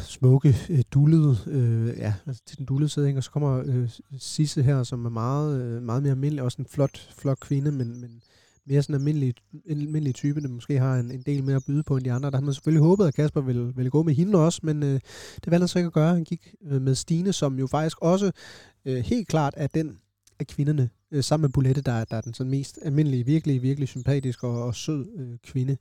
smukke, 0.03 0.57
øh, 0.69 0.83
dullede, 0.91 1.37
øh, 1.47 1.97
ja, 1.97 2.13
altså 2.27 2.43
til 2.45 2.57
den 2.57 2.65
dullede 2.65 2.89
sædning, 2.89 3.17
og 3.17 3.23
så 3.23 3.31
kommer 3.31 3.63
øh, 3.65 3.89
Sisse 4.19 4.63
her, 4.63 4.83
som 4.83 5.05
er 5.05 5.09
meget, 5.09 5.61
øh, 5.61 5.83
meget 5.83 6.03
mere 6.03 6.11
almindelig, 6.11 6.43
også 6.43 6.61
en 6.61 6.67
flot, 6.69 7.09
flot 7.17 7.39
kvinde, 7.39 7.71
men, 7.71 8.01
men 8.01 8.21
mere 8.65 8.83
sådan 8.83 8.95
almindelig, 8.95 9.33
en 9.65 9.81
almindelig 9.81 10.15
type, 10.15 10.41
der 10.41 10.47
måske 10.47 10.79
har 10.79 10.95
en, 10.95 11.11
en 11.11 11.21
del 11.21 11.43
mere 11.43 11.55
at 11.55 11.65
byde 11.67 11.83
på 11.83 11.97
end 11.97 12.05
de 12.05 12.11
andre. 12.11 12.31
Der 12.31 12.37
har 12.37 12.41
man 12.41 12.53
selvfølgelig 12.53 12.83
håbet, 12.83 13.07
at 13.07 13.13
Kasper 13.13 13.41
ville, 13.41 13.75
ville 13.75 13.91
gå 13.91 14.03
med 14.03 14.13
hende 14.13 14.37
også, 14.45 14.59
men 14.63 14.83
øh, 14.83 14.99
det 15.35 15.51
valgte 15.51 15.61
han 15.61 15.67
så 15.67 15.79
ikke 15.79 15.87
at 15.87 15.93
gøre. 15.93 16.13
Han 16.13 16.23
gik 16.23 16.55
øh, 16.65 16.81
med 16.81 16.95
Stine, 16.95 17.33
som 17.33 17.59
jo 17.59 17.67
faktisk 17.67 17.97
også 18.01 18.31
øh, 18.85 18.97
helt 18.97 19.27
klart 19.27 19.53
er 19.57 19.67
den 19.67 19.97
af 20.39 20.47
kvinderne, 20.47 20.89
øh, 21.11 21.23
sammen 21.23 21.41
med 21.41 21.49
Bulette, 21.49 21.81
der, 21.81 22.05
der 22.05 22.17
er 22.17 22.21
den 22.21 22.33
sådan 22.33 22.51
mest 22.51 22.79
almindelige, 22.81 23.25
virkelig, 23.25 23.61
virkelig 23.61 23.87
sympatisk 23.87 24.43
og, 24.43 24.63
og 24.63 24.75
sød 24.75 25.07
øh, 25.17 25.37
kvinde. 25.43 25.77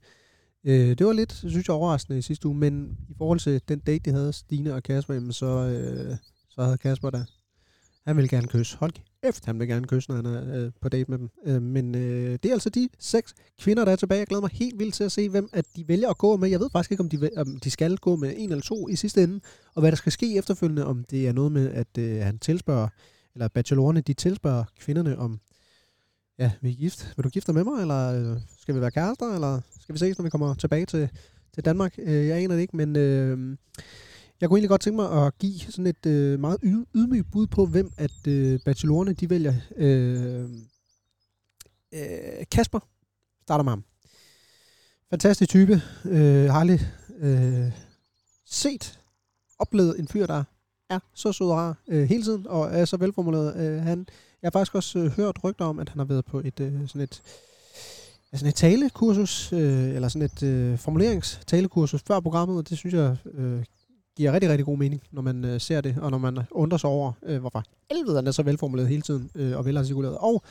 Øh, 0.63 0.97
det 0.97 1.05
var 1.05 1.13
lidt, 1.13 1.33
synes 1.33 1.67
jeg, 1.67 1.75
overraskende 1.75 2.19
i 2.19 2.21
sidste 2.21 2.47
uge, 2.47 2.57
men 2.57 2.97
i 3.09 3.13
forhold 3.17 3.39
til 3.39 3.61
den 3.67 3.79
date, 3.79 4.11
de 4.11 4.15
havde, 4.15 4.33
Stine 4.33 4.75
og 4.75 4.83
Kasper, 4.83 5.13
jamen, 5.13 5.33
så, 5.33 5.45
øh, 5.45 6.17
så 6.49 6.61
havde 6.63 6.77
Kasper 6.77 7.09
der, 7.09 7.23
han 8.07 8.15
ville 8.15 8.29
gerne 8.29 8.47
kysse. 8.47 8.77
Hold 8.77 8.93
Efter 9.23 9.45
han 9.45 9.59
vil 9.59 9.67
gerne 9.67 9.87
kysse, 9.87 10.09
når 10.09 10.15
han 10.15 10.25
er 10.25 10.65
øh, 10.65 10.71
på 10.81 10.89
date 10.89 11.11
med 11.11 11.17
dem. 11.17 11.29
Øh, 11.45 11.61
men 11.61 11.95
øh, 11.95 12.31
det 12.31 12.45
er 12.45 12.53
altså 12.53 12.69
de 12.69 12.89
seks 12.99 13.33
kvinder, 13.61 13.85
der 13.85 13.91
er 13.91 13.95
tilbage. 13.95 14.19
Jeg 14.19 14.27
glæder 14.27 14.41
mig 14.41 14.49
helt 14.53 14.79
vildt 14.79 14.93
til 14.93 15.03
at 15.03 15.11
se, 15.11 15.29
hvem 15.29 15.49
at 15.53 15.65
de 15.75 15.87
vælger 15.87 16.09
at 16.09 16.17
gå 16.17 16.37
med. 16.37 16.49
Jeg 16.49 16.59
ved 16.59 16.69
faktisk 16.71 16.91
ikke, 16.91 17.03
om 17.03 17.09
de, 17.09 17.29
om 17.37 17.59
de 17.59 17.71
skal 17.71 17.97
gå 17.97 18.15
med 18.15 18.33
en 18.37 18.49
eller 18.49 18.63
to 18.63 18.87
i 18.89 18.95
sidste 18.95 19.23
ende, 19.23 19.39
og 19.75 19.81
hvad 19.81 19.91
der 19.91 19.97
skal 19.97 20.11
ske 20.11 20.37
efterfølgende, 20.37 20.85
om 20.85 21.03
det 21.03 21.27
er 21.27 21.33
noget 21.33 21.51
med, 21.51 21.71
at 21.71 21.97
øh, 21.97 22.21
han 22.21 22.39
tilspørger 22.39 22.87
eller 23.39 23.47
bachelorerne, 23.47 24.01
de 24.01 24.13
tilspørger 24.13 24.63
kvinderne 24.79 25.17
om, 25.17 25.39
ja, 26.39 26.51
vi 26.61 26.71
er 26.71 26.75
gift. 26.75 27.13
Vil 27.17 27.23
du 27.23 27.29
gifte 27.29 27.47
dig 27.47 27.55
med 27.55 27.73
mig, 27.73 27.81
eller 27.81 28.31
øh, 28.31 28.37
skal 28.59 28.75
vi 28.75 28.81
være 28.81 28.91
kærester, 28.91 29.33
eller 29.33 29.61
skal 29.79 29.93
vi 29.93 29.99
ses, 29.99 30.17
når 30.17 30.23
vi 30.23 30.29
kommer 30.29 30.53
tilbage 30.53 30.85
til, 30.85 31.09
til 31.53 31.65
Danmark? 31.65 31.95
Øh, 31.97 32.27
jeg 32.27 32.37
aner 32.37 32.55
det 32.55 32.61
ikke, 32.61 32.77
men 32.77 32.95
øh, 32.95 33.57
jeg 34.41 34.49
kunne 34.49 34.57
egentlig 34.57 34.69
godt 34.69 34.81
tænke 34.81 34.95
mig 34.95 35.25
at 35.25 35.37
give 35.37 35.59
sådan 35.59 35.87
et 35.87 36.05
øh, 36.05 36.39
meget 36.39 36.57
ydmygt 36.95 37.31
bud 37.31 37.47
på, 37.47 37.65
hvem 37.65 37.91
at 37.97 38.27
øh, 38.27 38.59
bachelorerne, 38.65 39.13
de 39.13 39.29
vælger. 39.29 39.53
Øh, 39.75 40.49
øh, 41.93 42.45
Kasper 42.51 42.79
starter 43.41 43.63
med 43.63 43.71
ham. 43.71 43.83
Fantastisk 45.09 45.49
type. 45.49 45.81
Øh, 46.05 46.49
har 46.49 46.59
aldrig 46.59 46.79
øh, 47.19 47.71
set, 48.45 48.99
oplevet 49.59 49.99
en 49.99 50.07
fyr, 50.07 50.25
der 50.25 50.43
er 50.89 50.99
så 51.13 51.31
sød 51.31 51.47
og 51.47 51.57
rar 51.57 51.77
øh, 51.87 52.09
hele 52.09 52.23
tiden, 52.23 52.47
og 52.47 52.69
er 52.71 52.85
så 52.85 52.97
velformuleret. 52.97 53.55
Øh, 53.55 53.81
han, 53.81 54.07
jeg 54.41 54.47
har 54.47 54.51
faktisk 54.59 54.75
også 54.75 54.99
øh, 54.99 55.11
hørt 55.11 55.43
rygter 55.43 55.65
om, 55.65 55.79
at 55.79 55.89
han 55.89 55.99
har 55.99 56.05
været 56.05 56.25
på 56.25 56.39
et 56.39 56.59
øh, 56.59 56.87
sådan 56.87 57.01
et 57.01 57.21
ja, 58.33 58.37
sådan 58.37 58.49
et 58.49 58.55
talekursus, 58.55 59.53
øh, 59.53 59.95
eller 59.95 60.07
sådan 60.07 60.25
et 60.25 60.43
øh, 60.43 60.77
formuleringstalekursus 60.77 62.03
før 62.07 62.19
programmet, 62.19 62.57
og 62.57 62.69
det 62.69 62.77
synes 62.77 62.93
jeg 62.93 63.15
øh, 63.33 63.63
giver 64.17 64.31
rigtig, 64.31 64.49
rigtig 64.49 64.65
god 64.65 64.77
mening, 64.77 65.01
når 65.11 65.21
man 65.21 65.45
øh, 65.45 65.61
ser 65.61 65.81
det, 65.81 65.95
og 66.01 66.11
når 66.11 66.17
man 66.17 66.39
undrer 66.51 66.77
sig 66.77 66.89
over, 66.89 67.11
øh, 67.23 67.39
hvorfor 67.39 67.63
helvede 67.91 68.15
han 68.15 68.27
er 68.27 68.31
så 68.31 68.43
velformuleret 68.43 68.89
hele 68.89 69.01
tiden, 69.01 69.29
øh, 69.35 69.57
og 69.57 69.65
velartikuleret. 69.65 70.17
Og 70.17 70.43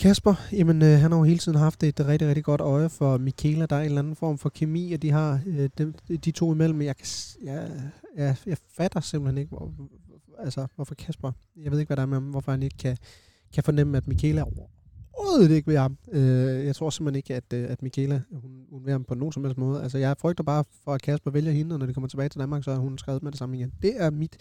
Kasper, 0.00 0.34
jamen 0.52 0.82
øh, 0.82 0.98
han 0.98 1.12
har 1.12 1.18
jo 1.18 1.24
hele 1.24 1.38
tiden 1.38 1.58
haft 1.58 1.82
et 1.82 2.00
rigtig, 2.06 2.28
rigtig 2.28 2.44
godt 2.44 2.60
øje 2.60 2.88
for 2.88 3.18
Michaela. 3.18 3.66
Der 3.66 3.76
er 3.76 3.80
en 3.80 3.86
eller 3.86 3.98
anden 3.98 4.16
form 4.16 4.38
for 4.38 4.48
kemi, 4.48 4.92
og 4.92 5.02
de 5.02 5.10
har 5.10 5.40
øh, 5.46 5.70
de, 5.78 5.92
de 6.16 6.30
to 6.30 6.52
imellem. 6.52 6.82
Jeg, 6.82 6.96
kan, 6.96 7.06
jeg, 7.44 7.70
jeg, 8.16 8.36
jeg 8.46 8.56
fatter 8.76 9.00
simpelthen 9.00 9.38
ikke, 9.38 9.48
hvor, 9.48 9.72
altså, 10.38 10.66
hvorfor 10.76 10.94
Kasper, 10.94 11.32
jeg 11.56 11.72
ved 11.72 11.78
ikke, 11.78 11.88
hvad 11.88 11.96
der 11.96 12.02
er 12.02 12.06
med 12.06 12.16
ham, 12.16 12.24
hvorfor 12.24 12.50
han 12.50 12.62
ikke 12.62 12.76
kan, 12.76 12.96
kan 13.54 13.64
fornemme, 13.64 13.96
at 13.96 14.08
Michaela 14.08 14.42
overhovedet 14.42 15.50
ikke 15.50 15.66
ved 15.66 15.76
ham. 15.76 15.98
Øh, 16.12 16.66
jeg 16.66 16.76
tror 16.76 16.90
simpelthen 16.90 17.16
ikke, 17.16 17.34
at, 17.34 17.52
øh, 17.54 17.70
at 17.70 17.82
Michaela, 17.82 18.22
hun, 18.32 18.50
hun 18.70 18.84
vil 18.84 18.92
ham 18.92 19.04
på 19.04 19.14
nogen 19.14 19.32
som 19.32 19.44
helst 19.44 19.58
måde. 19.58 19.82
Altså, 19.82 19.98
jeg 19.98 20.16
frygter 20.18 20.44
bare 20.44 20.64
for, 20.84 20.94
at 20.94 21.02
Kasper 21.02 21.30
vælger 21.30 21.52
hende, 21.52 21.74
og 21.74 21.78
når 21.78 21.86
det 21.86 21.94
kommer 21.94 22.08
tilbage 22.08 22.28
til 22.28 22.40
Danmark, 22.40 22.64
så 22.64 22.70
er 22.70 22.78
hun 22.78 22.98
skrevet 22.98 23.22
med 23.22 23.32
det 23.32 23.38
samme 23.38 23.56
igen. 23.56 23.72
Det 23.82 23.92
er 23.96 24.10
mit 24.10 24.36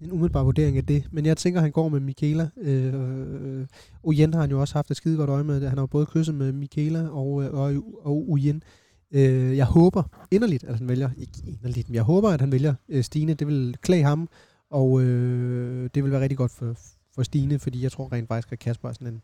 en 0.00 0.12
umiddelbar 0.12 0.42
vurdering 0.42 0.76
af 0.76 0.86
det. 0.86 1.04
Men 1.10 1.26
jeg 1.26 1.36
tænker, 1.36 1.60
han 1.60 1.70
går 1.70 1.88
med 1.88 2.00
Michaela. 2.00 2.48
Øh, 2.56 2.94
øh, 2.94 3.60
øh 3.60 3.66
Uyen 4.02 4.34
har 4.34 4.40
han 4.40 4.50
jo 4.50 4.60
også 4.60 4.74
haft 4.74 4.90
et 4.90 4.96
skide 4.96 5.16
godt 5.16 5.30
øje 5.30 5.44
med. 5.44 5.60
Han 5.68 5.78
har 5.78 5.82
jo 5.82 5.86
både 5.86 6.06
kysset 6.06 6.34
med 6.34 6.52
Michaela 6.52 7.08
og, 7.08 7.42
øh, 7.42 7.54
og, 7.54 7.74
og 8.02 8.30
Uyen. 8.30 8.62
Øh, 9.12 9.56
jeg 9.56 9.66
håber 9.66 10.02
inderligt, 10.30 10.64
at 10.64 10.76
han 10.78 10.88
vælger, 10.88 11.10
ikke 11.18 11.32
inderligt, 11.46 11.88
men 11.88 11.94
jeg 11.94 12.02
håber, 12.02 12.30
at 12.30 12.40
han 12.40 12.52
vælger 12.52 12.74
øh, 12.88 13.04
Stine. 13.04 13.34
Det 13.34 13.46
vil 13.46 13.76
klæde 13.82 14.02
ham, 14.02 14.28
og 14.70 15.02
øh, 15.02 15.90
det 15.94 16.04
vil 16.04 16.12
være 16.12 16.20
rigtig 16.20 16.38
godt 16.38 16.52
for, 16.52 16.74
for 17.14 17.22
Stine, 17.22 17.58
fordi 17.58 17.82
jeg 17.82 17.92
tror 17.92 18.12
rent 18.12 18.28
faktisk, 18.28 18.52
at 18.52 18.58
Kasper 18.58 18.88
er 18.88 18.92
sådan 18.92 19.08
en, 19.08 19.22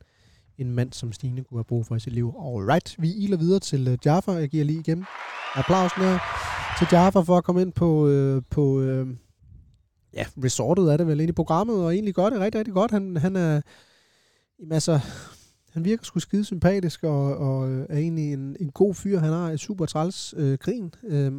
en 0.59 0.73
mand, 0.73 0.93
som 0.93 1.13
Stine 1.13 1.45
kunne 1.45 1.59
have 1.59 1.65
brug 1.65 1.87
for 1.87 1.97
i 1.97 2.01
sit 2.01 2.13
liv. 2.13 2.35
Alright, 2.39 2.97
vi 2.99 3.13
iler 3.13 3.37
videre 3.37 3.61
til 3.61 3.89
uh, 3.89 3.97
Jaffa. 4.05 4.33
Jeg 4.33 4.49
giver 4.49 4.65
lige 4.65 4.81
igen 4.81 5.05
applausen 5.55 6.03
her 6.03 6.19
til 6.79 6.89
Jaffa 6.93 7.21
for 7.21 7.37
at 7.37 7.45
komme 7.45 7.63
ind 7.63 7.73
på, 7.73 8.09
øh, 8.09 8.43
på 8.51 8.81
øh, 8.81 9.07
ja, 10.17 10.27
resortet 10.45 10.93
er 10.93 10.97
det 10.97 11.07
vel 11.07 11.21
ind 11.21 11.29
i 11.29 11.33
programmet, 11.33 11.77
og 11.77 11.95
egentlig 11.95 12.15
gør 12.15 12.31
det 12.31 12.41
rigtig, 12.41 12.59
rigtig 12.59 12.75
godt. 12.75 12.91
Han, 12.91 13.17
han 13.17 13.37
er, 13.37 13.61
jamen 14.61 14.73
altså, 14.73 15.01
han 15.71 15.85
virker 15.85 16.05
sgu 16.05 16.19
skide 16.19 16.45
sympatisk, 16.45 17.05
og, 17.05 17.37
og 17.37 17.71
øh, 17.71 17.87
er 17.89 17.97
egentlig 17.97 18.33
en, 18.33 18.57
en 18.61 18.71
god 18.71 18.95
fyr. 18.95 19.19
Han 19.19 19.33
har 19.33 19.51
et 19.51 19.61
super 19.61 19.87
træls 19.87 20.35
øh, 20.37 20.59
grin. 20.59 20.95
Øh, 21.05 21.33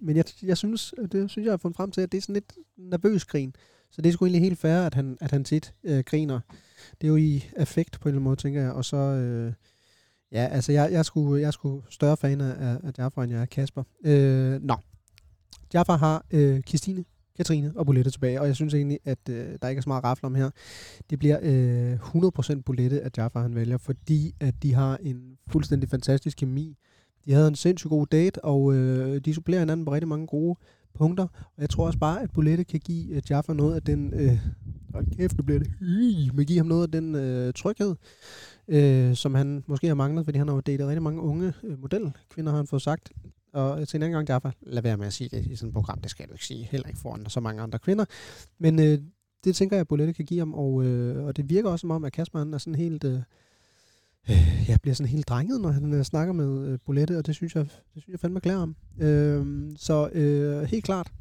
men 0.00 0.16
jeg, 0.16 0.24
jeg 0.42 0.56
synes, 0.56 0.94
det 1.12 1.30
synes 1.30 1.44
jeg 1.44 1.52
har 1.52 1.56
fundet 1.56 1.76
frem 1.76 1.90
til, 1.90 2.00
at 2.00 2.12
det 2.12 2.18
er 2.18 2.22
sådan 2.22 2.34
lidt 2.34 2.52
nervøs 2.76 3.24
grin. 3.24 3.54
Så 3.90 4.02
det 4.02 4.08
er 4.08 4.12
sgu 4.12 4.24
egentlig 4.24 4.42
helt 4.42 4.58
fair, 4.58 4.78
at 4.78 4.94
han, 4.94 5.18
at 5.20 5.30
han 5.30 5.44
tit 5.44 5.74
øh, 5.84 6.04
griner. 6.06 6.40
Det 7.00 7.06
er 7.06 7.08
jo 7.08 7.16
i 7.16 7.44
affekt 7.56 8.00
på 8.00 8.08
en 8.08 8.10
eller 8.10 8.16
anden 8.16 8.24
måde, 8.24 8.36
tænker 8.36 8.62
jeg. 8.62 8.72
Og 8.72 8.84
så, 8.84 8.96
øh, 8.96 9.52
ja, 10.32 10.46
altså 10.46 10.72
jeg, 10.72 10.92
jeg, 10.92 11.04
skulle, 11.04 11.40
jeg 11.40 11.46
er 11.46 11.50
sgu 11.50 11.82
større 11.90 12.16
fan 12.16 12.40
af, 12.40 12.78
af 12.84 12.98
Jaffa, 12.98 13.22
end 13.22 13.32
jeg 13.32 13.40
er 13.40 13.46
Kasper. 13.46 13.82
Øh, 14.04 14.62
nå. 14.62 14.76
Jaffa 15.74 15.92
har 15.92 16.24
øh, 16.30 16.60
Christine, 16.60 17.04
Katrine 17.36 17.72
og 17.76 17.86
Bolette 17.86 18.10
tilbage, 18.10 18.40
og 18.40 18.46
jeg 18.46 18.56
synes 18.56 18.74
egentlig, 18.74 18.98
at 19.04 19.18
øh, 19.30 19.46
der 19.62 19.68
ikke 19.68 19.78
er 19.78 19.82
så 19.82 19.88
meget 19.88 20.04
rafle 20.04 20.26
om 20.26 20.34
her. 20.34 20.50
Det 21.10 21.18
bliver 21.18 21.38
øh, 21.42 21.94
100% 21.94 22.62
Bolette, 22.66 23.00
at 23.00 23.18
Jaffa 23.18 23.38
han 23.38 23.54
vælger, 23.54 23.78
fordi 23.78 24.34
at 24.40 24.54
de 24.62 24.74
har 24.74 24.96
en 25.02 25.38
fuldstændig 25.48 25.88
fantastisk 25.88 26.36
kemi. 26.38 26.76
De 27.24 27.32
havde 27.32 27.48
en 27.48 27.54
sindssygt 27.54 27.90
god 27.90 28.06
date, 28.06 28.44
og 28.44 28.74
øh, 28.74 29.20
de 29.20 29.34
supplerer 29.34 29.60
hinanden 29.60 29.86
på 29.86 29.92
rigtig 29.92 30.08
mange 30.08 30.26
gode 30.26 30.58
punkter. 30.94 31.26
Og 31.56 31.60
jeg 31.60 31.70
tror 31.70 31.86
også 31.86 31.98
bare, 31.98 32.22
at 32.22 32.30
Bolette 32.30 32.64
kan 32.64 32.80
give 32.80 33.14
øh, 33.14 33.22
Jaffa 33.30 33.52
noget 33.52 33.74
af 33.74 33.82
den... 33.82 34.14
Øh, 34.14 34.38
og 34.94 35.04
kæft, 35.16 35.38
nu 35.38 35.44
bliver 35.44 35.58
det... 35.58 35.70
Øh, 35.80 36.36
men 36.36 36.46
give 36.46 36.58
ham 36.58 36.66
noget 36.66 36.82
af 36.82 36.90
den 36.90 37.14
øh, 37.14 37.52
tryghed, 37.52 37.94
øh, 38.68 39.14
som 39.14 39.34
han 39.34 39.64
måske 39.66 39.86
har 39.86 39.94
manglet, 39.94 40.24
fordi 40.24 40.38
han 40.38 40.48
har 40.48 40.54
jo 40.54 40.60
datet 40.60 40.86
rigtig 40.86 41.02
mange 41.02 41.22
unge 41.22 41.52
øh, 41.64 41.80
modelkvinder, 41.80 42.50
har 42.50 42.56
han 42.56 42.66
fået 42.66 42.82
sagt. 42.82 43.12
Og 43.52 43.88
til 43.88 43.96
en 43.96 44.02
anden 44.02 44.12
gang, 44.12 44.26
derfor, 44.26 44.52
lad 44.62 44.82
være 44.82 44.96
med 44.96 45.06
at 45.06 45.12
sige 45.12 45.28
det 45.28 45.46
i 45.46 45.56
sådan 45.56 45.68
et 45.68 45.74
program, 45.74 46.00
det 46.00 46.10
skal 46.10 46.28
du 46.28 46.32
ikke 46.32 46.46
sige, 46.46 46.68
heller 46.70 46.88
ikke 46.88 47.00
foran 47.00 47.30
så 47.30 47.40
mange 47.40 47.62
andre 47.62 47.78
kvinder. 47.78 48.04
Men 48.58 48.78
øh, 48.78 48.98
det 49.44 49.56
tænker 49.56 49.76
jeg, 49.76 49.80
at 49.80 49.88
Bolette 49.88 50.12
kan 50.12 50.24
give 50.24 50.38
ham, 50.38 50.54
og, 50.54 50.84
øh, 50.84 51.24
og 51.24 51.36
det 51.36 51.50
virker 51.50 51.70
også 51.70 51.80
som 51.80 51.90
om, 51.90 52.04
at 52.04 52.12
Kasper 52.12 52.38
han 52.38 52.54
er 52.54 52.58
sådan 52.58 52.74
helt... 52.74 53.04
Øh, 53.04 53.20
øh, 54.30 54.64
jeg 54.68 54.80
bliver 54.82 54.94
sådan 54.94 55.10
helt 55.10 55.28
drenget, 55.28 55.60
når 55.60 55.70
han 55.70 55.94
øh, 55.94 56.04
snakker 56.04 56.32
med 56.32 56.68
øh, 56.68 56.78
Bolette, 56.86 57.18
og 57.18 57.26
det 57.26 57.34
synes 57.34 57.54
jeg, 57.54 57.64
det 57.64 58.02
synes 58.02 58.08
jeg 58.08 58.20
fandme 58.20 58.40
klæder 58.40 58.58
ham. 58.58 58.76
Øh, 58.98 59.70
så 59.76 60.08
øh, 60.08 60.62
helt 60.62 60.84
klart, 60.84 61.12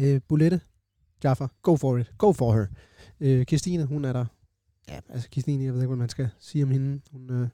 øh, 0.00 0.20
Bolette, 0.28 0.60
Jaffa, 1.24 1.46
go 1.62 1.76
for 1.76 1.96
it, 1.98 2.12
go 2.18 2.32
for 2.32 2.54
her. 2.54 2.66
Øh, 3.20 3.44
Christine, 3.44 3.84
hun 3.84 4.04
er 4.04 4.12
der. 4.12 4.24
Ja, 4.88 5.00
altså 5.08 5.28
Christine, 5.32 5.64
jeg 5.64 5.72
ved 5.72 5.80
ikke, 5.80 5.88
hvad 5.88 5.96
man 5.96 6.08
skal 6.08 6.28
sige 6.38 6.64
om 6.64 6.70
hende. 6.70 7.00
Hun, 7.12 7.30
øh, 7.30 7.48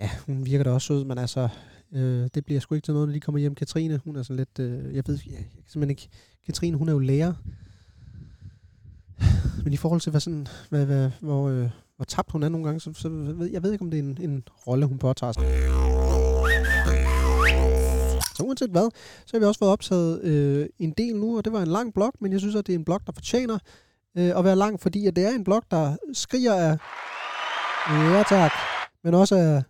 ja, 0.00 0.10
hun 0.26 0.46
virker 0.46 0.64
da 0.64 0.70
også 0.70 0.86
sød, 0.86 1.04
men 1.04 1.18
altså, 1.18 1.48
øh, 1.92 2.28
det 2.34 2.44
bliver 2.44 2.60
sgu 2.60 2.74
ikke 2.74 2.84
til 2.84 2.94
noget, 2.94 3.08
når 3.08 3.12
de 3.12 3.20
kommer 3.20 3.38
hjem. 3.38 3.54
Katrine, 3.54 4.00
hun 4.04 4.16
er 4.16 4.22
sådan 4.22 4.36
lidt, 4.36 4.58
øh, 4.58 4.94
jeg 4.94 5.02
ved 5.06 5.18
jeg, 5.26 5.32
jeg 5.32 5.38
kan 5.38 5.62
simpelthen 5.66 5.90
ikke, 5.90 6.08
Katrine, 6.46 6.76
hun 6.76 6.88
er 6.88 6.92
jo 6.92 6.98
lærer. 6.98 7.32
Men 9.64 9.72
i 9.72 9.76
forhold 9.76 10.00
til, 10.00 10.10
hvad 10.10 10.20
sådan, 10.20 10.46
hvad, 10.70 10.86
hvad, 10.86 11.10
hvor, 11.20 11.48
øh, 11.48 11.68
hvor 11.96 12.04
tabt 12.04 12.32
hun 12.32 12.42
er 12.42 12.48
nogle 12.48 12.66
gange, 12.66 12.80
så, 12.80 12.92
så 12.94 13.08
ved, 13.08 13.50
jeg 13.50 13.62
ved 13.62 13.72
ikke, 13.72 13.82
om 13.82 13.90
det 13.90 13.98
er 13.98 14.02
en, 14.02 14.18
en 14.20 14.44
rolle, 14.66 14.86
hun 14.86 14.98
påtager 14.98 15.32
sig. 15.32 15.42
Så 18.36 18.42
uanset 18.42 18.70
hvad, 18.70 18.90
så 19.26 19.30
har 19.32 19.38
vi 19.38 19.44
også 19.44 19.58
fået 19.58 19.70
optaget 19.70 20.22
øh, 20.22 20.66
en 20.78 20.90
del 20.98 21.16
nu, 21.16 21.36
og 21.36 21.44
det 21.44 21.52
var 21.52 21.62
en 21.62 21.68
lang 21.68 21.94
blog, 21.94 22.12
men 22.20 22.32
jeg 22.32 22.40
synes, 22.40 22.54
at 22.54 22.66
det 22.66 22.72
er 22.72 22.78
en 22.78 22.84
blog, 22.84 23.00
der 23.06 23.12
fortjener 23.12 23.58
øh, 24.18 24.38
at 24.38 24.44
være 24.44 24.56
lang, 24.56 24.80
fordi 24.80 25.06
at 25.06 25.16
det 25.16 25.24
er 25.24 25.30
en 25.30 25.44
blog, 25.44 25.62
der 25.70 25.96
skriger 26.12 26.54
af 26.54 26.78
ja 27.90 28.22
tak, 28.28 28.52
men 29.04 29.14
også 29.14 29.36
af 29.36 29.62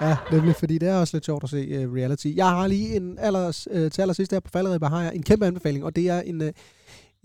ja, 0.00 0.16
nemlig, 0.32 0.56
fordi 0.56 0.78
det 0.78 0.88
er 0.88 0.96
også 0.96 1.16
lidt 1.16 1.24
sjovt 1.24 1.44
at 1.44 1.50
se 1.50 1.86
uh, 1.86 1.94
reality. 1.94 2.26
Jeg 2.36 2.48
har 2.48 2.66
lige 2.66 2.96
en 2.96 3.18
allers, 3.18 3.68
uh, 3.70 3.80
øh, 3.80 3.90
til 3.90 4.02
allersidst 4.02 4.32
her 4.32 4.40
på 4.40 4.50
falderibber, 4.50 4.88
har 4.88 5.02
jeg 5.02 5.14
en 5.14 5.22
kæmpe 5.22 5.46
anbefaling, 5.46 5.84
og 5.84 5.96
det 5.96 6.08
er 6.08 6.20
en, 6.20 6.40
uh, 6.40 6.46
Øh, 6.46 6.52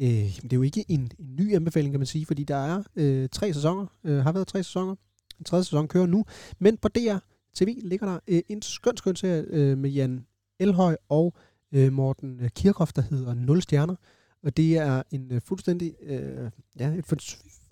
øh 0.08 0.36
det 0.42 0.54
er 0.54 0.58
jo 0.58 0.62
ikke 0.62 0.86
en, 0.88 1.12
en 1.20 1.36
ny 1.40 1.56
anbefaling, 1.56 1.94
kan 1.94 2.00
man 2.00 2.08
sige, 2.08 2.26
fordi 2.26 2.44
der 2.44 2.56
er 2.56 2.84
øh, 2.96 3.30
tre 3.30 3.54
sæsoner, 3.54 3.86
øh, 4.04 4.18
har 4.18 4.32
været 4.32 4.48
tre 4.48 4.64
sæsoner. 4.64 4.96
En 5.40 5.46
tredje 5.46 5.64
sæson 5.64 5.88
kører 5.88 6.06
nu. 6.06 6.26
Men 6.60 6.78
på 6.78 6.88
DR 6.88 7.18
TV 7.56 7.80
ligger 7.84 8.08
der 8.08 8.20
øh, 8.28 8.42
en 8.50 8.62
skøn, 8.62 8.98
skøn 8.98 9.16
serie 9.16 9.46
øh, 9.48 9.78
med 9.78 9.90
Jan 9.90 10.26
Elhøj 10.60 10.96
og 11.10 11.34
øh, 11.72 11.94
Morten 11.94 12.50
Kirchhoff, 12.56 12.94
der 12.94 13.02
hedder 13.02 13.34
Nul 13.34 13.62
Stjerner. 13.62 13.96
Og 14.44 14.58
det 14.58 14.78
er 14.78 15.04
en 15.12 15.32
øh, 15.32 15.42
fuldstændig, 15.42 15.96
øh, 16.04 16.50
ja, 16.80 16.90
et 16.90 17.06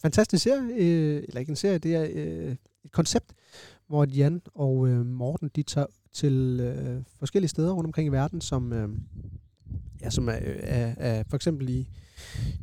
fantastisk 0.01 0.43
serie, 0.43 0.75
øh, 0.75 1.23
eller 1.27 1.39
ikke 1.39 1.49
en 1.49 1.55
serie, 1.55 1.77
det 1.77 1.95
er 1.95 2.07
øh, 2.13 2.55
et 2.85 2.91
koncept, 2.91 3.33
hvor 3.87 4.05
Jan 4.05 4.41
og 4.55 4.87
øh, 4.87 5.05
Morten, 5.05 5.51
de 5.55 5.63
tager 5.63 5.87
til 6.13 6.59
øh, 6.59 7.03
forskellige 7.19 7.49
steder 7.49 7.71
rundt 7.71 7.87
omkring 7.87 8.07
i 8.07 8.11
verden, 8.11 8.41
som, 8.41 8.73
øh, 8.73 8.89
ja, 10.01 10.09
som 10.09 10.29
er, 10.29 10.35
øh, 10.41 10.55
er, 10.59 10.93
er 10.97 11.23
for 11.29 11.35
eksempel 11.35 11.69
i 11.69 11.87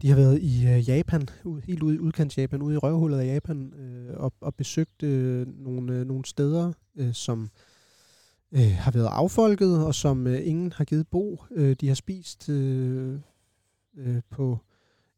de 0.02 0.09
har 0.09 0.16
været 0.16 0.42
i 0.42 0.66
øh, 0.66 0.88
Japan, 0.88 1.28
ud, 1.44 1.61
helt 1.61 1.83
ude 1.83 1.94
i 1.96 1.98
udkants 1.98 2.38
Japan, 2.38 2.62
ude 2.62 2.74
i 2.74 2.78
røvhullet 2.78 3.18
af 3.18 3.26
Japan, 3.26 3.72
øh, 3.72 4.16
og, 4.16 4.33
og 4.40 4.54
besøgt 4.54 5.02
øh, 5.02 5.46
nogle, 5.64 5.92
øh, 5.92 6.06
nogle 6.06 6.24
steder, 6.24 6.72
øh, 6.96 7.14
som 7.14 7.50
øh, 8.52 8.72
har 8.78 8.90
været 8.90 9.09
affolket, 9.12 9.85
og 9.85 9.94
som 9.94 10.26
øh, 10.26 10.46
ingen 10.46 10.72
har 10.72 10.85
givet 10.85 11.09
bo. 11.09 11.44
Øh, 11.50 11.76
de 11.80 11.88
har 11.88 11.94
spist 11.94 12.48
øh, 12.48 13.18
øh, 13.96 14.20
på 14.30 14.59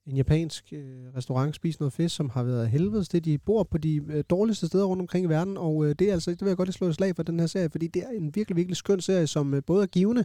en 0.06 0.16
japansk 0.16 0.72
øh, 0.72 1.16
restaurant, 1.16 1.54
spise 1.54 1.80
noget 1.80 1.92
fisk, 1.92 2.16
som 2.16 2.30
har 2.30 2.42
været 2.42 2.68
helvedes 2.68 3.08
det. 3.08 3.24
De 3.24 3.38
bor 3.38 3.62
på 3.62 3.78
de 3.78 4.00
øh, 4.08 4.24
dårligste 4.30 4.66
steder 4.66 4.84
rundt 4.84 5.00
omkring 5.00 5.26
i 5.26 5.28
verden, 5.28 5.56
og 5.56 5.86
øh, 5.86 5.94
det 5.98 6.08
er 6.08 6.12
altså, 6.12 6.30
det 6.30 6.40
vil 6.40 6.48
jeg 6.48 6.56
godt 6.56 6.68
lige 6.68 6.74
slå 6.74 6.86
et 6.86 6.94
slag 6.94 7.16
for 7.16 7.22
den 7.22 7.40
her 7.40 7.46
serie, 7.46 7.70
fordi 7.70 7.86
det 7.86 8.02
er 8.02 8.08
en 8.08 8.34
virkelig, 8.34 8.56
virkelig 8.56 8.76
skøn 8.76 9.00
serie, 9.00 9.26
som 9.26 9.54
øh, 9.54 9.62
både 9.66 9.82
er 9.82 9.86
givende, 9.86 10.24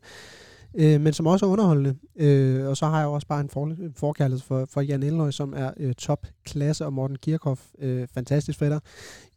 øh, 0.75 1.01
men 1.01 1.13
som 1.13 1.27
også 1.27 1.45
er 1.45 1.49
underholdende. 1.49 1.95
Øh, 2.15 2.67
og 2.67 2.77
så 2.77 2.85
har 2.85 2.99
jeg 2.99 3.07
også 3.07 3.27
bare 3.27 3.41
en, 3.41 3.49
for, 3.49 3.75
forkærlighed 3.95 4.41
for, 4.41 4.65
for 4.65 4.81
Jan 4.81 5.03
Elnøj, 5.03 5.31
som 5.31 5.53
er 5.57 5.71
øh, 5.77 5.93
topklasse, 5.93 6.85
og 6.85 6.93
Morten 6.93 7.17
Kirchhoff, 7.17 7.61
øh, 7.79 8.07
fantastisk 8.13 8.59
fætter. 8.59 8.79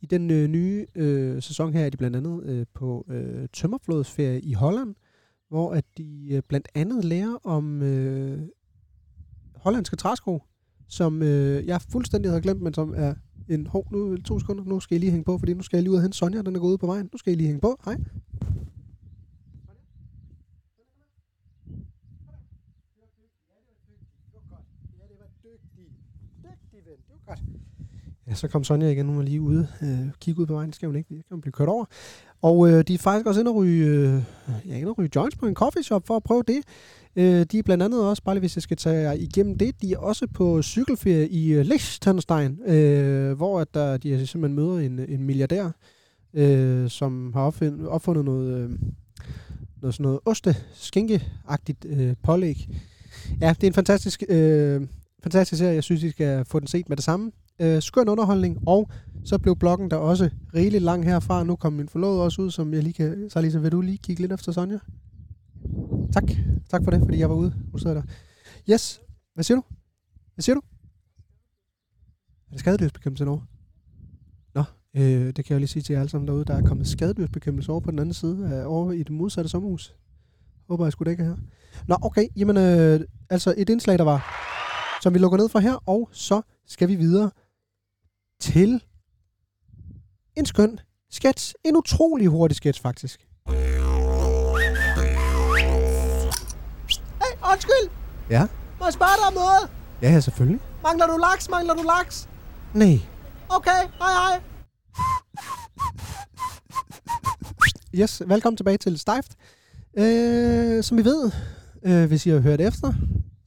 I 0.00 0.06
den 0.06 0.30
øh, 0.30 0.48
nye 0.48 0.86
øh, 0.94 1.42
sæson 1.42 1.72
her 1.72 1.86
er 1.86 1.90
de 1.90 1.96
blandt 1.96 2.16
andet 2.16 2.42
øh, 2.44 2.66
på 2.74 3.06
øh, 3.10 3.48
tømmerflodsferie 3.52 4.40
i 4.40 4.52
Holland, 4.52 4.94
hvor 5.48 5.72
at 5.72 5.84
de 5.98 6.28
øh, 6.30 6.42
blandt 6.48 6.68
andet 6.74 7.04
lærer 7.04 7.38
om 7.44 7.82
øh, 7.82 8.38
hollandske 9.60 9.96
træsko, 9.96 10.42
som 10.88 11.22
øh, 11.22 11.66
jeg 11.66 11.80
fuldstændig 11.92 12.30
havde 12.30 12.42
glemt, 12.42 12.62
men 12.62 12.74
som 12.74 12.94
er 12.96 13.14
en... 13.48 13.66
Hov, 13.66 13.86
nu 13.92 14.16
to 14.16 14.38
sekunder, 14.38 14.64
nu 14.64 14.80
skal 14.80 14.94
jeg 14.94 15.00
lige 15.00 15.10
hænge 15.10 15.24
på, 15.24 15.38
fordi 15.38 15.54
nu 15.54 15.62
skal 15.62 15.76
jeg 15.76 15.82
lige 15.82 15.90
ud 15.90 15.96
og 15.96 16.02
hente 16.02 16.18
Sonja, 16.18 16.42
den 16.42 16.56
er 16.56 16.60
gået 16.60 16.72
ud 16.72 16.78
på 16.78 16.86
vejen. 16.86 17.08
Nu 17.12 17.18
skal 17.18 17.30
jeg 17.30 17.36
lige 17.36 17.46
hænge 17.46 17.60
på. 17.60 17.80
Hej. 17.84 17.96
Ja, 28.26 28.34
så 28.34 28.48
kom 28.48 28.64
Sonja 28.64 28.88
igen, 28.88 29.06
hun 29.06 29.16
var 29.16 29.22
lige 29.22 29.40
ude, 29.40 29.68
øh, 29.82 30.12
kigge 30.20 30.40
ud 30.40 30.46
på 30.46 30.54
vejen, 30.54 30.66
det 30.66 30.74
skal 30.74 30.86
hun 30.86 30.96
ikke, 30.96 31.08
det 31.08 31.26
kan 31.26 31.34
hun 31.34 31.40
blive 31.40 31.52
kørt 31.52 31.68
over. 31.68 31.84
Og 32.42 32.70
øh, 32.70 32.84
de 32.88 32.94
er 32.94 32.98
faktisk 32.98 33.26
også 33.26 33.40
inde 33.40 33.50
og 33.50 33.56
ryge, 33.56 33.86
øh, 33.86 34.22
ja, 34.66 34.76
inde 34.76 34.90
og 34.90 34.98
ryge 34.98 35.10
joints 35.14 35.36
på 35.36 35.46
en 35.46 35.54
coffee 35.54 35.82
shop 35.82 36.06
for 36.06 36.16
at 36.16 36.22
prøve 36.22 36.42
det. 36.42 36.60
Øh, 37.20 37.46
de 37.52 37.58
er 37.58 37.62
blandt 37.62 37.82
andet 37.82 38.08
også, 38.08 38.22
bare 38.22 38.34
lige 38.34 38.40
hvis 38.40 38.56
jeg 38.56 38.62
skal 38.62 38.76
tage 38.76 39.00
jer 39.00 39.12
igennem 39.12 39.58
det, 39.58 39.82
de 39.82 39.92
er 39.92 39.98
også 39.98 40.26
på 40.26 40.62
cykelferie 40.62 41.28
i 41.28 41.52
øh, 41.52 41.64
Liechtenstein, 41.66 42.58
øh, 42.66 43.32
hvor 43.32 43.60
at 43.60 43.74
der, 43.74 43.96
de 43.96 44.26
simpelthen 44.26 44.54
møder 44.54 44.78
en, 44.78 44.98
en 44.98 45.24
milliardær, 45.24 45.70
øh, 46.34 46.90
som 46.90 47.32
har 47.32 47.42
opfundet, 47.42 47.88
opfundet 47.88 48.24
noget, 48.24 48.54
øh, 48.54 48.70
noget 49.82 49.94
sådan 49.94 50.04
noget 50.04 50.20
oste 50.24 50.56
agtigt 51.48 51.86
øh, 51.88 52.14
pålæg. 52.22 52.68
Ja, 53.40 53.48
det 53.48 53.62
er 53.62 53.66
en 53.66 53.74
fantastisk, 53.74 54.22
øh, 54.28 54.80
fantastisk 55.22 55.58
serie. 55.58 55.74
Jeg 55.74 55.84
synes, 55.84 56.02
I 56.02 56.10
skal 56.10 56.44
få 56.44 56.60
den 56.60 56.66
set 56.66 56.88
med 56.88 56.96
det 56.96 57.04
samme. 57.04 57.32
Øh, 57.60 57.82
skøn 57.82 58.08
underholdning, 58.08 58.58
og 58.66 58.90
så 59.24 59.38
blev 59.38 59.56
bloggen 59.56 59.90
der 59.90 59.96
også 59.96 60.30
rigeligt 60.54 60.82
lang 60.82 61.04
herfra. 61.04 61.44
Nu 61.44 61.56
kom 61.56 61.72
min 61.72 61.88
forlovede 61.88 62.22
også 62.22 62.42
ud, 62.42 62.50
som 62.50 62.74
jeg 62.74 62.82
lige 62.82 62.92
kan... 62.92 63.30
Så 63.30 63.40
Lisa, 63.40 63.58
vil 63.58 63.72
du 63.72 63.80
lige 63.80 63.98
kigge 63.98 64.22
lidt 64.22 64.32
efter 64.32 64.52
Sonja? 64.52 64.78
Tak. 66.12 66.24
Tak 66.70 66.84
for 66.84 66.90
det, 66.90 67.00
fordi 67.04 67.18
jeg 67.18 67.30
var 67.30 67.36
ude. 67.36 67.54
Nu 67.72 67.78
sidder 67.78 67.94
der. 67.94 68.02
Yes. 68.70 69.02
Hvad 69.34 69.44
siger 69.44 69.56
du? 69.56 69.62
Hvad 70.34 70.42
siger 70.42 70.54
du? 70.54 70.62
Er 72.46 72.50
det 72.50 72.60
skadedyrsbekæmpelse 72.60 73.26
over? 73.26 73.40
Nå, 74.54 74.64
øh, 74.94 75.26
det 75.26 75.44
kan 75.44 75.54
jeg 75.54 75.60
lige 75.60 75.68
sige 75.68 75.82
til 75.82 75.92
jer 75.92 76.00
alle 76.00 76.10
sammen 76.10 76.28
derude. 76.28 76.44
Der 76.44 76.54
er 76.54 76.62
kommet 76.62 76.88
skadedyrsbekæmpelse 76.88 77.72
over 77.72 77.80
på 77.80 77.90
den 77.90 77.98
anden 77.98 78.14
side, 78.14 78.50
øh, 78.54 78.72
over 78.72 78.92
i 78.92 78.98
det 78.98 79.10
modsatte 79.10 79.50
sommerhus. 79.50 79.94
håber 80.68 80.84
jeg 80.84 80.92
skulle 80.92 81.06
det 81.06 81.12
ikke 81.12 81.24
her. 81.24 81.36
Nå, 81.88 81.96
okay. 82.02 82.28
Jamen, 82.36 82.56
øh, 82.56 83.00
altså 83.30 83.54
et 83.56 83.68
indslag, 83.68 83.98
der 83.98 84.04
var, 84.04 84.26
som 85.02 85.14
vi 85.14 85.18
lukker 85.18 85.38
ned 85.38 85.48
fra 85.48 85.58
her, 85.58 85.74
og 85.86 86.08
så 86.12 86.42
skal 86.66 86.88
vi 86.88 86.94
videre 86.94 87.30
til 88.40 88.82
en 90.36 90.46
skøn 90.46 90.78
sketch. 91.10 91.54
En 91.64 91.76
utrolig 91.76 92.28
hurtig 92.28 92.56
sketch, 92.56 92.82
faktisk. 92.82 93.29
Undskyld. 97.70 97.90
Ja? 98.30 98.46
Må 98.78 98.86
jeg 98.86 98.92
spørge 98.92 99.10
dig 99.18 99.26
om 99.26 99.34
noget? 99.34 99.70
Ja, 100.02 100.12
ja, 100.12 100.20
selvfølgelig. 100.20 100.60
Mangler 100.82 101.06
du 101.06 101.16
laks? 101.16 101.50
Mangler 101.50 101.74
du 101.74 101.82
laks? 101.82 102.28
Nej. 102.74 102.98
Okay, 103.48 103.80
hej 103.98 104.12
hej. 104.12 104.40
Yes, 107.94 108.22
velkommen 108.26 108.56
tilbage 108.56 108.78
til 108.78 108.98
Stift. 108.98 109.32
Øh, 109.98 110.84
som 110.84 110.98
I 110.98 111.04
ved, 111.04 111.30
øh, 111.82 112.04
hvis 112.08 112.26
I 112.26 112.30
har 112.30 112.38
hørt 112.38 112.60
efter, 112.60 112.92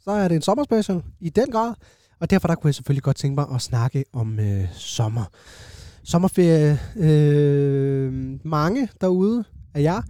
så 0.03 0.11
er 0.11 0.27
det 0.27 0.35
en 0.35 0.41
sommerspecial 0.41 1.03
i 1.19 1.29
den 1.29 1.51
grad. 1.51 1.73
Og 2.19 2.29
derfor 2.29 2.47
der 2.47 2.55
kunne 2.55 2.67
jeg 2.67 2.75
selvfølgelig 2.75 3.03
godt 3.03 3.17
tænke 3.17 3.35
mig 3.35 3.45
at 3.55 3.61
snakke 3.61 4.05
om 4.13 4.39
øh, 4.39 4.67
sommer. 4.73 5.23
Sommerferie. 6.03 6.79
Øh, 6.95 8.13
mange 8.43 8.89
derude 9.01 9.43
af 9.73 9.81
jer 9.81 10.01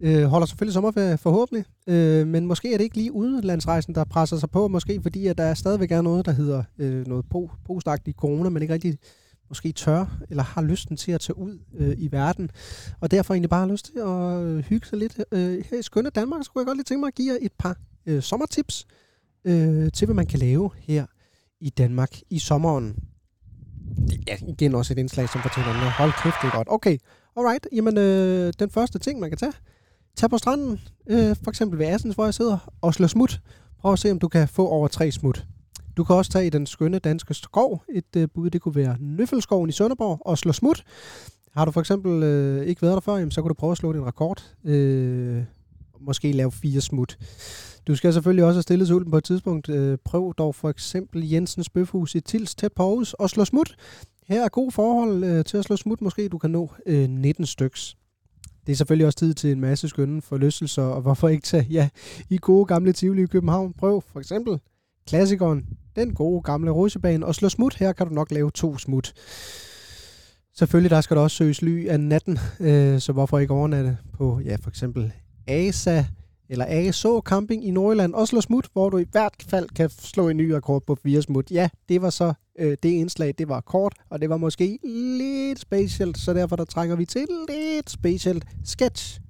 øh, 0.00 0.24
holder 0.24 0.46
selvfølgelig 0.46 0.74
sommerferie 0.74 1.18
forhåbentlig. 1.18 1.64
Øh, 1.86 2.26
men 2.26 2.46
måske 2.46 2.72
er 2.72 2.76
det 2.76 2.84
ikke 2.84 2.96
lige 2.96 3.12
udenlandsrejsen, 3.12 3.94
der 3.94 4.04
presser 4.04 4.36
sig 4.36 4.50
på. 4.50 4.68
Måske 4.68 5.02
fordi, 5.02 5.26
at 5.26 5.38
der 5.38 5.54
stadigvæk 5.54 5.92
er 5.92 6.02
noget, 6.02 6.26
der 6.26 6.32
hedder 6.32 6.62
øh, 6.78 7.06
noget 7.06 7.24
postagtigt 7.66 8.16
corona, 8.16 8.48
men 8.48 8.62
ikke 8.62 8.74
rigtig 8.74 8.98
måske 9.48 9.72
tør 9.72 10.18
eller 10.30 10.42
har 10.42 10.62
lysten 10.62 10.96
til 10.96 11.12
at 11.12 11.20
tage 11.20 11.38
ud 11.38 11.58
øh, 11.74 11.94
i 11.98 12.12
verden, 12.12 12.50
og 13.00 13.10
derfor 13.10 13.34
egentlig 13.34 13.50
bare 13.50 13.66
har 13.66 13.72
lyst 13.72 13.84
til 13.84 13.98
at 13.98 14.42
øh, 14.42 14.64
hygge 14.64 14.86
sig 14.86 14.98
lidt 14.98 15.20
øh, 15.32 15.64
her 15.70 15.78
i 15.78 15.82
skønne 15.82 16.10
Danmark, 16.10 16.44
så 16.44 16.50
kunne 16.50 16.60
jeg 16.60 16.66
godt 16.66 16.78
lige 16.78 16.84
tænke 16.84 17.00
mig 17.00 17.08
at 17.08 17.14
give 17.14 17.32
jer 17.32 17.38
et 17.42 17.52
par 17.58 17.76
øh, 18.06 18.22
sommertips 18.22 18.86
øh, 19.44 19.92
til, 19.92 20.06
hvad 20.06 20.14
man 20.14 20.26
kan 20.26 20.38
lave 20.38 20.70
her 20.78 21.06
i 21.60 21.70
Danmark 21.70 22.18
i 22.30 22.38
sommeren. 22.38 22.96
Det 24.08 24.24
er 24.28 24.36
igen 24.48 24.74
også 24.74 24.92
et 24.92 24.98
indslag, 24.98 25.28
som 25.28 25.42
fortæller 25.42 25.72
noget. 25.72 25.92
Hold 25.92 26.12
kæft, 26.22 26.36
det 26.42 26.48
er 26.48 26.56
godt. 26.56 26.68
Okay, 26.70 26.98
alright. 27.36 27.66
Jamen, 27.72 27.98
øh, 27.98 28.52
den 28.58 28.70
første 28.70 28.98
ting, 28.98 29.20
man 29.20 29.30
kan 29.30 29.38
tage. 29.38 29.52
Tag 30.16 30.30
på 30.30 30.38
stranden, 30.38 30.80
øh, 31.06 31.36
for 31.42 31.50
eksempel 31.50 31.78
ved 31.78 31.86
Assens, 31.86 32.14
hvor 32.14 32.24
jeg 32.24 32.34
sidder, 32.34 32.72
og 32.80 32.94
slå 32.94 33.06
smut. 33.06 33.40
Prøv 33.80 33.92
at 33.92 33.98
se, 33.98 34.10
om 34.10 34.18
du 34.18 34.28
kan 34.28 34.48
få 34.48 34.68
over 34.68 34.88
tre 34.88 35.10
smut. 35.10 35.46
Du 35.96 36.04
kan 36.04 36.16
også 36.16 36.30
tage 36.30 36.46
i 36.46 36.50
den 36.50 36.66
skønne 36.66 36.98
danske 36.98 37.34
skov. 37.34 37.82
Et 37.94 38.16
øh, 38.16 38.28
bud, 38.34 38.50
det 38.50 38.60
kunne 38.60 38.74
være 38.74 38.96
Nøffelskoven 39.00 39.68
i 39.68 39.72
Sønderborg 39.72 40.22
og 40.24 40.38
slå 40.38 40.52
smut. 40.52 40.84
Har 41.52 41.64
du 41.64 41.70
for 41.70 41.80
eksempel 41.80 42.22
øh, 42.22 42.66
ikke 42.66 42.82
været 42.82 42.94
der 42.94 43.00
før, 43.00 43.16
jamen, 43.16 43.30
så 43.30 43.42
kan 43.42 43.48
du 43.48 43.54
prøve 43.54 43.70
at 43.70 43.76
slå 43.78 43.92
din 43.92 44.06
rekord. 44.06 44.54
Øh, 44.64 45.42
måske 46.00 46.32
lave 46.32 46.52
fire 46.52 46.80
smut. 46.80 47.18
Du 47.86 47.96
skal 47.96 48.12
selvfølgelig 48.12 48.44
også 48.44 48.56
have 48.56 48.62
stillet 48.62 48.88
sulten 48.88 49.10
på 49.10 49.18
et 49.18 49.24
tidspunkt. 49.24 49.68
Øh, 49.68 49.98
prøv 50.04 50.34
dog 50.34 50.54
for 50.54 50.70
eksempel 50.70 51.30
Jensens 51.30 51.70
Bøfhus 51.70 52.14
i 52.14 52.20
Tils 52.20 52.54
tæt 52.54 52.72
på 52.72 52.82
Aarhus 52.82 53.12
og 53.12 53.30
slå 53.30 53.44
smut. 53.44 53.76
Her 54.26 54.44
er 54.44 54.48
god 54.48 54.72
forhold 54.72 55.24
øh, 55.24 55.44
til 55.44 55.56
at 55.56 55.64
slå 55.64 55.76
smut. 55.76 56.00
Måske 56.00 56.28
du 56.28 56.38
kan 56.38 56.50
nå 56.50 56.70
øh, 56.86 57.08
19 57.08 57.46
styks. 57.46 57.96
Det 58.66 58.72
er 58.72 58.76
selvfølgelig 58.76 59.06
også 59.06 59.18
tid 59.18 59.34
til 59.34 59.52
en 59.52 59.60
masse 59.60 59.88
skønne 59.88 60.22
forlystelser, 60.22 60.82
og 60.82 61.02
hvorfor 61.02 61.28
ikke 61.28 61.44
tage 61.44 61.66
ja, 61.70 61.88
i 62.30 62.38
gode 62.40 62.66
gamle 62.66 62.92
Tivoli 62.92 63.22
i 63.22 63.26
København. 63.26 63.72
Prøv 63.72 64.02
for 64.12 64.20
eksempel 64.20 64.60
klassikeren 65.06 65.66
den 65.96 66.14
gode 66.14 66.42
gamle 66.42 66.70
rosebane, 66.70 67.26
og 67.26 67.34
slå 67.34 67.48
smut. 67.48 67.74
Her 67.74 67.92
kan 67.92 68.06
du 68.06 68.14
nok 68.14 68.30
lave 68.30 68.50
to 68.50 68.78
smut. 68.78 69.12
Selvfølgelig, 70.54 70.90
der 70.90 71.00
skal 71.00 71.16
der 71.16 71.22
også 71.22 71.36
søges 71.36 71.62
ly 71.62 71.88
af 71.88 72.00
natten, 72.00 72.38
øh, 72.60 73.00
så 73.00 73.12
hvorfor 73.12 73.38
ikke 73.38 73.54
overnatte 73.54 73.98
på, 74.12 74.40
ja, 74.44 74.56
for 74.62 74.70
eksempel 74.70 75.12
ASA 75.46 76.04
eller 76.48 76.64
ASO 76.68 77.20
Camping 77.20 77.66
i 77.66 77.70
Nordjylland 77.70 78.14
Oslo 78.14 78.40
smut, 78.40 78.66
hvor 78.72 78.90
du 78.90 78.98
i 78.98 79.06
hvert 79.12 79.44
fald 79.48 79.68
kan 79.76 79.90
slå 79.90 80.28
en 80.28 80.36
ny 80.36 80.50
rekord 80.50 80.82
på 80.86 80.94
fire 80.94 81.22
smut. 81.22 81.50
Ja, 81.50 81.68
det 81.88 82.02
var 82.02 82.10
så 82.10 82.32
øh, 82.58 82.76
det 82.82 82.88
indslag, 82.88 83.34
det 83.38 83.48
var 83.48 83.60
kort, 83.60 83.92
og 84.10 84.20
det 84.20 84.30
var 84.30 84.36
måske 84.36 84.78
lidt 85.18 85.60
specielt, 85.60 86.18
så 86.18 86.34
derfor 86.34 86.56
der 86.56 86.64
trænger 86.64 86.96
vi 86.96 87.04
til 87.04 87.26
lidt 87.48 87.90
specielt 87.90 88.44
sketch. 88.64 89.20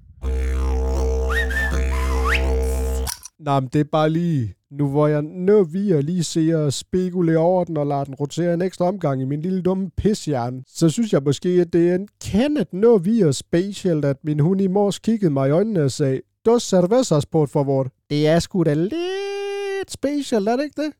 Nå, 3.39 3.59
men 3.59 3.69
det 3.73 3.79
er 3.79 3.89
bare 3.91 4.09
lige, 4.09 4.53
nu 4.71 4.89
hvor 4.89 5.07
jeg 5.07 5.21
når 5.21 5.63
vi 5.63 6.01
lige 6.01 6.23
se 6.23 6.71
spekulere 6.71 7.37
over 7.37 7.63
den 7.63 7.77
og 7.77 7.87
lade 7.87 8.05
den 8.05 8.15
rotere 8.15 8.53
en 8.53 8.61
ekstra 8.61 8.85
omgang 8.85 9.21
i 9.21 9.25
min 9.25 9.41
lille 9.41 9.61
dumme 9.61 9.89
pishjern, 9.97 10.63
så 10.67 10.89
synes 10.89 11.13
jeg 11.13 11.21
måske, 11.25 11.49
at 11.49 11.73
det 11.73 11.89
er 11.89 11.95
en 11.95 12.07
kendet 12.23 12.73
når 12.73 12.97
vi 12.97 13.21
er 13.21 13.31
special, 13.31 14.05
at 14.05 14.17
min 14.23 14.39
hund 14.39 14.61
i 14.61 14.67
mors 14.67 14.99
kiggede 14.99 15.31
mig 15.31 15.47
i 15.47 15.51
øjnene 15.51 15.83
og 15.83 15.91
sagde, 15.91 16.21
dos 16.47 16.63
cervezas 16.63 17.25
por 17.25 17.47
favor. 17.47 17.91
Det 18.09 18.27
er 18.27 18.39
sgu 18.39 18.63
da 18.63 18.73
lidt 18.73 19.91
special, 19.91 20.47
er 20.47 20.55
det 20.55 20.63
ikke 20.63 20.81
det? 20.81 20.91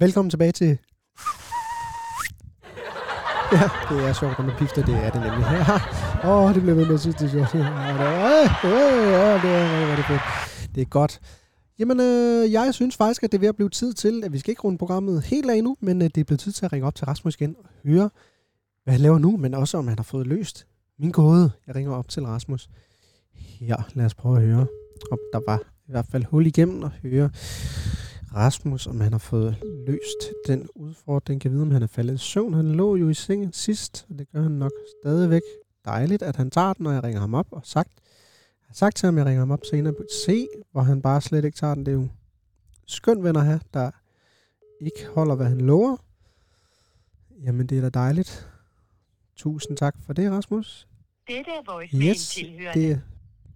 Velkommen 0.00 0.30
tilbage 0.30 0.52
til 0.52 0.78
Ja, 3.52 3.68
det 3.90 4.04
er 4.08 4.12
sjovt, 4.12 4.38
når 4.38 4.44
man 4.46 4.56
pifter. 4.58 4.84
Det 4.84 4.94
er 4.94 5.10
det 5.10 5.20
nemlig. 5.20 5.44
Åh, 6.24 6.44
oh, 6.44 6.54
det 6.54 6.62
bliver 6.62 6.74
ved 6.74 6.86
med 6.86 6.94
at 6.94 7.00
synes, 7.00 7.16
det 7.16 7.24
er 7.24 7.30
sjovt. 7.30 7.54
Ja, 7.54 7.68
det 8.62 8.74
er, 9.14 9.42
det 9.42 9.50
er 9.50 9.88
rigtig 9.88 10.04
fedt. 10.04 10.74
Det 10.74 10.80
er 10.80 10.84
godt. 10.84 11.20
Jamen, 11.78 12.00
øh, 12.00 12.52
jeg 12.52 12.74
synes 12.74 12.96
faktisk, 12.96 13.22
at 13.22 13.32
det 13.32 13.38
er 13.38 13.40
ved 13.40 13.48
at 13.48 13.56
blive 13.56 13.68
tid 13.68 13.92
til, 13.92 14.24
at 14.24 14.32
vi 14.32 14.38
skal 14.38 14.50
ikke 14.50 14.62
runde 14.62 14.78
programmet 14.78 15.22
helt 15.22 15.50
af 15.50 15.56
endnu, 15.56 15.76
men 15.80 16.02
øh, 16.02 16.08
det 16.14 16.20
er 16.20 16.24
blevet 16.24 16.40
tid 16.40 16.52
til 16.52 16.64
at 16.64 16.72
ringe 16.72 16.86
op 16.86 16.94
til 16.94 17.06
Rasmus 17.06 17.34
igen 17.34 17.56
og 17.58 17.64
høre, 17.84 18.10
hvad 18.84 18.92
han 18.92 19.00
laver 19.00 19.18
nu, 19.18 19.36
men 19.36 19.54
også 19.54 19.78
om 19.78 19.88
han 19.88 19.98
har 19.98 20.04
fået 20.04 20.26
løst 20.26 20.66
min 20.98 21.10
gåde. 21.10 21.50
Jeg 21.66 21.74
ringer 21.74 21.92
op 21.92 22.08
til 22.08 22.24
Rasmus. 22.24 22.70
Ja, 23.60 23.76
lad 23.94 24.06
os 24.06 24.14
prøve 24.14 24.36
at 24.36 24.42
høre, 24.42 24.66
om 25.10 25.18
der 25.32 25.40
var 25.46 25.58
i 25.58 25.90
hvert 25.90 26.06
fald 26.06 26.24
hul 26.24 26.46
igennem 26.46 26.82
og 26.82 26.90
høre, 26.90 27.30
Rasmus, 28.34 28.86
om 28.86 29.00
han 29.00 29.12
har 29.12 29.18
fået 29.18 29.56
løst 29.86 30.32
den 30.46 30.68
udfordring. 30.74 31.40
Kan 31.40 31.50
vide, 31.50 31.62
om 31.62 31.70
han 31.70 31.82
er 31.82 31.86
faldet 31.86 32.14
i 32.14 32.18
søvn. 32.18 32.54
Han 32.54 32.72
lå 32.72 32.96
jo 32.96 33.08
i 33.08 33.14
sengen 33.14 33.52
sidst, 33.52 34.06
og 34.10 34.18
det 34.18 34.30
gør 34.32 34.42
han 34.42 34.52
nok 34.52 34.72
stadigvæk. 35.02 35.42
Dejligt, 35.84 36.22
at 36.22 36.36
han 36.36 36.50
tager 36.50 36.72
den, 36.72 36.84
når 36.84 36.92
jeg 36.92 37.04
ringer 37.04 37.20
ham 37.20 37.34
op. 37.34 37.46
Og 37.50 37.60
sagt, 37.64 37.90
jeg 38.60 38.66
har 38.66 38.74
sagt 38.74 38.96
til 38.96 39.06
ham, 39.06 39.14
at 39.14 39.18
jeg 39.18 39.26
ringer 39.26 39.40
ham 39.40 39.50
op 39.50 39.64
senere. 39.70 39.94
Se, 40.26 40.48
hvor 40.72 40.82
han 40.82 41.02
bare 41.02 41.20
slet 41.20 41.44
ikke 41.44 41.56
tager 41.56 41.74
den. 41.74 41.86
Det 41.86 41.92
er 41.92 41.96
jo 41.96 42.08
skøn 42.86 43.24
venner 43.24 43.42
her, 43.42 43.58
der 43.74 43.90
ikke 44.80 45.06
holder, 45.14 45.34
hvad 45.34 45.46
han 45.46 45.60
lover. 45.60 45.96
Jamen, 47.44 47.66
det 47.66 47.78
er 47.78 47.82
da 47.82 47.88
dejligt. 47.88 48.48
Tusind 49.36 49.76
tak 49.76 49.96
for 50.06 50.12
det, 50.12 50.30
Rasmus. 50.30 50.87
Dette 51.28 51.50
er 51.50 51.72
voicemail 51.72 52.10
Yes, 52.10 52.28
tilhørende. 52.28 52.82
det 52.82 52.90
er 52.92 52.98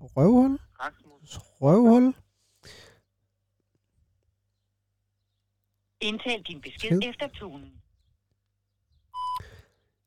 røvhul. 0.01 0.59
Rasmus. 0.81 1.39
Røvhul. 1.61 2.15
Indtal 6.01 6.43
din 6.43 6.61
besked 6.61 6.91
Besked. 6.91 7.11
efter 7.11 7.29
tonen. 7.29 7.71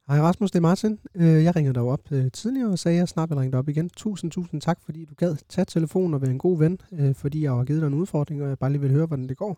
Hej 0.08 0.20
Rasmus, 0.22 0.52
det 0.52 0.58
er 0.60 0.62
Martin. 0.62 1.00
Øh, 1.16 1.44
Jeg 1.44 1.56
ringede 1.56 1.74
dig 1.74 1.82
op 1.84 2.12
øh, 2.12 2.32
tidligere 2.32 2.72
og 2.72 2.80
sagde, 2.80 2.96
at 2.98 3.00
jeg 3.00 3.08
snart 3.10 3.30
vil 3.30 3.38
ringe 3.38 3.52
dig 3.52 3.60
op 3.60 3.70
igen. 3.70 3.90
Tusind, 3.90 4.32
tusind 4.32 4.62
tak, 4.62 4.82
fordi 4.82 5.06
du 5.06 5.14
gad 5.16 5.36
tage 5.50 5.66
telefonen 5.66 6.14
og 6.14 6.22
være 6.22 6.32
en 6.32 6.38
god 6.40 6.58
ven, 6.58 6.80
øh, 6.92 7.16
fordi 7.16 7.42
jeg 7.44 7.52
har 7.52 7.64
givet 7.64 7.82
dig 7.82 7.88
en 7.88 7.94
udfordring, 7.94 8.42
og 8.44 8.50
jeg 8.50 8.60
bare 8.60 8.72
lige 8.72 8.82
vil 8.82 8.92
høre, 8.92 9.06
hvordan 9.06 9.30
det 9.30 9.38
går. 9.38 9.58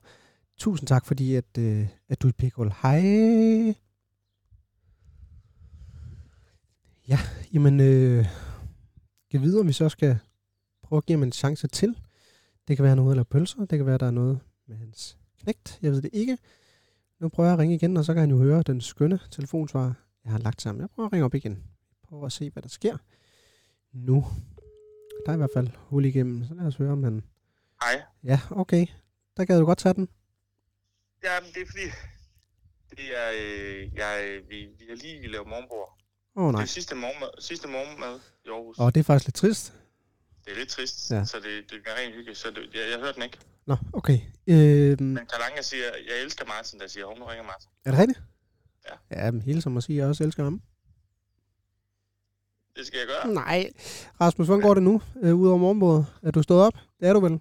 Tusind 0.58 0.88
tak, 0.88 1.06
fordi 1.06 1.36
at, 1.36 1.58
at 2.10 2.22
du 2.22 2.28
er 2.28 2.30
et 2.30 2.36
pikkul. 2.36 2.72
Hej. 2.82 3.02
Ja, 7.08 7.20
jamen, 7.54 7.80
øh, 7.80 8.26
kan 9.32 9.42
vide, 9.42 9.60
om 9.60 9.68
vi 9.68 9.74
så 9.74 9.90
skal 9.90 10.20
prøve 10.84 10.98
at 10.98 11.06
give 11.06 11.18
ham 11.18 11.24
en 11.24 11.32
chance 11.32 11.68
til. 11.68 11.98
Det 12.68 12.76
kan 12.76 12.86
være 12.86 12.96
noget 12.96 13.16
lave 13.16 13.26
pølser, 13.26 13.66
det 13.66 13.80
kan 13.80 13.86
være, 13.86 13.98
der 13.98 14.06
er 14.06 14.12
noget 14.12 14.40
med 14.68 14.78
hans 14.78 15.18
knægt. 15.40 15.80
Jeg 15.82 15.92
ved 15.92 16.02
det 16.02 16.10
ikke. 16.14 16.38
Nu 17.20 17.30
prøver 17.30 17.50
jeg 17.50 17.54
at 17.54 17.60
ringe 17.60 17.76
igen, 17.76 17.98
og 17.98 18.06
så 18.06 18.14
kan 18.14 18.20
han 18.22 18.30
jo 18.30 18.38
høre 18.38 18.64
den 18.64 18.82
skønne 18.82 19.20
telefonsvar, 19.32 19.94
jeg 20.24 20.32
har 20.32 20.40
lagt 20.40 20.62
sammen. 20.62 20.82
Jeg 20.82 20.90
prøver 20.90 21.08
at 21.08 21.14
ringe 21.14 21.26
op 21.26 21.36
igen. 21.36 21.64
Prøver 22.04 22.26
at 22.26 22.32
se, 22.32 22.50
hvad 22.50 22.64
der 22.64 22.70
sker 22.70 22.98
nu. 23.92 24.26
Der 25.26 25.32
er 25.32 25.34
i 25.34 25.38
hvert 25.38 25.54
fald 25.54 25.70
hul 25.76 26.06
igennem, 26.06 26.44
så 26.44 26.54
lad 26.54 26.66
os 26.66 26.76
høre, 26.76 26.92
om 26.92 27.04
han... 27.04 27.24
Hej. 27.84 28.04
Ja, 28.24 28.40
okay. 28.52 28.88
Der 29.38 29.46
gad 29.46 29.60
du 29.60 29.66
godt 29.66 29.80
tage 29.80 29.94
den. 29.94 30.10
Jamen, 31.24 31.50
det 31.54 31.62
er 31.62 31.66
fordi, 31.66 31.88
det 32.90 33.18
er, 33.18 33.30
øh, 33.42 33.94
jeg, 33.96 34.42
vi, 34.50 34.56
vi 34.56 34.86
har 34.90 34.96
lige 34.96 35.28
lavet 35.28 35.48
morgenbord. 35.48 35.98
Åh 36.38 36.44
oh, 36.44 36.48
Det 36.48 36.54
nej. 36.54 36.62
er 36.62 36.66
sidste 36.66 36.96
morgenmad, 36.96 37.30
sidste 37.40 37.68
morgenmad 37.68 38.20
i 38.46 38.50
Aarhus. 38.50 38.78
Og 38.80 38.96
det 38.96 39.00
er 39.00 39.04
faktisk 39.04 39.28
lidt 39.28 39.36
trist. 39.36 39.74
Det 40.46 40.52
er 40.54 40.58
lidt 40.58 40.70
trist, 40.70 41.12
Ja. 41.12 41.16
ja. 41.16 41.26
så 41.26 41.38
det, 41.38 41.70
det 41.72 41.82
er 41.88 41.96
rent 42.02 42.14
hyggeligt. 42.16 42.40
Så 42.40 42.48
det, 42.52 42.70
jeg, 42.74 42.90
jeg 42.92 43.00
hørte 43.00 43.14
den 43.14 43.24
ikke. 43.24 43.38
Nå, 43.66 43.76
okay. 43.94 44.20
Øhm, 44.48 45.04
Men 45.04 45.26
Kalanga 45.34 45.62
siger, 45.62 45.84
jeg 45.86 46.22
elsker 46.24 46.46
Martin, 46.46 46.80
der 46.80 46.88
siger, 46.88 47.06
hun 47.06 47.24
ringer 47.24 47.44
Martin. 47.44 47.70
er 47.86 47.92
det 47.92 48.00
rigtigt? 48.00 48.20
Ja. 48.90 48.96
Ja, 49.26 49.32
men 49.32 49.42
hele 49.42 49.62
som 49.62 49.78
at 49.78 49.84
sige, 49.84 49.98
jeg 49.98 50.08
også 50.08 50.24
elsker 50.24 50.44
ham. 50.44 50.62
Det 52.76 52.88
skal 52.88 52.98
jeg 52.98 53.08
gøre. 53.08 53.34
Nej. 53.34 53.70
Rasmus, 54.22 54.48
hvordan 54.48 54.62
går 54.62 54.74
det 54.74 54.84
nu? 54.84 55.02
Øh, 55.24 55.36
Udover 55.36 55.58
morgenbordet. 55.58 56.06
Er 56.24 56.32
du 56.32 56.42
stået 56.44 56.62
op? 56.62 56.74
Det 57.00 57.08
er 57.10 57.14
du 57.14 57.20
vel? 57.20 57.40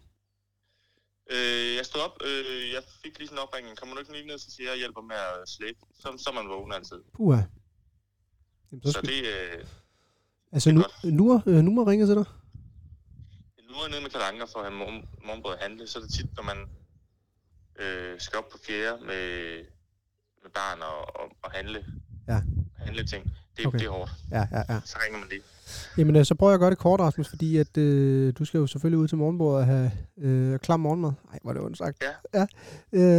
Øh, 1.30 1.74
jeg 1.76 1.84
stod 1.86 2.00
op, 2.00 2.16
øh, 2.24 2.72
jeg 2.74 2.82
fik 3.02 3.18
lige 3.18 3.28
sådan 3.28 3.38
en 3.38 3.42
opringning. 3.42 3.76
Kommer 3.78 3.94
du 3.94 4.00
ikke 4.00 4.12
lige 4.12 4.26
ned, 4.26 4.38
så 4.38 4.50
siger 4.50 4.64
jeg, 4.66 4.72
jeg 4.72 4.78
hjælper 4.78 5.00
med 5.00 5.16
at 5.16 5.48
slæbe. 5.48 5.78
Så, 6.00 6.08
så 6.18 6.32
man 6.34 6.48
vågen 6.48 6.72
altid. 6.72 6.96
Puha. 7.16 7.42
Jamen, 8.72 8.82
så 8.82 8.92
Så 8.92 8.98
skal... 8.98 9.08
det, 9.08 9.26
øh, 9.26 9.64
Altså, 10.52 10.70
Det 10.70 10.76
er 11.04 11.10
nu, 11.10 11.24
nu, 11.24 11.42
øh, 11.46 11.64
nu 11.64 11.70
må 11.70 11.82
ringe 11.82 12.06
til 12.06 12.14
dig. 12.14 12.24
Nu 13.68 13.74
er 13.74 13.82
jeg 13.82 13.90
nede 13.90 14.02
med 14.02 14.10
Kalanker 14.10 14.46
for 14.46 14.58
at 14.58 14.64
have 14.66 14.78
morgen, 14.78 15.08
morgenbrød 15.26 15.54
at 15.54 15.62
handle, 15.62 15.86
så 15.86 15.98
er 15.98 16.02
det 16.02 16.12
tit, 16.12 16.36
når 16.36 16.42
man 16.42 16.58
øh, 17.78 18.20
skal 18.20 18.38
op 18.38 18.48
på 18.48 18.58
fjerde 18.66 19.04
med, 19.04 19.56
med 20.42 20.50
barn 20.54 20.82
og, 20.82 21.20
og, 21.20 21.32
og 21.42 21.50
handle, 21.50 21.84
Ja. 22.28 22.40
Handle 22.86 23.04
ting. 23.06 23.32
Det, 23.56 23.66
Okay. 23.66 23.78
det 23.78 23.86
er 23.86 23.90
hårdt. 23.90 24.10
Ja, 24.30 24.46
ja, 24.52 24.62
ja. 24.74 24.80
Så 24.84 24.96
ringer 25.04 25.18
man 25.18 25.28
lige. 25.30 25.40
Jamen, 25.98 26.16
øh, 26.16 26.24
så 26.24 26.34
prøver 26.34 26.50
jeg 26.52 26.54
at 26.54 26.60
gøre 26.60 26.70
det 26.70 26.78
kort, 26.78 27.00
Rasmus, 27.00 27.28
fordi 27.28 27.56
at, 27.56 27.76
øh, 27.76 28.32
du 28.38 28.44
skal 28.44 28.58
jo 28.58 28.66
selvfølgelig 28.66 28.98
ud 28.98 29.08
til 29.08 29.18
morgenbordet 29.18 29.60
og 29.60 29.66
have 29.66 29.90
øh, 30.18 30.58
klam 30.58 30.80
morgenmad. 30.80 31.12
Nej, 31.30 31.38
hvor 31.42 31.50
er 31.50 31.54
det 31.54 31.62
ondt 31.62 31.78
sagt. 31.78 32.04
Ja. 32.34 32.40
ja. 32.40 32.46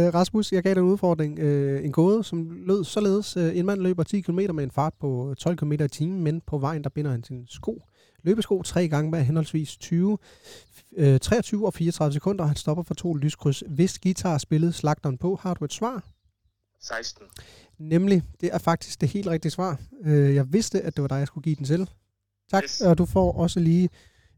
Øh, 0.06 0.14
Rasmus, 0.14 0.52
jeg 0.52 0.62
gav 0.62 0.74
dig 0.74 0.80
en 0.80 0.86
udfordring. 0.86 1.38
Øh, 1.38 1.84
en 1.84 1.92
gåde, 1.92 2.24
som 2.24 2.50
lød 2.66 2.84
således. 2.84 3.36
Øh, 3.36 3.56
en 3.56 3.66
mand 3.66 3.80
løber 3.80 4.02
10 4.02 4.20
km 4.20 4.38
med 4.54 4.64
en 4.64 4.70
fart 4.70 4.92
på 5.00 5.34
12 5.38 5.56
km 5.56 5.72
i 5.72 5.88
timen, 5.88 6.22
men 6.24 6.40
på 6.40 6.58
vejen, 6.58 6.84
der 6.84 6.90
binder 6.90 7.10
han 7.10 7.24
sin 7.24 7.46
sko. 7.48 7.82
Løbesko 8.22 8.62
tre 8.62 8.88
gange 8.88 9.10
med 9.10 9.24
henholdsvis 9.24 9.76
20, 9.76 10.18
øh, 10.96 11.20
23 11.20 11.66
og 11.66 11.74
34 11.74 12.12
sekunder. 12.12 12.44
Han 12.46 12.56
stopper 12.56 12.82
for 12.82 12.94
to 12.94 13.14
lyskryds. 13.14 13.62
Hvis 13.68 13.98
guitar 13.98 14.38
spillede 14.38 14.72
slagteren 14.72 15.18
på, 15.18 15.38
har 15.42 15.54
du 15.54 15.64
et 15.64 15.72
svar? 15.72 16.02
16. 16.80 17.26
Nemlig, 17.78 18.22
det 18.40 18.48
er 18.52 18.58
faktisk 18.58 19.00
det 19.00 19.08
helt 19.08 19.26
rigtige 19.26 19.52
svar. 19.52 19.76
Øh, 20.04 20.34
jeg 20.34 20.52
vidste, 20.52 20.80
at 20.80 20.96
det 20.96 21.02
var 21.02 21.08
dig, 21.08 21.16
jeg 21.18 21.26
skulle 21.26 21.42
give 21.44 21.56
den 21.56 21.64
til. 21.64 21.90
Tak, 22.50 22.62
Yes. 22.64 22.80
og 22.80 22.98
du 22.98 23.06
får 23.06 23.32
også 23.32 23.60
lige, 23.60 23.88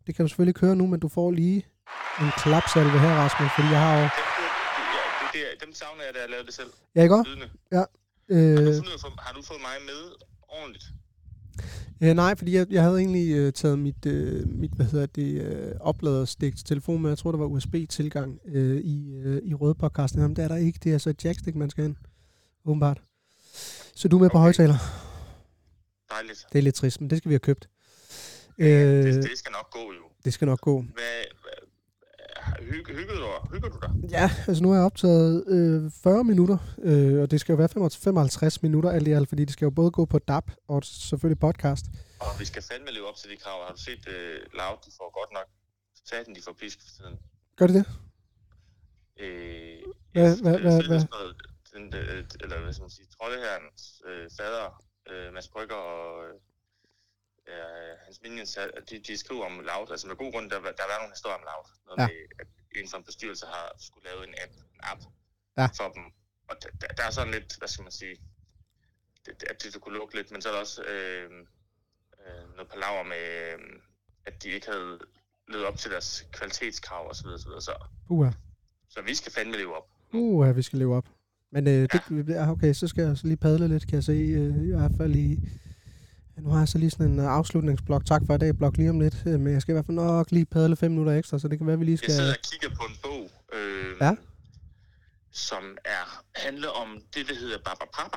det 0.07 0.15
kan 0.15 0.25
du 0.25 0.29
selvfølgelig 0.29 0.51
ikke 0.51 0.61
høre 0.67 0.77
nu, 0.77 0.87
men 0.87 1.01
du 1.01 1.09
får 1.09 1.31
lige 1.31 1.67
en 2.21 2.31
klapsalve 2.37 2.99
her, 3.01 3.15
Rasmus, 3.15 3.51
fordi 3.57 3.69
jeg 3.69 3.81
har 3.81 3.97
jo... 3.97 4.03
Dem, 4.03 4.11
det, 4.11 5.33
det, 5.33 5.41
det, 5.61 5.67
dem 5.67 5.75
savner 5.75 6.03
jeg, 6.07 6.15
da 6.15 6.21
jeg 6.21 6.31
lavede 6.31 6.47
det 6.47 6.55
selv. 6.55 6.71
Ja, 6.95 7.03
ikke 7.03 7.15
også? 7.15 7.31
Lydende. 7.31 7.49
Ja. 7.73 7.77
Har, 7.77 7.87
du 8.57 8.71
Øh, 8.71 8.75
fundet, 8.77 9.19
har 9.19 9.33
du 9.35 9.43
fået 9.43 9.61
mig 9.61 9.77
med 9.87 10.01
ordentligt? 10.49 10.85
øh, 12.03 12.15
nej, 12.15 12.35
fordi 12.35 12.57
jeg, 12.57 12.67
jeg 12.71 12.83
havde 12.83 12.99
egentlig 12.99 13.33
øh, 13.37 13.53
taget 13.53 13.79
mit, 13.79 14.07
øh, 14.07 14.49
mit, 14.49 14.71
hvad 14.77 14.87
hedder 14.87 15.07
det, 15.07 15.43
øh, 15.43 15.73
opladerstik 15.81 16.57
til 16.57 16.67
telefonen 16.67 17.03
med. 17.03 17.11
Jeg 17.11 17.19
tror, 17.19 17.31
der 17.31 17.39
var 17.39 17.47
USB-tilgang 17.47 18.39
øh, 18.47 18.81
i, 18.81 19.15
øh, 19.15 19.43
i 19.45 19.55
røde 19.55 19.75
podcasten. 19.75 20.21
Jamen, 20.21 20.37
det 20.37 20.45
er 20.45 20.49
der 20.49 20.57
ikke. 20.57 20.79
Det 20.85 20.93
er 20.95 20.99
så 20.99 21.11
et 21.11 21.25
jackstick, 21.25 21.57
man 21.57 21.71
skal 21.71 21.85
ind. 21.85 21.97
Åbenbart. 22.65 23.03
Så 23.95 24.09
du 24.09 24.17
er 24.17 24.21
med 24.21 24.31
på 24.31 24.37
Okay. 24.39 24.43
højtaler. 24.43 24.77
Dejligt. 26.11 26.47
Det 26.53 26.59
er 26.59 26.63
lidt 26.63 26.75
trist, 26.75 27.01
men 27.01 27.11
det 27.11 27.19
skal 27.19 27.29
vi 27.29 27.35
have 27.35 27.39
købt. 27.41 27.69
Øh, 28.59 28.67
Øh, 28.67 29.05
det, 29.05 29.23
det 29.31 29.39
skal 29.39 29.53
nok 29.53 29.71
gå 29.71 29.79
jo. 29.93 30.03
det 30.25 30.33
skal 30.35 30.47
nok 30.47 30.61
gå. 30.61 30.81
Hvad, 30.83 31.25
hygge, 32.61 32.95
hygger, 32.95 33.15
du, 33.15 33.49
hygger 33.55 33.69
du 33.69 33.79
dig? 33.83 34.11
Ja, 34.11 34.31
altså 34.49 34.63
nu 34.63 34.69
har 34.71 34.77
jeg 34.77 34.85
optaget 34.85 35.45
øh, 35.49 35.91
40 36.03 36.25
minutter, 36.25 36.59
øh, 36.83 37.23
og 37.23 37.31
det 37.31 37.41
skal 37.41 37.53
jo 37.53 37.57
være 37.57 37.69
55 37.69 38.63
minutter 38.63 38.91
alt 38.91 39.09
i 39.09 39.13
alt, 39.13 39.29
fordi 39.29 39.45
det 39.45 39.53
skal 39.53 39.65
jo 39.67 39.71
både 39.71 39.91
gå 39.91 40.05
på 40.05 40.19
DAB 40.19 40.51
og 40.69 40.85
selvfølgelig 40.85 41.41
podcast. 41.41 41.85
Og 42.21 42.27
vi 42.41 42.45
skal 42.45 42.63
fandme 42.63 42.91
leve 42.91 43.09
op 43.09 43.17
til 43.17 43.31
de 43.31 43.37
krav. 43.37 43.67
Har 43.67 43.73
du 43.75 43.81
set 43.81 43.99
uh, 44.09 44.13
Loud, 44.59 44.77
de 44.87 44.91
får 44.99 45.19
godt 45.21 45.33
nok 45.33 45.47
satan, 46.05 46.35
de 46.35 46.43
får 46.45 46.53
pisk 46.61 46.79
for 46.83 46.89
tiden. 46.97 47.15
Gør 47.57 47.67
det 47.67 47.75
det? 47.75 47.85
Øh, 49.21 49.79
Hvad- 50.13 50.23
jeg- 50.25 50.39
hvad- 50.43 50.59
hvad- 50.61 50.83
hvad? 50.89 51.03
Noget, 51.73 51.93
Den, 51.93 51.95
øh, 51.95 52.25
eller 52.41 52.61
hvad 52.63 52.73
skal 52.73 52.83
man 52.83 52.91
sige, 52.91 53.07
troldeherrens 53.07 54.03
øh, 54.07 54.31
fader, 54.39 54.85
øh, 55.11 55.33
Mads 55.33 55.49
Brygger 55.49 55.77
og 55.77 56.29
øh, 57.49 57.97
hans 58.05 58.21
minions, 58.23 58.59
de, 58.91 58.99
de 58.99 59.17
skriver 59.17 59.45
om 59.47 59.61
Loud. 59.61 59.91
Altså 59.91 60.07
med 60.07 60.17
god 60.17 60.33
grund, 60.33 60.51
der, 60.51 60.59
der 60.61 60.83
været 60.89 61.01
nogle 61.01 61.13
historier 61.17 61.37
om 61.37 61.43
Loud. 61.51 61.67
Noget 61.87 61.99
Ja. 62.01 62.07
med, 62.07 62.17
at 62.41 62.47
en 62.79 62.89
en 62.89 63.05
bestyrelse 63.05 63.47
har 63.47 63.73
skulle 63.79 64.05
lave 64.11 64.25
en 64.29 64.35
app, 64.45 64.53
en 64.53 64.81
app 64.83 65.01
Ja. 65.59 65.67
for 65.67 65.89
dem. 65.93 66.05
Og 66.49 66.57
der, 66.63 66.69
der, 66.89 67.03
er 67.03 67.11
sådan 67.11 67.33
lidt, 67.33 67.59
hvad 67.59 67.69
skal 67.69 67.83
man 67.83 67.93
sige, 67.93 68.17
det, 69.27 69.41
det- 69.41 69.49
at 69.51 69.63
det 69.63 69.81
kunne 69.81 69.99
lukke 69.99 70.15
lidt, 70.17 70.31
men 70.31 70.43
så 70.43 70.49
er 70.49 70.53
der 70.53 70.61
også 70.61 70.83
øh, 70.83 71.31
øh, 72.21 72.55
noget 72.57 72.69
palaver 72.71 73.03
med, 73.03 73.53
øh, 73.53 73.59
at 74.27 74.43
de 74.43 74.49
ikke 74.49 74.67
havde 74.67 74.99
levet 75.49 75.67
op 75.67 75.77
til 75.77 75.91
deres 75.91 76.27
kvalitetskrav 76.33 77.09
osv. 77.11 77.15
Så, 77.17 77.23
videre, 77.29 77.39
så, 77.63 77.75
videre. 78.11 78.33
så, 78.89 79.03
vi 79.03 79.15
skal 79.15 79.33
fandme 79.33 79.57
leve 79.57 79.77
op. 79.77 79.89
Uha, 80.13 80.51
vi 80.53 80.63
skal 80.63 80.79
leve 80.79 80.97
op. 80.97 81.07
Men 81.53 81.67
øh, 81.69 81.89
det, 81.93 82.29
ja, 82.29 82.51
okay, 82.51 82.73
så 82.73 82.89
skal 82.89 83.05
jeg 83.05 83.17
så 83.19 83.27
lige 83.27 83.37
padle 83.37 83.69
lidt, 83.69 83.87
kan 83.87 83.95
jeg 83.95 84.05
se. 84.05 84.13
Øh, 84.13 84.63
I 84.69 84.71
hvert 84.71 84.93
fald 84.97 85.15
i... 85.17 85.39
Nu 86.39 86.51
har 86.51 86.59
jeg 86.59 86.69
så 86.69 86.79
lige 86.79 86.91
sådan 86.91 87.07
en 87.13 87.19
øh, 87.19 87.25
afslutningsblok. 87.25 88.05
Tak 88.07 88.23
for 88.27 88.35
i 88.35 88.39
dag, 88.39 88.57
blok 88.59 88.77
lige 88.77 88.91
om 88.91 89.01
lidt. 89.01 89.23
Øh, 89.27 89.41
men 89.41 89.53
jeg 89.53 89.63
skal 89.63 89.73
i 89.73 89.75
hvert 89.75 89.87
fald 89.87 89.95
nok 89.97 90.31
lige 90.31 90.47
padle 90.47 90.77
fem 90.77 90.91
minutter 90.91 91.13
ekstra, 91.13 91.39
så 91.39 91.49
det 91.49 91.59
kan 91.59 91.67
være, 91.67 91.79
vi 91.79 91.85
lige 91.85 91.99
Jeg 92.07 92.11
sidder 92.15 92.33
skal... 92.33 92.41
og 92.45 92.51
kigger 92.61 92.77
på 92.77 92.83
en 92.89 92.97
bog, 93.03 93.31
øh, 93.59 93.97
Ja. 94.01 94.15
som 95.33 95.77
er 95.85 96.23
handler 96.35 96.69
om 96.69 96.89
det, 97.15 97.29
der 97.29 97.35
hedder 97.35 97.59
Baba 97.65 97.85
Papa. 97.95 98.17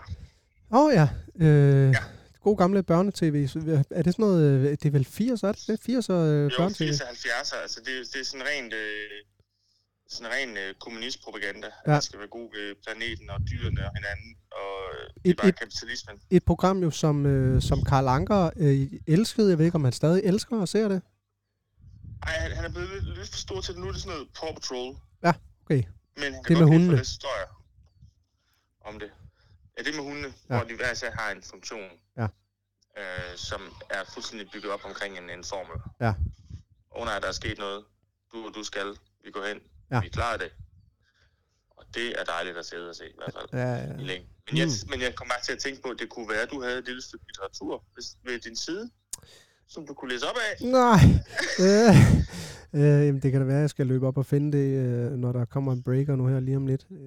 Åh 0.72 0.86
oh, 0.86 0.94
ja. 0.94 1.08
Øh, 1.40 1.90
Ja. 1.90 1.98
God 2.44 2.58
gamle 2.58 2.84
børnetv. 2.84 3.48
Så, 3.48 3.84
Er 3.92 4.02
det 4.04 4.14
sådan 4.14 4.24
noget... 4.26 4.44
øh, 4.52 4.64
Det 4.72 4.86
er 4.86 4.92
vel 4.92 5.06
80, 5.06 5.44
er 5.44 5.52
det 5.52 5.64
det? 5.68 5.80
80 5.86 6.10
øh, 6.10 6.16
Jo, 6.16 6.50
børnetv? 6.58 6.78
80 6.78 7.02
70'er, 7.02 7.56
altså 7.62 7.80
det, 7.86 8.14
det 8.14 8.22
er 8.22 8.26
sådan 8.26 8.46
rent, 8.48 8.74
øh, 8.74 8.80
sådan 10.14 10.32
ren 10.32 10.58
øh, 10.58 10.76
kommunistpropaganda. 10.76 11.68
Ja. 11.88 11.92
Man 11.92 12.02
skal 12.02 12.20
være 12.20 12.28
god 12.28 12.50
ved 12.56 12.76
planeten 12.86 13.30
og 13.30 13.40
dyrene 13.52 13.86
og 13.88 13.92
hinanden, 13.96 14.36
og 14.52 14.76
øh, 14.94 15.10
det 15.16 15.26
Et- 15.26 15.32
er 15.32 15.36
bare 15.42 15.48
et- 15.50 15.60
kapitalismen. 15.60 16.22
Et 16.30 16.44
program 16.46 16.78
jo, 16.84 16.92
som, 16.92 17.26
øh, 17.26 17.62
som 17.62 17.84
Karl 17.84 18.08
Anker 18.08 18.50
øh, 18.56 18.88
elskede. 19.08 19.50
Jeg 19.50 19.58
ved 19.58 19.66
ikke, 19.66 19.76
om 19.76 19.84
han 19.84 19.94
stadig 19.94 20.22
elsker 20.24 20.58
og 20.62 20.68
ser 20.68 20.88
det. 20.88 21.02
Ej, 22.24 22.34
han, 22.34 22.52
han 22.52 22.66
er 22.66 22.70
blevet 22.70 22.90
lidt, 22.94 23.18
lidt 23.18 23.30
for 23.30 23.38
stor 23.38 23.62
til 23.62 23.74
det. 23.74 23.82
Nu 23.82 23.88
er 23.88 23.92
det 23.92 24.02
sådan 24.02 24.16
noget 24.18 24.30
Paw 24.40 24.54
Patrol. 24.54 24.96
Ja, 25.24 25.34
okay. 25.66 25.84
Men 26.16 26.24
han 26.24 26.34
Det 26.34 26.46
kan 26.46 26.54
med 26.54 26.62
godt 26.62 26.70
lide 26.70 26.80
hundene. 26.80 26.98
læse 26.98 27.12
historier 27.12 27.48
om 28.86 29.00
det. 29.00 29.12
Ja, 29.78 29.84
det 29.84 29.96
med 29.96 30.04
hundene, 30.04 30.34
Ja. 30.50 30.56
hvor 30.58 30.68
de 30.68 30.76
hver 30.76 30.92
især 30.92 31.12
har 31.12 31.32
en 31.32 31.44
funktion, 31.44 31.90
Ja. 32.18 32.28
øh, 33.00 33.32
som 33.36 33.62
er 33.90 34.04
fuldstændig 34.14 34.48
bygget 34.54 34.72
op 34.72 34.86
omkring 34.86 35.18
en, 35.18 35.30
en 35.30 35.44
formel. 35.44 35.78
Ja. 36.02 36.14
Under 36.96 37.14
at 37.14 37.22
der 37.22 37.28
er 37.28 37.32
sket 37.44 37.58
noget, 37.58 37.84
du 38.32 38.38
og 38.48 38.52
du 38.56 38.64
skal, 38.64 38.88
vi 39.24 39.32
går 39.32 39.46
hen, 39.48 39.60
Ja. 39.94 40.00
vi 40.02 40.10
klarer 40.10 40.38
det. 40.38 40.52
Og 41.70 41.86
det 41.96 42.20
er 42.20 42.24
dejligt 42.24 42.58
at 42.58 42.66
sidde 42.66 42.90
og 42.90 42.96
se, 42.96 43.06
i 43.08 43.14
hvert 43.18 43.34
fald. 43.34 43.48
Ja, 43.62 43.76
i 43.76 43.88
ja. 43.88 43.96
længden. 44.10 44.30
Men 44.50 44.58
jeg, 44.58 44.68
Mm. 44.68 44.90
men 44.90 45.02
jeg 45.02 45.16
kom 45.16 45.28
bare 45.28 45.42
til 45.44 45.54
at 45.54 45.60
tænke 45.60 45.82
på, 45.82 45.90
at 45.90 46.00
det 46.00 46.10
kunne 46.10 46.30
være, 46.30 46.42
at 46.42 46.52
du 46.52 46.62
havde 46.64 46.78
et 46.80 46.86
lille 46.86 47.02
stykke 47.02 47.26
litteratur 47.28 47.84
ved 48.26 48.40
din 48.40 48.56
side, 48.56 48.90
som 49.68 49.88
du 49.88 49.94
kunne 49.94 50.12
læse 50.14 50.26
op 50.30 50.36
af. 50.48 50.66
Nej. 50.66 51.00
øh, 51.66 51.96
øh, 52.74 53.06
jamen, 53.08 53.22
det 53.22 53.32
kan 53.32 53.42
da 53.42 53.48
være, 53.48 53.58
at 53.58 53.62
jeg 53.62 53.70
skal 53.70 53.88
løbe 53.88 54.08
op 54.08 54.18
og 54.18 54.26
finde 54.26 54.58
det, 54.58 54.68
øh, 54.86 55.12
når 55.12 55.32
der 55.32 55.46
kommer 55.46 55.74
en 55.74 55.84
breaker 55.84 56.16
nu 56.16 56.28
her 56.28 56.40
lige 56.40 56.58
om 56.58 56.68
lidt. 56.68 56.86
Øh, 56.92 56.98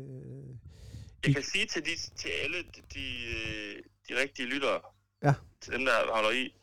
Jeg 1.27 1.35
kan 1.35 1.45
sige 1.45 1.67
til, 1.67 1.83
de, 1.85 1.91
til 2.17 2.29
alle 2.45 2.57
de, 2.59 2.81
de, 2.95 3.07
øh, 3.37 3.77
de 4.09 4.21
rigtige 4.23 4.49
lyttere, 4.49 4.81
Ja. 5.23 5.35
til 5.61 5.73
dem, 5.73 5.85
der 5.85 5.93
holder 6.15 6.31
i, 6.31 6.55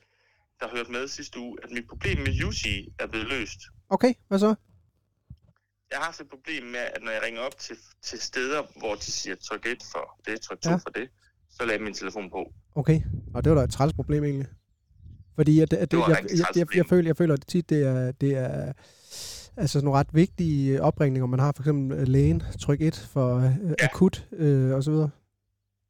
der 0.59 0.67
hørte 0.76 0.91
med 0.91 1.07
sidste 1.07 1.39
uge, 1.39 1.57
at 1.63 1.71
mit 1.71 1.88
problem 1.88 2.17
med 2.17 2.43
UC 2.43 2.65
er 2.99 3.07
blevet 3.07 3.28
løst. 3.28 3.59
okay, 3.89 4.13
hvad 4.28 4.39
så? 4.39 4.55
Jeg 5.94 6.00
har 6.02 6.06
haft 6.06 6.20
et 6.22 6.30
problem 6.30 6.64
med, 6.64 6.80
at 6.96 7.00
når 7.04 7.12
jeg 7.12 7.22
ringer 7.26 7.41
op 7.41 7.58
til, 7.60 7.76
til 8.04 8.20
steder, 8.22 8.62
hvor 8.80 8.96
de 8.96 9.12
siger 9.12 9.36
tryk 9.36 9.66
1 9.66 9.78
for 9.91 10.20
det, 10.26 10.41
tryk 10.41 10.62
2 10.62 10.70
Ja. 10.70 10.76
for 10.76 10.89
det, 10.89 11.10
så 11.52 11.64
jeg 11.72 11.82
min 11.82 11.94
telefon 11.94 12.30
på. 12.30 12.54
Okay, 12.76 13.02
og 13.34 13.44
det 13.44 13.52
var 13.52 13.58
da 13.58 13.64
et 13.64 13.72
træls 13.72 13.94
problem 13.94 14.24
egentlig. 14.24 14.48
Fordi 15.36 15.60
at, 15.60 15.74
at 15.74 15.80
det, 15.82 15.91
Det 15.91 15.98
jeg, 15.98 16.08
jeg, 16.10 16.38
jeg, 16.38 16.46
jeg, 16.56 16.68
problem. 16.68 16.86
føler, 16.89 17.10
jeg 17.10 17.18
føler 17.18 17.34
at 17.34 17.44
tit, 17.48 17.70
det 17.70 17.84
er, 17.88 18.12
det 18.12 18.32
er 18.38 18.74
altså 19.58 19.74
sådan 19.74 19.86
nogle 19.86 20.00
ret 20.00 20.08
vigtige 20.14 20.82
opringninger. 20.82 21.28
Man 21.28 21.39
har 21.39 21.52
for 21.56 21.64
eksempel 21.64 21.98
øh, 22.00 22.08
lægen, 22.08 22.44
tryk 22.62 22.82
1 22.82 23.08
for 23.14 23.38
øh, 23.38 23.44
Ja. 23.80 23.86
akut 23.86 24.28
øh, 24.32 24.72
og 24.76 24.84
så 24.84 24.91
videre. 24.91 25.10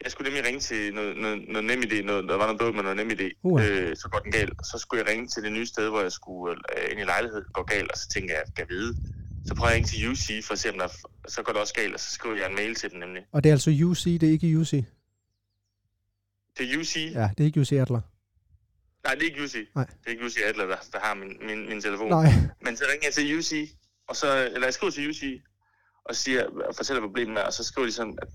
Jeg 0.04 0.12
skulle 0.12 0.30
nemlig 0.30 0.46
ringe 0.48 0.60
til 0.60 0.94
noget, 0.94 1.18
noget, 1.18 1.38
noget 1.48 1.66
nem 1.66 1.80
idé, 1.88 2.02
noget, 2.06 2.24
der 2.30 2.36
var 2.38 2.46
noget 2.46 2.60
bøvl 2.60 2.76
med 2.76 2.84
noget 2.84 2.98
nem 2.98 3.10
idé, 3.12 3.40
Uha. 3.44 3.68
øh, 3.70 3.96
så 3.96 4.10
går 4.12 4.20
den 4.20 4.32
galt. 4.32 4.54
Så 4.72 4.78
skulle 4.78 5.04
jeg 5.04 5.12
ringe 5.12 5.28
til 5.28 5.44
det 5.44 5.52
nye 5.52 5.66
sted, 5.66 5.90
hvor 5.90 6.02
jeg 6.02 6.12
skulle 6.12 6.56
øh, 6.78 6.92
ind 6.92 7.00
i 7.00 7.04
lejlighed, 7.04 7.42
går 7.54 7.64
galt, 7.64 7.92
og 7.92 7.98
så 7.98 8.08
tænker 8.10 8.34
jeg, 8.34 8.44
kan 8.56 8.66
vide. 8.70 8.98
Så 9.46 9.56
prøver 9.56 9.70
jeg 9.70 9.76
ringe 9.76 9.88
til 9.88 10.10
UC 10.12 10.46
for 10.46 10.54
at 10.54 10.60
se, 10.60 10.70
om 10.72 10.78
der, 10.78 10.88
så 11.28 11.44
går 11.44 11.52
det 11.54 11.62
også 11.62 11.74
galt, 11.74 11.94
og 11.94 12.00
så 12.00 12.12
skriver 12.12 12.36
jeg 12.36 12.50
en 12.50 12.56
mail 12.56 12.76
til 12.76 12.92
dem 12.92 13.00
nemlig. 13.00 13.24
Og 13.32 13.44
det 13.44 13.50
er 13.50 13.54
altså 13.54 13.70
UC, 13.86 14.04
det 14.04 14.24
er 14.24 14.32
ikke 14.32 14.58
UC. 14.60 14.72
Det 16.58 16.74
er 16.74 16.80
UC? 16.80 16.96
Ja. 17.14 17.30
Det 17.38 17.40
er 17.40 17.46
ikke 17.46 17.60
UC 17.62 17.72
Adler. 17.72 18.02
Nej, 19.04 19.16
det 19.16 19.22
er 19.24 19.26
ikke 19.32 19.44
UC. 19.44 19.56
Nej. 19.76 19.86
Det 19.86 20.06
er 20.08 20.10
ikke 20.12 20.26
UC 20.26 20.38
Adler, 20.46 20.66
der, 20.66 20.76
der 20.92 21.00
har 21.00 21.14
min, 21.14 21.38
min, 21.48 21.70
min 21.70 21.82
telefon. 21.82 22.10
Nej. 22.10 22.30
Men 22.62 22.78
så 22.78 22.84
ringer 22.92 23.06
jeg 23.08 23.14
til 23.14 23.38
UC, 23.38 23.70
og 24.08 24.16
så, 24.16 24.46
eller 24.54 24.68
jeg 24.68 24.74
skriver 24.74 24.92
til 24.92 25.10
UC, 25.10 25.42
og 26.06 26.16
siger, 26.16 26.46
og 26.70 26.76
fortæller, 26.76 27.00
hvad 27.02 27.10
problemet 27.10 27.38
er, 27.38 27.44
og 27.46 27.54
så 27.54 27.64
skriver 27.64 27.86
de 27.88 27.92
sådan, 27.94 28.18
at 28.22 28.28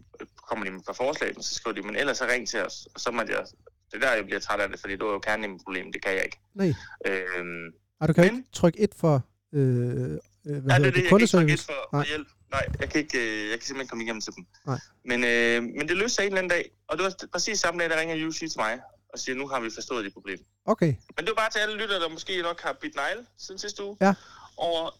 kommer 0.49 0.65
de 0.65 0.71
med 0.71 0.81
et 0.81 0.87
par 0.87 0.93
forslag, 0.93 1.37
og 1.37 1.45
så 1.45 1.55
skriver 1.55 1.75
de, 1.75 1.83
men 1.83 1.97
ellers 1.97 2.17
så 2.19 2.27
ring 2.27 2.49
til 2.49 2.61
os, 2.67 2.89
og 2.95 3.01
så 3.01 3.11
må 3.11 3.21
jeg, 3.23 3.45
det 3.91 3.95
er 3.95 3.99
der, 4.07 4.13
jeg 4.15 4.25
bliver 4.25 4.41
træt 4.41 4.61
af 4.61 4.69
det, 4.69 4.81
fordi 4.81 4.93
det 4.93 5.03
er 5.03 5.07
jo 5.07 5.19
kernen 5.19 5.45
i 5.45 5.49
mit 5.53 5.61
problem, 5.65 5.93
det 5.93 6.03
kan 6.03 6.13
jeg 6.13 6.25
ikke. 6.25 6.39
Nej. 6.55 6.75
Øhm, 7.07 7.67
Og 8.01 8.09
du 8.09 8.13
kan 8.13 8.25
Men- 8.25 8.35
ikke 8.37 8.49
trykke 8.53 8.81
1 8.81 8.95
for 8.97 9.23
øh, 9.53 10.19
øh, 10.49 10.63
hvad 10.63 10.73
ja, 10.73 10.77
hedder 10.77 10.79
det 10.79 10.85
det, 10.85 10.85
det, 10.85 10.85
jeg 10.85 10.93
kan 10.93 10.99
ikke 10.99 11.11
kundeservice. 11.11 11.73
hjælp. 12.13 12.29
Nej, 12.51 12.67
jeg 12.81 12.91
kan, 12.91 13.01
ikke, 13.01 13.19
øh, 13.19 13.51
jeg 13.51 13.59
kan 13.59 13.67
simpelthen 13.67 13.89
komme 13.89 14.05
igennem 14.05 14.21
til 14.21 14.33
dem. 14.37 14.47
Nej. 14.67 14.81
Men, 15.05 15.25
øh, 15.25 15.63
men 15.63 15.89
det 15.89 15.97
løste 15.97 16.15
sig 16.15 16.23
en 16.23 16.27
eller 16.27 16.39
anden 16.39 16.51
dag, 16.51 16.71
og 16.89 16.99
det 16.99 17.05
var 17.05 17.13
præcis 17.33 17.59
samme 17.59 17.81
dag, 17.81 17.91
der 17.91 18.01
ringer 18.01 18.27
UC 18.27 18.39
til 18.39 18.59
mig, 18.59 18.81
og 19.13 19.19
siger, 19.19 19.37
nu 19.37 19.49
har 19.49 19.61
vi 19.61 19.71
forstået 19.75 20.05
det 20.05 20.13
problem. 20.13 20.39
Okay, 20.65 20.93
Men 21.17 21.21
det 21.25 21.29
var 21.29 21.35
bare 21.43 21.51
til 21.51 21.59
alle 21.59 21.77
lyttere, 21.77 22.01
der 22.01 22.09
måske 22.09 22.43
nok 22.43 22.61
har 22.61 22.73
bidt 22.81 22.95
negle 22.95 23.27
siden 23.39 23.59
sidste 23.59 23.85
uge. 23.85 23.97
Ja. 24.01 24.15
Over, 24.57 24.91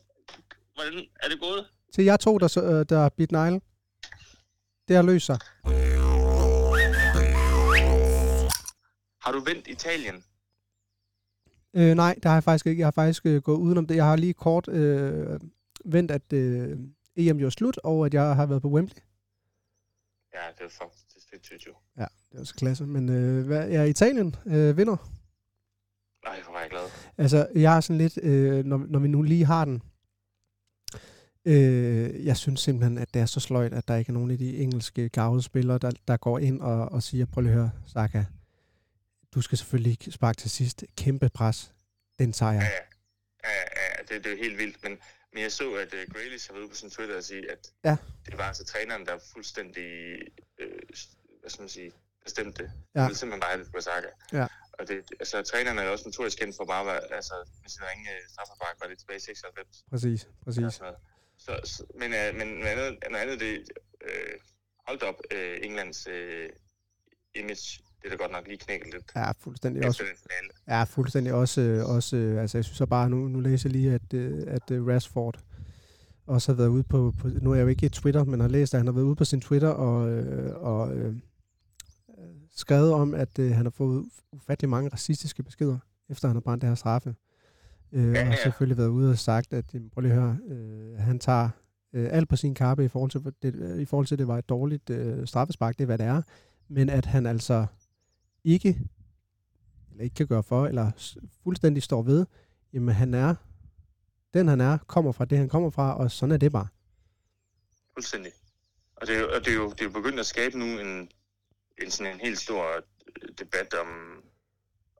hvordan 0.75 1.07
er 1.23 1.29
det 1.29 1.41
gået? 1.41 1.67
til 1.95 2.05
jer 2.05 2.17
to, 2.17 2.39
der, 2.39 2.59
øh, 2.65 2.87
der 2.89 2.99
har 2.99 3.09
bidt 3.09 3.33
negle. 3.33 3.61
Det 4.89 4.97
har 4.97 5.03
løst 5.03 5.27
sig. 5.27 5.39
Har 9.25 9.33
du 9.33 9.41
vendt 9.41 9.69
Italien? 9.69 10.25
Øh, 11.75 11.95
nej, 11.95 12.15
det 12.15 12.25
har 12.25 12.35
jeg 12.35 12.45
faktisk 12.45 12.67
ikke. 12.67 12.81
Jeg 12.81 12.87
har 12.87 12.91
faktisk 12.91 13.27
øh, 13.27 13.43
gået 13.43 13.59
udenom 13.59 13.87
det. 13.87 13.97
Jeg 13.97 14.05
har 14.05 14.17
lige 14.17 14.35
kort 14.35 14.69
øh, 14.69 15.41
vendt, 15.85 16.11
at 16.11 16.33
øh, 16.33 16.79
EM 17.17 17.37
jo 17.37 17.47
er 17.47 17.51
slut, 17.51 17.79
og 17.85 18.07
at 18.07 18.15
jeg 18.15 18.37
har 18.37 18.47
været 18.47 18.63
på 18.63 18.69
Wembley. 18.69 19.03
Ja, 20.35 20.41
det 20.59 20.65
er 20.65 20.69
fuck, 20.71 20.93
det 21.09 21.17
er 21.17 21.27
sindssygt 21.31 21.67
jo. 21.67 21.73
Ja, 21.99 22.07
det 22.31 22.37
er 22.37 22.41
også 22.41 22.55
klasse. 22.55 22.87
Men 22.87 23.09
øh, 23.09 23.47
hvad, 23.47 23.69
ja, 23.69 23.83
Italien 23.83 24.37
øh, 24.47 24.77
vinder. 24.77 24.97
Nej, 26.25 26.41
hvor 26.45 26.53
var 26.53 26.61
jeg 26.61 26.71
glad. 26.71 26.81
Altså, 27.19 27.49
jeg 27.55 27.77
er 27.77 27.81
sådan 27.81 27.99
lidt, 27.99 28.19
øh, 28.23 28.65
når, 28.65 28.79
når 28.89 28.99
vi 28.99 29.09
nu 29.09 29.23
lige 29.23 29.45
har 29.45 29.65
den, 29.65 29.83
øh, 31.45 32.27
jeg 32.27 32.37
synes 32.37 32.61
simpelthen, 32.61 32.99
at 32.99 33.15
det 33.15 33.23
er 33.23 33.27
så 33.27 33.41
sløjt, 33.41 33.73
at 33.73 33.89
der 33.89 33.97
ikke 33.97 34.11
er 34.11 34.15
nogen 34.15 34.31
af 34.31 34.39
de 34.39 34.57
engelske 34.57 35.09
gavede 35.09 35.43
spillere, 35.43 35.79
der, 35.79 35.91
der 36.09 36.17
går 36.17 36.39
ind 36.39 36.61
og, 36.61 36.89
og 36.89 37.03
siger, 37.03 37.27
prøv 37.27 37.43
lige 37.43 37.53
at 37.53 37.59
høre, 37.59 37.71
Saka, 37.87 38.25
du 39.39 39.43
skal 39.43 39.59
selvfølgelig 39.59 39.91
ikke 39.91 40.13
sparke 40.13 40.37
til 40.37 40.51
sidst. 40.51 40.85
Kæmpe 40.97 41.29
pres. 41.29 41.73
Den 42.19 42.33
tager 42.33 42.53
Ja, 42.53 42.59
jeg. 42.59 42.83
ja, 43.45 43.51
ja, 43.51 43.65
ja 43.99 44.03
det, 44.15 44.25
det 44.25 44.33
er 44.33 44.37
helt 44.37 44.59
vildt, 44.59 44.83
men, 44.83 44.93
men 45.33 45.43
jeg 45.43 45.53
så, 45.53 45.75
at 45.75 45.95
uh, 45.95 46.15
Grealish 46.15 46.49
har 46.49 46.53
været 46.55 46.63
ude 46.63 46.71
på 46.71 46.77
sin 46.77 46.91
Twitter 46.91 47.17
og 47.17 47.25
sige, 47.25 47.51
at 47.51 47.73
Ja. 47.85 47.97
det 48.27 48.39
var 48.39 48.45
altså 48.45 48.65
træneren, 48.65 49.07
der 49.07 49.19
fuldstændig, 49.33 49.89
øh, 50.59 50.79
hvad 51.41 51.51
skal 51.51 51.63
man 51.63 51.69
sige, 51.69 51.93
bestemte 52.25 52.63
det. 52.63 52.71
Ja. 52.95 53.01
Det 53.01 53.07
ville 53.07 53.19
simpelthen 53.19 53.41
bare 53.41 53.51
have 53.51 53.65
det 53.65 53.73
på 53.73 53.81
Saka. 53.81 54.09
Ja. 54.33 54.47
Og 54.73 54.89
det, 54.89 54.97
altså, 55.21 55.43
træneren 55.43 55.79
er 55.79 55.89
også 55.89 56.05
notorisk 56.09 56.39
kendt 56.39 56.57
for 56.57 56.65
bare, 56.65 56.97
at 56.97 57.03
altså, 57.13 57.35
med 57.63 57.71
sin 57.71 57.83
ringe 57.91 58.11
straffebark, 58.33 58.77
var 58.81 58.87
det 58.87 58.99
tilbage 58.99 59.17
i 59.17 59.21
96. 59.21 59.85
Præcis, 59.91 60.29
præcis. 60.45 60.61
noget. 60.81 60.97
Så, 61.39 61.61
så, 61.65 61.85
men, 61.95 62.13
øh, 62.15 62.35
men 62.35 62.47
noget 62.49 62.71
andet, 62.73 62.99
noget 63.11 63.23
andet 63.23 63.41
det, 63.41 63.69
øh, 64.01 64.35
hold 64.87 65.03
op, 65.03 65.21
øh, 65.31 65.59
Englands 65.63 66.07
øh, 66.07 66.51
image, 67.35 67.83
det 68.03 68.13
er 68.13 68.17
da 68.17 68.23
godt 68.23 68.33
nok 68.33 68.47
lige 68.47 68.59
knækket 68.59 68.93
lidt. 68.93 69.05
Ja, 69.17 69.31
fuldstændig 69.31 69.87
også. 69.87 70.03
Ja, 70.69 70.83
fuldstændig 70.85 71.33
også, 71.33 71.61
øh, 71.61 71.89
også 71.89 72.17
øh, 72.17 72.41
altså 72.41 72.59
jeg 72.59 72.65
synes 72.65 72.79
så 72.79 72.87
bare, 72.87 73.11
nu, 73.11 73.29
nu 73.29 73.41
læser 73.41 73.69
jeg 73.69 73.73
lige, 73.73 73.95
at, 73.95 74.15
øh, 74.15 74.45
at 74.47 74.63
Rashford 74.71 75.41
også 76.27 76.53
har 76.53 76.57
været 76.57 76.69
ude 76.69 76.83
på, 76.83 77.15
på, 77.19 77.29
nu 77.29 77.51
er 77.51 77.55
jeg 77.55 77.63
jo 77.63 77.69
ikke 77.69 77.87
i 77.87 77.89
Twitter, 77.89 78.25
men 78.25 78.41
har 78.41 78.49
læst, 78.49 78.75
at 78.75 78.81
han 78.81 78.87
har 78.87 78.93
været 78.93 79.05
ude 79.05 79.17
på 79.17 79.25
sin 79.25 79.41
Twitter 79.41 79.69
og, 79.69 80.01
og 80.63 80.97
øh, 80.97 81.15
skrevet 82.57 82.93
om, 82.93 83.15
at 83.15 83.39
øh, 83.39 83.51
han 83.51 83.67
har 83.67 83.71
fået 83.71 84.05
ufattelig 84.33 84.69
mange 84.69 84.91
racistiske 84.93 85.43
beskeder, 85.43 85.79
efter 86.09 86.29
han 86.29 86.37
har 86.37 86.41
brændt 86.41 86.63
det 86.63 86.69
her 86.69 86.75
straffe. 86.75 87.15
Øh, 87.93 88.13
Ja, 88.13 88.21
og 88.21 88.27
har 88.27 88.33
ja. 88.33 88.43
selvfølgelig 88.43 88.79
været 88.79 88.89
ude 88.89 89.11
og 89.11 89.19
sagt, 89.19 89.53
at 89.53 89.65
prøv 89.93 90.01
lige 90.01 90.13
at 90.13 90.21
høre, 90.21 90.39
øh, 90.49 90.99
han 90.99 91.19
tager 91.19 91.49
øh, 91.93 92.09
alt 92.11 92.29
på 92.29 92.37
sin 92.37 92.55
kappe 92.55 92.85
i 92.85 92.89
forhold 92.89 93.11
til, 93.11 93.33
det, 93.43 93.81
i 93.81 93.85
forhold 93.85 94.07
til, 94.07 94.15
at 94.15 94.19
det 94.19 94.29
var 94.29 94.39
et 94.39 94.49
dårligt 94.49 94.91
øh, 94.91 95.27
straffespark, 95.27 95.79
det 95.79 95.85
er, 95.85 95.87
hvad 95.87 95.99
det 95.99 96.07
er, 96.07 96.23
men 96.69 96.89
at 96.89 97.07
han 97.07 97.27
altså 97.27 97.67
ikke 98.53 98.79
eller 99.91 100.05
ikke 100.05 100.15
kan 100.15 100.27
gøre 100.27 100.43
for, 100.43 100.67
eller 100.67 100.91
fuldstændig 101.43 101.83
står 101.83 102.03
ved, 102.03 102.27
jamen 102.73 102.95
han 102.95 103.15
er, 103.15 103.35
den 104.35 104.49
han 104.49 104.61
er, 104.61 104.79
kommer 104.79 105.13
fra 105.13 105.25
det, 105.25 105.39
han 105.39 105.49
kommer 105.49 105.71
fra, 105.71 105.99
og 105.99 106.11
sådan 106.11 106.33
er 106.33 106.37
det 106.37 106.53
bare. 106.53 106.69
Fuldstændig. 107.95 108.33
Og 108.97 109.07
det 109.07 109.17
er, 109.17 109.21
jo- 109.21 109.31
og 109.35 109.45
det 109.45 109.49
er 109.53 109.57
jo 109.57 109.71
det 109.71 109.81
er 109.81 109.85
jo 109.85 109.91
begyndt 109.91 110.21
at 110.21 110.27
skabe 110.27 110.59
nu 110.59 110.65
en, 110.65 111.11
en, 111.83 111.91
sådan 111.91 112.15
en 112.15 112.21
helt 112.21 112.39
stor 112.39 112.77
øh, 112.77 113.29
debat 113.39 113.75
om, 113.75 113.89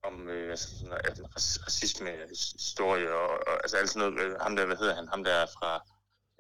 om 0.03 0.29
øh, 0.29 0.51
altså 0.51 0.69
sådan, 0.71 0.89
noget, 0.89 1.03
altså, 1.05 1.23
racisme, 1.67 2.11
historie 2.59 3.15
og, 3.15 3.29
og 3.31 3.53
altså 3.63 3.77
alt 3.77 3.91
sådan 3.91 4.13
noget. 4.13 4.37
Ham 4.41 4.57
der, 4.57 4.67
hvad 4.67 4.77
hedder 4.77 4.95
han? 4.95 5.09
Ham 5.09 5.25
der 5.25 5.33
er 5.33 5.47
fra, 5.47 5.73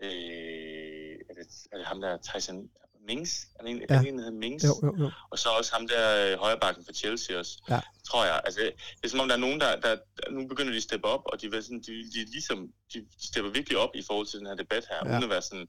øh, 0.02 1.18
er, 1.30 1.34
det, 1.34 1.46
er 1.72 1.76
det 1.76 1.86
ham 1.86 2.00
der 2.00 2.18
Tyson 2.18 2.70
Mings? 3.08 3.30
Det 3.60 3.70
en, 3.70 3.76
Ja. 3.76 3.82
en, 3.82 3.88
der 3.88 3.98
hedder 4.24 4.30
Mings? 4.30 4.64
Jo, 4.64 4.74
jo, 4.82 4.94
jo. 4.98 5.10
Og 5.30 5.38
så 5.38 5.48
også 5.58 5.72
ham 5.74 5.88
der 5.88 6.32
øh, 6.32 6.38
højrebakken 6.38 6.84
for 6.84 6.92
Chelsea 6.92 7.38
også, 7.38 7.52
Ja. 7.70 7.80
tror 8.08 8.24
jeg. 8.24 8.40
Altså, 8.44 8.60
det 8.98 9.04
er 9.04 9.08
som 9.08 9.20
om, 9.20 9.28
der 9.28 9.34
er 9.36 9.40
nogen, 9.46 9.60
der, 9.60 9.70
der, 9.80 9.96
nu 10.30 10.46
begynder 10.48 10.70
de 10.70 10.76
at 10.76 10.82
steppe 10.82 11.06
op, 11.14 11.20
og 11.24 11.40
de, 11.40 11.50
vil 11.50 11.62
sådan, 11.62 11.80
de, 11.86 11.92
de, 12.14 12.20
ligesom, 12.36 12.58
de, 12.94 12.98
stepper 13.30 13.50
virkelig 13.50 13.78
op 13.78 13.90
i 13.94 14.02
forhold 14.06 14.26
til 14.26 14.38
den 14.38 14.46
her 14.46 14.54
debat 14.54 14.84
her, 14.90 14.96
Ja. 15.04 15.10
uden 15.12 15.22
at 15.24 15.30
være 15.30 15.42
sådan, 15.42 15.66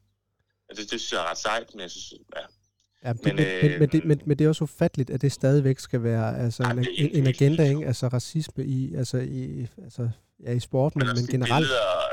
altså, 0.69 0.83
det, 0.83 0.91
det 0.91 0.99
synes 1.01 1.11
jeg 1.13 1.21
er 1.25 1.29
ret 1.31 1.37
sejt, 1.37 1.67
men 1.73 1.81
jeg 1.81 1.91
synes, 1.91 2.13
ja, 2.35 2.41
Ja, 3.05 3.13
men, 3.13 3.21
Men, 3.23 3.35
men, 3.35 3.45
men, 3.71 3.79
men, 3.79 3.89
det, 3.89 4.01
øh, 4.01 4.07
men, 4.07 4.21
men 4.25 4.37
det 4.39 4.45
er 4.45 4.49
også 4.49 4.63
ufatteligt, 4.63 5.09
at 5.09 5.21
det 5.21 5.31
stadigvæk 5.31 5.79
skal 5.79 6.03
være 6.03 6.39
altså, 6.39 6.63
Ja, 6.63 6.71
en, 6.71 6.87
en, 6.97 7.09
en 7.15 7.27
agenda, 7.27 7.63
ikke? 7.69 7.85
altså 7.87 8.07
racisme 8.07 8.65
i, 8.65 8.95
altså, 8.95 9.17
i, 9.17 9.67
altså, 9.83 10.09
ja, 10.45 10.51
i 10.51 10.59
sport, 10.59 10.95
men, 10.95 11.07
men 11.07 11.27
generelt. 11.27 11.63
Billeder, 11.63 11.97
øh, 11.97 12.09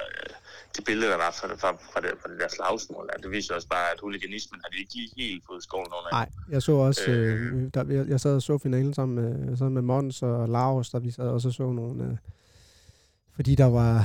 de 0.76 0.82
billeder, 0.82 1.10
der 1.10 1.16
var 1.16 1.30
fra, 1.40 1.48
fra, 1.62 1.70
fra, 1.92 2.00
det, 2.00 2.10
fra 2.20 2.28
det 2.32 2.40
der 2.40 2.48
slagsmål, 2.48 3.10
det 3.22 3.30
viser 3.30 3.54
også 3.54 3.68
bare, 3.68 3.92
at 3.92 4.00
huliganismen 4.00 4.60
har 4.64 4.70
de 4.70 4.78
ikke 4.78 4.94
lige 4.96 5.10
helt 5.16 5.44
fået 5.48 5.62
skoven 5.62 5.86
under. 5.86 6.10
Nej, 6.12 6.28
jeg 6.50 6.62
så 6.62 6.72
også, 6.72 7.10
øh, 7.10 7.52
Øh. 7.52 7.70
der, 7.74 7.84
jeg, 7.96 8.08
jeg 8.08 8.20
sad 8.20 8.34
og 8.34 8.42
så 8.42 8.58
finalen 8.58 8.94
sammen 8.94 9.14
med, 9.14 9.56
sammen 9.56 9.74
med 9.74 9.82
Mons 9.82 10.22
og 10.22 10.48
Laos, 10.48 10.90
der 10.90 10.98
vi 10.98 11.10
sad 11.10 11.28
og 11.28 11.40
så 11.40 11.62
nogle, 11.62 12.04
øh, 12.04 12.16
fordi 13.36 13.54
der 13.54 13.64
var, 13.64 14.04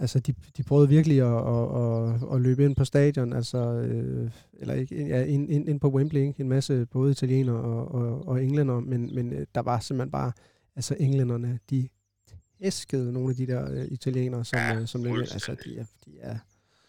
altså 0.00 0.20
de, 0.20 0.34
de 0.56 0.62
prøvede 0.62 0.88
virkelig 0.88 1.20
at, 1.20 1.38
at, 1.54 1.66
at, 1.82 2.34
at 2.34 2.40
løbe 2.40 2.64
ind 2.64 2.76
på 2.76 2.84
stadion, 2.84 3.32
altså, 3.32 3.58
øh, 3.58 4.30
eller 4.60 4.74
ikke, 4.74 5.06
ja, 5.06 5.24
ind, 5.24 5.50
ind, 5.50 5.68
ind 5.68 5.80
på 5.80 5.88
Wembley, 5.88 6.20
ikke? 6.20 6.40
en 6.40 6.48
masse 6.48 6.86
både 6.86 7.10
italienere 7.10 7.56
og, 7.56 7.94
og, 7.94 8.28
og 8.28 8.42
englænder, 8.42 8.80
men, 8.80 9.14
men 9.14 9.32
øh, 9.32 9.46
der 9.54 9.62
var 9.62 9.80
simpelthen 9.80 10.10
bare, 10.10 10.32
altså 10.76 10.96
englænderne, 11.00 11.58
de 11.70 11.88
æskede 12.62 13.12
nogle 13.12 13.30
af 13.30 13.36
de 13.36 13.46
der 13.46 13.72
øh, 13.72 13.84
italienere, 13.90 14.44
som, 14.44 14.58
Ja, 14.58 14.74
øh, 14.74 14.88
som 14.88 15.06
ind. 15.06 15.18
altså 15.18 15.56
de 15.64 15.78
er, 15.78 15.84
de 16.06 16.10
er 16.20 16.38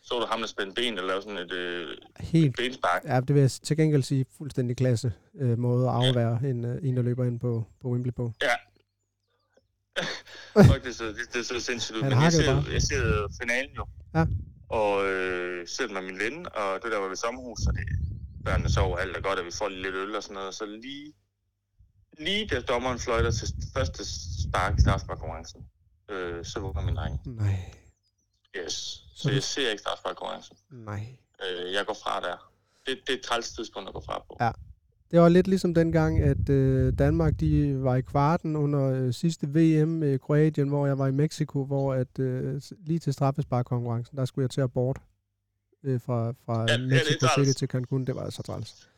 Så 0.01 0.19
du 0.19 0.25
ham, 0.25 0.39
der 0.39 0.47
spændte 0.47 0.73
ben, 0.81 0.95
lavede 0.95 1.21
sådan 1.21 1.37
et 1.37 1.51
øh, 1.51 1.87
helt 2.19 2.55
benspark? 2.57 3.03
Ja, 3.05 3.19
det 3.19 3.35
vil 3.35 3.41
jeg 3.41 3.51
til 3.51 3.77
gengæld 3.77 4.03
sige 4.03 4.25
fuldstændig 4.37 4.77
klasse 4.77 5.13
øh, 5.39 5.57
måde 5.57 5.87
at 5.89 5.93
afvære 5.93 6.39
en, 6.49 6.65
øh, 6.65 6.79
en, 6.83 6.97
der 6.97 7.03
løber 7.03 7.25
ind 7.25 7.39
på, 7.39 7.65
på 7.81 7.89
Wembley 7.89 8.13
på. 8.13 8.33
Ja. 8.41 8.55
Fuck, 10.71 10.83
det, 10.85 10.95
så, 10.95 11.05
det, 11.07 11.33
det 11.33 11.45
så 11.45 11.59
sindssygt 11.59 12.01
Men 12.01 12.11
jeg 12.11 12.33
ser, 12.33 12.53
bare. 12.53 12.63
jeg 12.73 12.81
ser 12.81 13.03
finalen 13.41 13.75
jo. 13.75 13.85
Ja. 14.15 14.25
Og 14.69 15.05
øh, 15.09 15.67
ser 15.67 15.85
den 15.85 15.93
med 15.93 16.01
min 16.01 16.19
ven, 16.19 16.45
og 16.45 16.79
det 16.83 16.91
der 16.91 16.97
var 16.97 17.07
ved 17.07 17.15
sommerhus, 17.15 17.59
så 17.59 17.71
det, 17.77 17.85
børnene 18.45 18.69
sover 18.69 18.97
alt 18.97 19.17
er 19.17 19.21
godt, 19.21 19.39
og 19.39 19.45
vi 19.45 19.51
får 19.51 19.69
lidt 19.69 19.95
øl 19.95 20.15
og 20.15 20.23
sådan 20.23 20.33
noget. 20.35 20.53
Så 20.53 20.65
lige, 20.65 21.13
lige 22.17 22.47
da 22.47 22.59
dommeren 22.61 22.99
fløjter 22.99 23.31
til 23.31 23.47
første 23.73 24.05
spark 24.43 24.77
i 24.77 24.81
straffesparkkonkurrencen, 24.81 25.61
øh, 26.09 26.45
så 26.45 26.59
vågner 26.59 26.81
min 26.81 26.95
dreng. 26.95 27.19
Nej, 27.25 27.71
Yes. 28.57 29.03
Så 29.15 29.31
jeg 29.31 29.43
ser 29.43 29.69
ikke 29.69 29.81
straffesparkkonkurrencen. 29.81 30.57
nej. 30.71 31.17
Øh, 31.43 31.73
jeg 31.73 31.85
går 31.85 31.97
fra 32.03 32.19
der. 32.21 32.51
Det, 32.85 32.97
det 33.07 33.13
er 33.13 33.17
et 33.17 33.23
træls 33.23 33.53
tidspunkt 33.53 33.87
at 33.89 33.93
gå 33.93 34.01
fra 34.05 34.23
på. 34.27 34.37
Ja. 34.41 34.51
Det 35.11 35.21
var 35.21 35.29
lidt 35.29 35.47
ligesom 35.47 35.73
dengang, 35.73 36.19
at 36.21 36.49
øh, 36.49 36.93
Danmark 36.97 37.39
de 37.39 37.83
var 37.83 37.95
i 37.95 38.01
kvarten 38.01 38.55
under 38.55 38.83
øh, 38.91 39.13
sidste 39.13 39.47
VM 39.47 39.87
med 39.89 40.19
Kroatien, 40.19 40.67
hvor 40.67 40.87
jeg 40.87 40.97
var 40.97 41.07
i 41.07 41.11
Mexico, 41.11 41.65
hvor 41.65 41.93
at 41.93 42.19
øh, 42.19 42.61
lige 42.85 42.99
til 42.99 43.13
straffesparkkonkurrencen, 43.13 44.17
der 44.17 44.25
skulle 44.25 44.43
jeg 44.43 44.49
til 44.49 44.61
at 44.61 44.71
bort 44.73 44.97
øh, 45.83 46.01
fra, 46.01 46.33
fra 46.45 46.65
Ja, 46.71 46.77
Mexico. 46.77 47.27
City 47.35 47.57
til 47.59 47.67
Cancun. 47.67 48.05
Det 48.05 48.15
var 48.15 48.29
så 48.29 48.41
træls. 48.43 48.89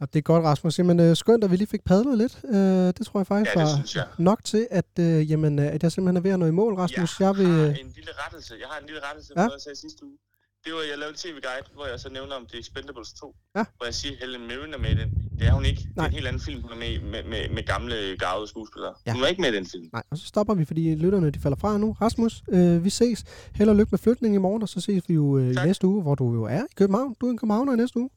Og 0.00 0.12
det 0.12 0.18
er 0.18 0.22
godt, 0.22 0.44
Rasmus. 0.44 0.78
Jamen, 0.78 1.00
øh, 1.00 1.16
skønt, 1.16 1.44
at 1.44 1.50
vi 1.50 1.56
lige 1.56 1.66
fik 1.68 1.84
padlet 1.84 2.18
lidt. 2.18 2.40
Øh, 2.44 2.54
det 2.98 3.06
tror 3.06 3.20
jeg 3.20 3.26
faktisk 3.26 3.56
Ja, 3.56 3.60
det 3.60 3.68
var 3.68 3.82
jeg. 3.94 4.06
nok 4.18 4.44
til, 4.44 4.66
at, 4.70 4.84
øh, 5.00 5.30
jamen, 5.30 5.58
øh, 5.58 5.66
at 5.66 5.82
jeg 5.82 5.92
simpelthen 5.92 6.16
er 6.16 6.20
ved 6.20 6.30
at 6.30 6.38
nå 6.38 6.46
i 6.46 6.50
mål, 6.50 6.74
Rasmus. 6.74 7.20
Jeg, 7.20 7.36
vil, 7.36 7.46
har 7.46 7.62
øh, 7.62 7.68
en 7.68 7.92
lille 7.98 8.10
rettelse. 8.24 8.54
Jeg 8.60 8.68
har 8.70 8.78
en 8.80 8.86
lille 8.86 9.00
rettelse, 9.08 9.32
Ja. 9.36 9.42
ja. 9.42 9.48
jeg 9.48 9.60
sagde 9.64 9.76
sidste 9.80 10.04
uge. 10.04 10.16
Det 10.64 10.72
var, 10.74 10.80
jeg 10.90 10.98
lavede 10.98 11.14
en 11.16 11.20
tv-guide, 11.24 11.66
hvor 11.74 11.86
jeg 11.86 12.00
så 12.00 12.08
nævner 12.12 12.34
om 12.40 12.46
The 12.50 12.58
Expendables 12.58 13.12
2. 13.12 13.34
Ja. 13.56 13.64
Hvor 13.76 13.86
jeg 13.86 13.94
siger, 13.94 14.14
Helen 14.20 14.46
Mirren 14.48 14.74
er 14.74 14.78
med 14.78 14.90
i 14.90 14.94
den. 14.94 15.08
Det 15.38 15.46
er 15.48 15.52
hun 15.52 15.64
ikke. 15.64 15.82
Det 15.82 15.96
Nej. 15.96 16.04
er 16.04 16.08
en 16.08 16.14
helt 16.14 16.26
anden 16.26 16.42
film, 16.42 16.62
hun 16.62 16.72
er 16.72 16.76
med 16.76 16.92
med, 17.12 17.22
med, 17.32 17.42
med 17.54 17.62
gamle, 17.66 17.96
gavede 18.18 18.46
skuespillere. 18.48 18.92
Ja. 19.06 19.10
Ja. 19.10 19.14
Hun 19.14 19.22
er 19.24 19.26
ikke 19.26 19.40
med 19.42 19.52
i 19.52 19.56
den 19.56 19.66
film. 19.66 19.88
Nej, 19.92 20.02
og 20.10 20.18
så 20.18 20.26
stopper 20.26 20.54
vi, 20.54 20.64
fordi 20.64 20.94
lytterne 20.94 21.30
de 21.30 21.40
falder 21.40 21.56
fra 21.58 21.78
nu. 21.78 21.96
Rasmus, 22.00 22.42
øh, 22.48 22.84
vi 22.84 22.90
ses. 22.90 23.24
Held 23.54 23.68
og 23.68 23.76
lykke 23.76 23.90
med 23.90 23.98
flytningen 23.98 24.38
i 24.40 24.42
morgen, 24.42 24.62
og 24.62 24.68
så 24.68 24.80
ses 24.80 25.08
vi 25.08 25.14
jo 25.14 25.38
øh, 25.38 25.54
Tak. 25.54 25.66
næste 25.66 25.86
uge, 25.86 26.02
hvor 26.02 26.14
du 26.14 26.32
jo 26.34 26.42
er 26.44 26.62
i 26.62 26.74
København. 26.76 27.14
Du 27.20 27.26
er 27.26 27.30
en 27.30 27.38
københavner 27.38 27.72
i 27.72 27.76
næste 27.76 27.98
uge. 27.98 28.10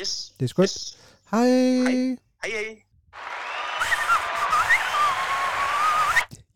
Yes. 0.00 0.34
Det 0.40 0.44
er 0.46 0.48
skønt. 0.48 0.70
Yes. 0.70 0.98
Hej! 1.30 1.46
Hej. 1.48 2.16
Hej, 2.42 2.50
hej. 2.50 2.82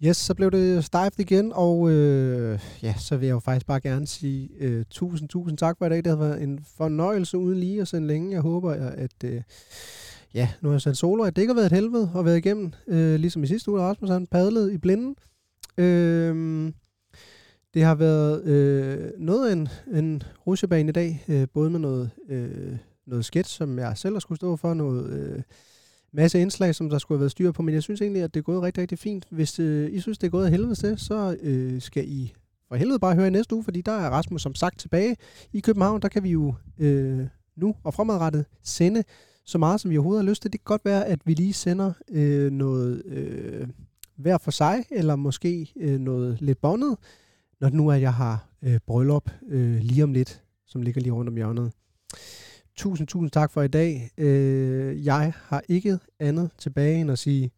Yes, 0.05 0.17
så 0.17 0.35
blev 0.35 0.51
det 0.51 0.85
stejft 0.85 1.21
igen, 1.21 1.53
og 1.55 1.91
øh, 1.91 2.61
ja, 2.83 2.95
så 2.99 3.17
vil 3.17 3.27
jeg 3.27 3.35
jo 3.35 3.41
faktisk 3.41 3.67
bare 3.67 3.81
gerne 3.81 4.07
sige 4.07 4.49
øh, 4.59 4.85
tusind, 4.91 5.29
tusind 5.29 5.59
tak 5.59 5.79
for 5.79 5.87
i 5.87 5.89
dag. 5.89 5.97
Det 5.97 6.07
har 6.07 6.17
været 6.17 6.43
en 6.43 6.61
fornøjelse 6.77 7.39
uden 7.39 7.61
lige 7.61 7.81
at 7.81 7.89
sende 7.89 8.09
længe. 8.09 8.33
Jeg 8.33 8.41
håber, 8.41 8.73
at 8.73 9.25
øh, 9.25 9.43
ja, 10.35 10.49
nu 10.61 10.69
har 10.69 10.75
jeg 10.75 10.81
sendt 10.81 10.99
solo, 10.99 11.23
at 11.23 11.37
det 11.37 11.43
ikke 11.43 11.53
har 11.55 11.61
været 11.61 11.73
et 11.73 11.77
helvede 11.77 12.11
at 12.17 12.25
være 12.25 12.39
igennem, 12.39 12.73
øh, 12.89 13.15
ligesom 13.15 13.43
i 13.43 13.47
sidste 13.47 13.71
uge, 13.71 13.81
Rasmus 13.81 14.11
han 14.11 14.27
padlede 14.27 14.75
i 14.75 14.79
blinden. 14.79 15.17
Øh, 15.79 16.73
det 17.75 17.83
har 17.83 17.95
været 17.95 18.45
øh, 18.45 19.11
noget 19.19 19.49
af 19.49 19.53
en, 19.53 19.69
en 19.95 20.23
rusjebane 20.47 20.89
i 20.89 20.93
dag, 20.93 21.25
øh, 21.29 21.47
både 21.55 21.71
med 21.71 21.81
noget, 21.81 22.11
øh, 22.29 22.77
noget 23.07 23.25
sketch, 23.25 23.57
som 23.57 23.79
jeg 23.79 23.99
selv 23.99 24.15
har 24.15 24.21
skulle 24.21 24.37
stå 24.37 24.57
for, 24.57 24.75
noget 24.75 25.13
øh, 25.13 25.43
masse 26.13 26.41
indslag, 26.41 26.75
som 26.75 26.91
der 26.91 26.99
skulle 26.99 27.17
have 27.17 27.21
været 27.21 27.31
styr 27.31 27.53
på, 27.53 27.63
men 27.63 27.75
jeg 27.75 27.83
synes 27.83 28.01
egentlig, 28.01 28.23
at 28.23 28.35
det 28.35 28.41
er 28.41 28.45
gået 28.45 28.63
rigtig, 28.63 28.81
rigtig 28.81 28.99
fint. 28.99 29.27
Hvis 29.31 29.59
øh, 29.59 29.93
I 29.93 30.01
synes, 30.01 30.19
det 30.19 30.27
er 30.27 30.31
gået 30.31 30.45
af 30.45 30.51
helvede 30.51 30.75
til, 30.75 30.99
så 30.99 31.37
øh, 31.43 31.81
skal 31.81 32.09
I 32.09 32.33
for 32.69 32.77
helvede 32.77 32.99
bare 32.99 33.15
høre 33.15 33.27
i 33.27 33.31
næste 33.31 33.55
uge, 33.55 33.65
fordi 33.65 33.81
der 33.81 33.93
er 33.93 34.11
Rasmus 34.11 34.43
som 34.43 34.55
sagt 34.55 34.79
tilbage 34.79 35.17
i 35.53 35.61
København. 35.61 36.03
Der 36.03 36.09
kan 36.09 36.23
vi 36.23 36.31
jo 36.31 36.55
øh, 36.79 37.27
nu 37.57 37.75
og 37.85 37.95
fremadrettet 37.95 38.45
sende 38.63 39.05
så 39.45 39.59
meget, 39.59 39.81
som 39.81 39.91
vi 39.91 39.97
overhovedet 39.97 40.25
har 40.25 40.31
lyst 40.31 40.43
til. 40.43 40.53
Det 40.53 40.61
kan 40.61 40.65
godt 40.65 40.85
være, 40.85 41.07
at 41.07 41.19
vi 41.25 41.35
lige 41.35 41.53
sender 41.53 41.93
øh, 42.11 42.51
noget 42.53 43.03
øh, 43.07 43.69
hver 44.17 44.39
for 44.39 44.51
sig, 44.51 44.85
eller 44.91 45.17
måske 45.17 45.73
øh, 45.77 46.01
noget 46.01 46.41
lidt 46.41 46.61
bondet, 46.61 46.97
når 47.61 47.71
nu 47.71 47.89
er, 47.89 47.95
at 47.95 48.01
jeg 48.01 48.15
har 48.15 48.49
øh, 48.63 48.79
bryllup 48.87 49.31
øh, 49.49 49.79
lige 49.81 50.05
om 50.05 50.13
lidt, 50.13 50.43
som 50.67 50.83
ligger 50.83 51.01
lige 51.01 51.13
rundt 51.13 51.29
om 51.29 51.37
hjørnet. 51.37 51.73
Tusind, 52.77 53.09
tusind 53.09 53.31
tak 53.31 53.51
for 53.53 53.63
i 53.63 53.69
dag. 53.69 54.11
Øh, 54.19 55.05
jeg 55.05 55.33
har 55.49 55.63
ikke 55.69 55.99
andet 56.21 56.51
tilbage 56.59 57.01
end 57.01 57.11
at 57.11 57.19
sige... 57.19 57.51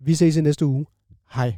Vi 0.00 0.14
ses 0.14 0.36
i 0.36 0.40
næste 0.40 0.66
uge. 0.66 0.86
Hej. 1.34 1.52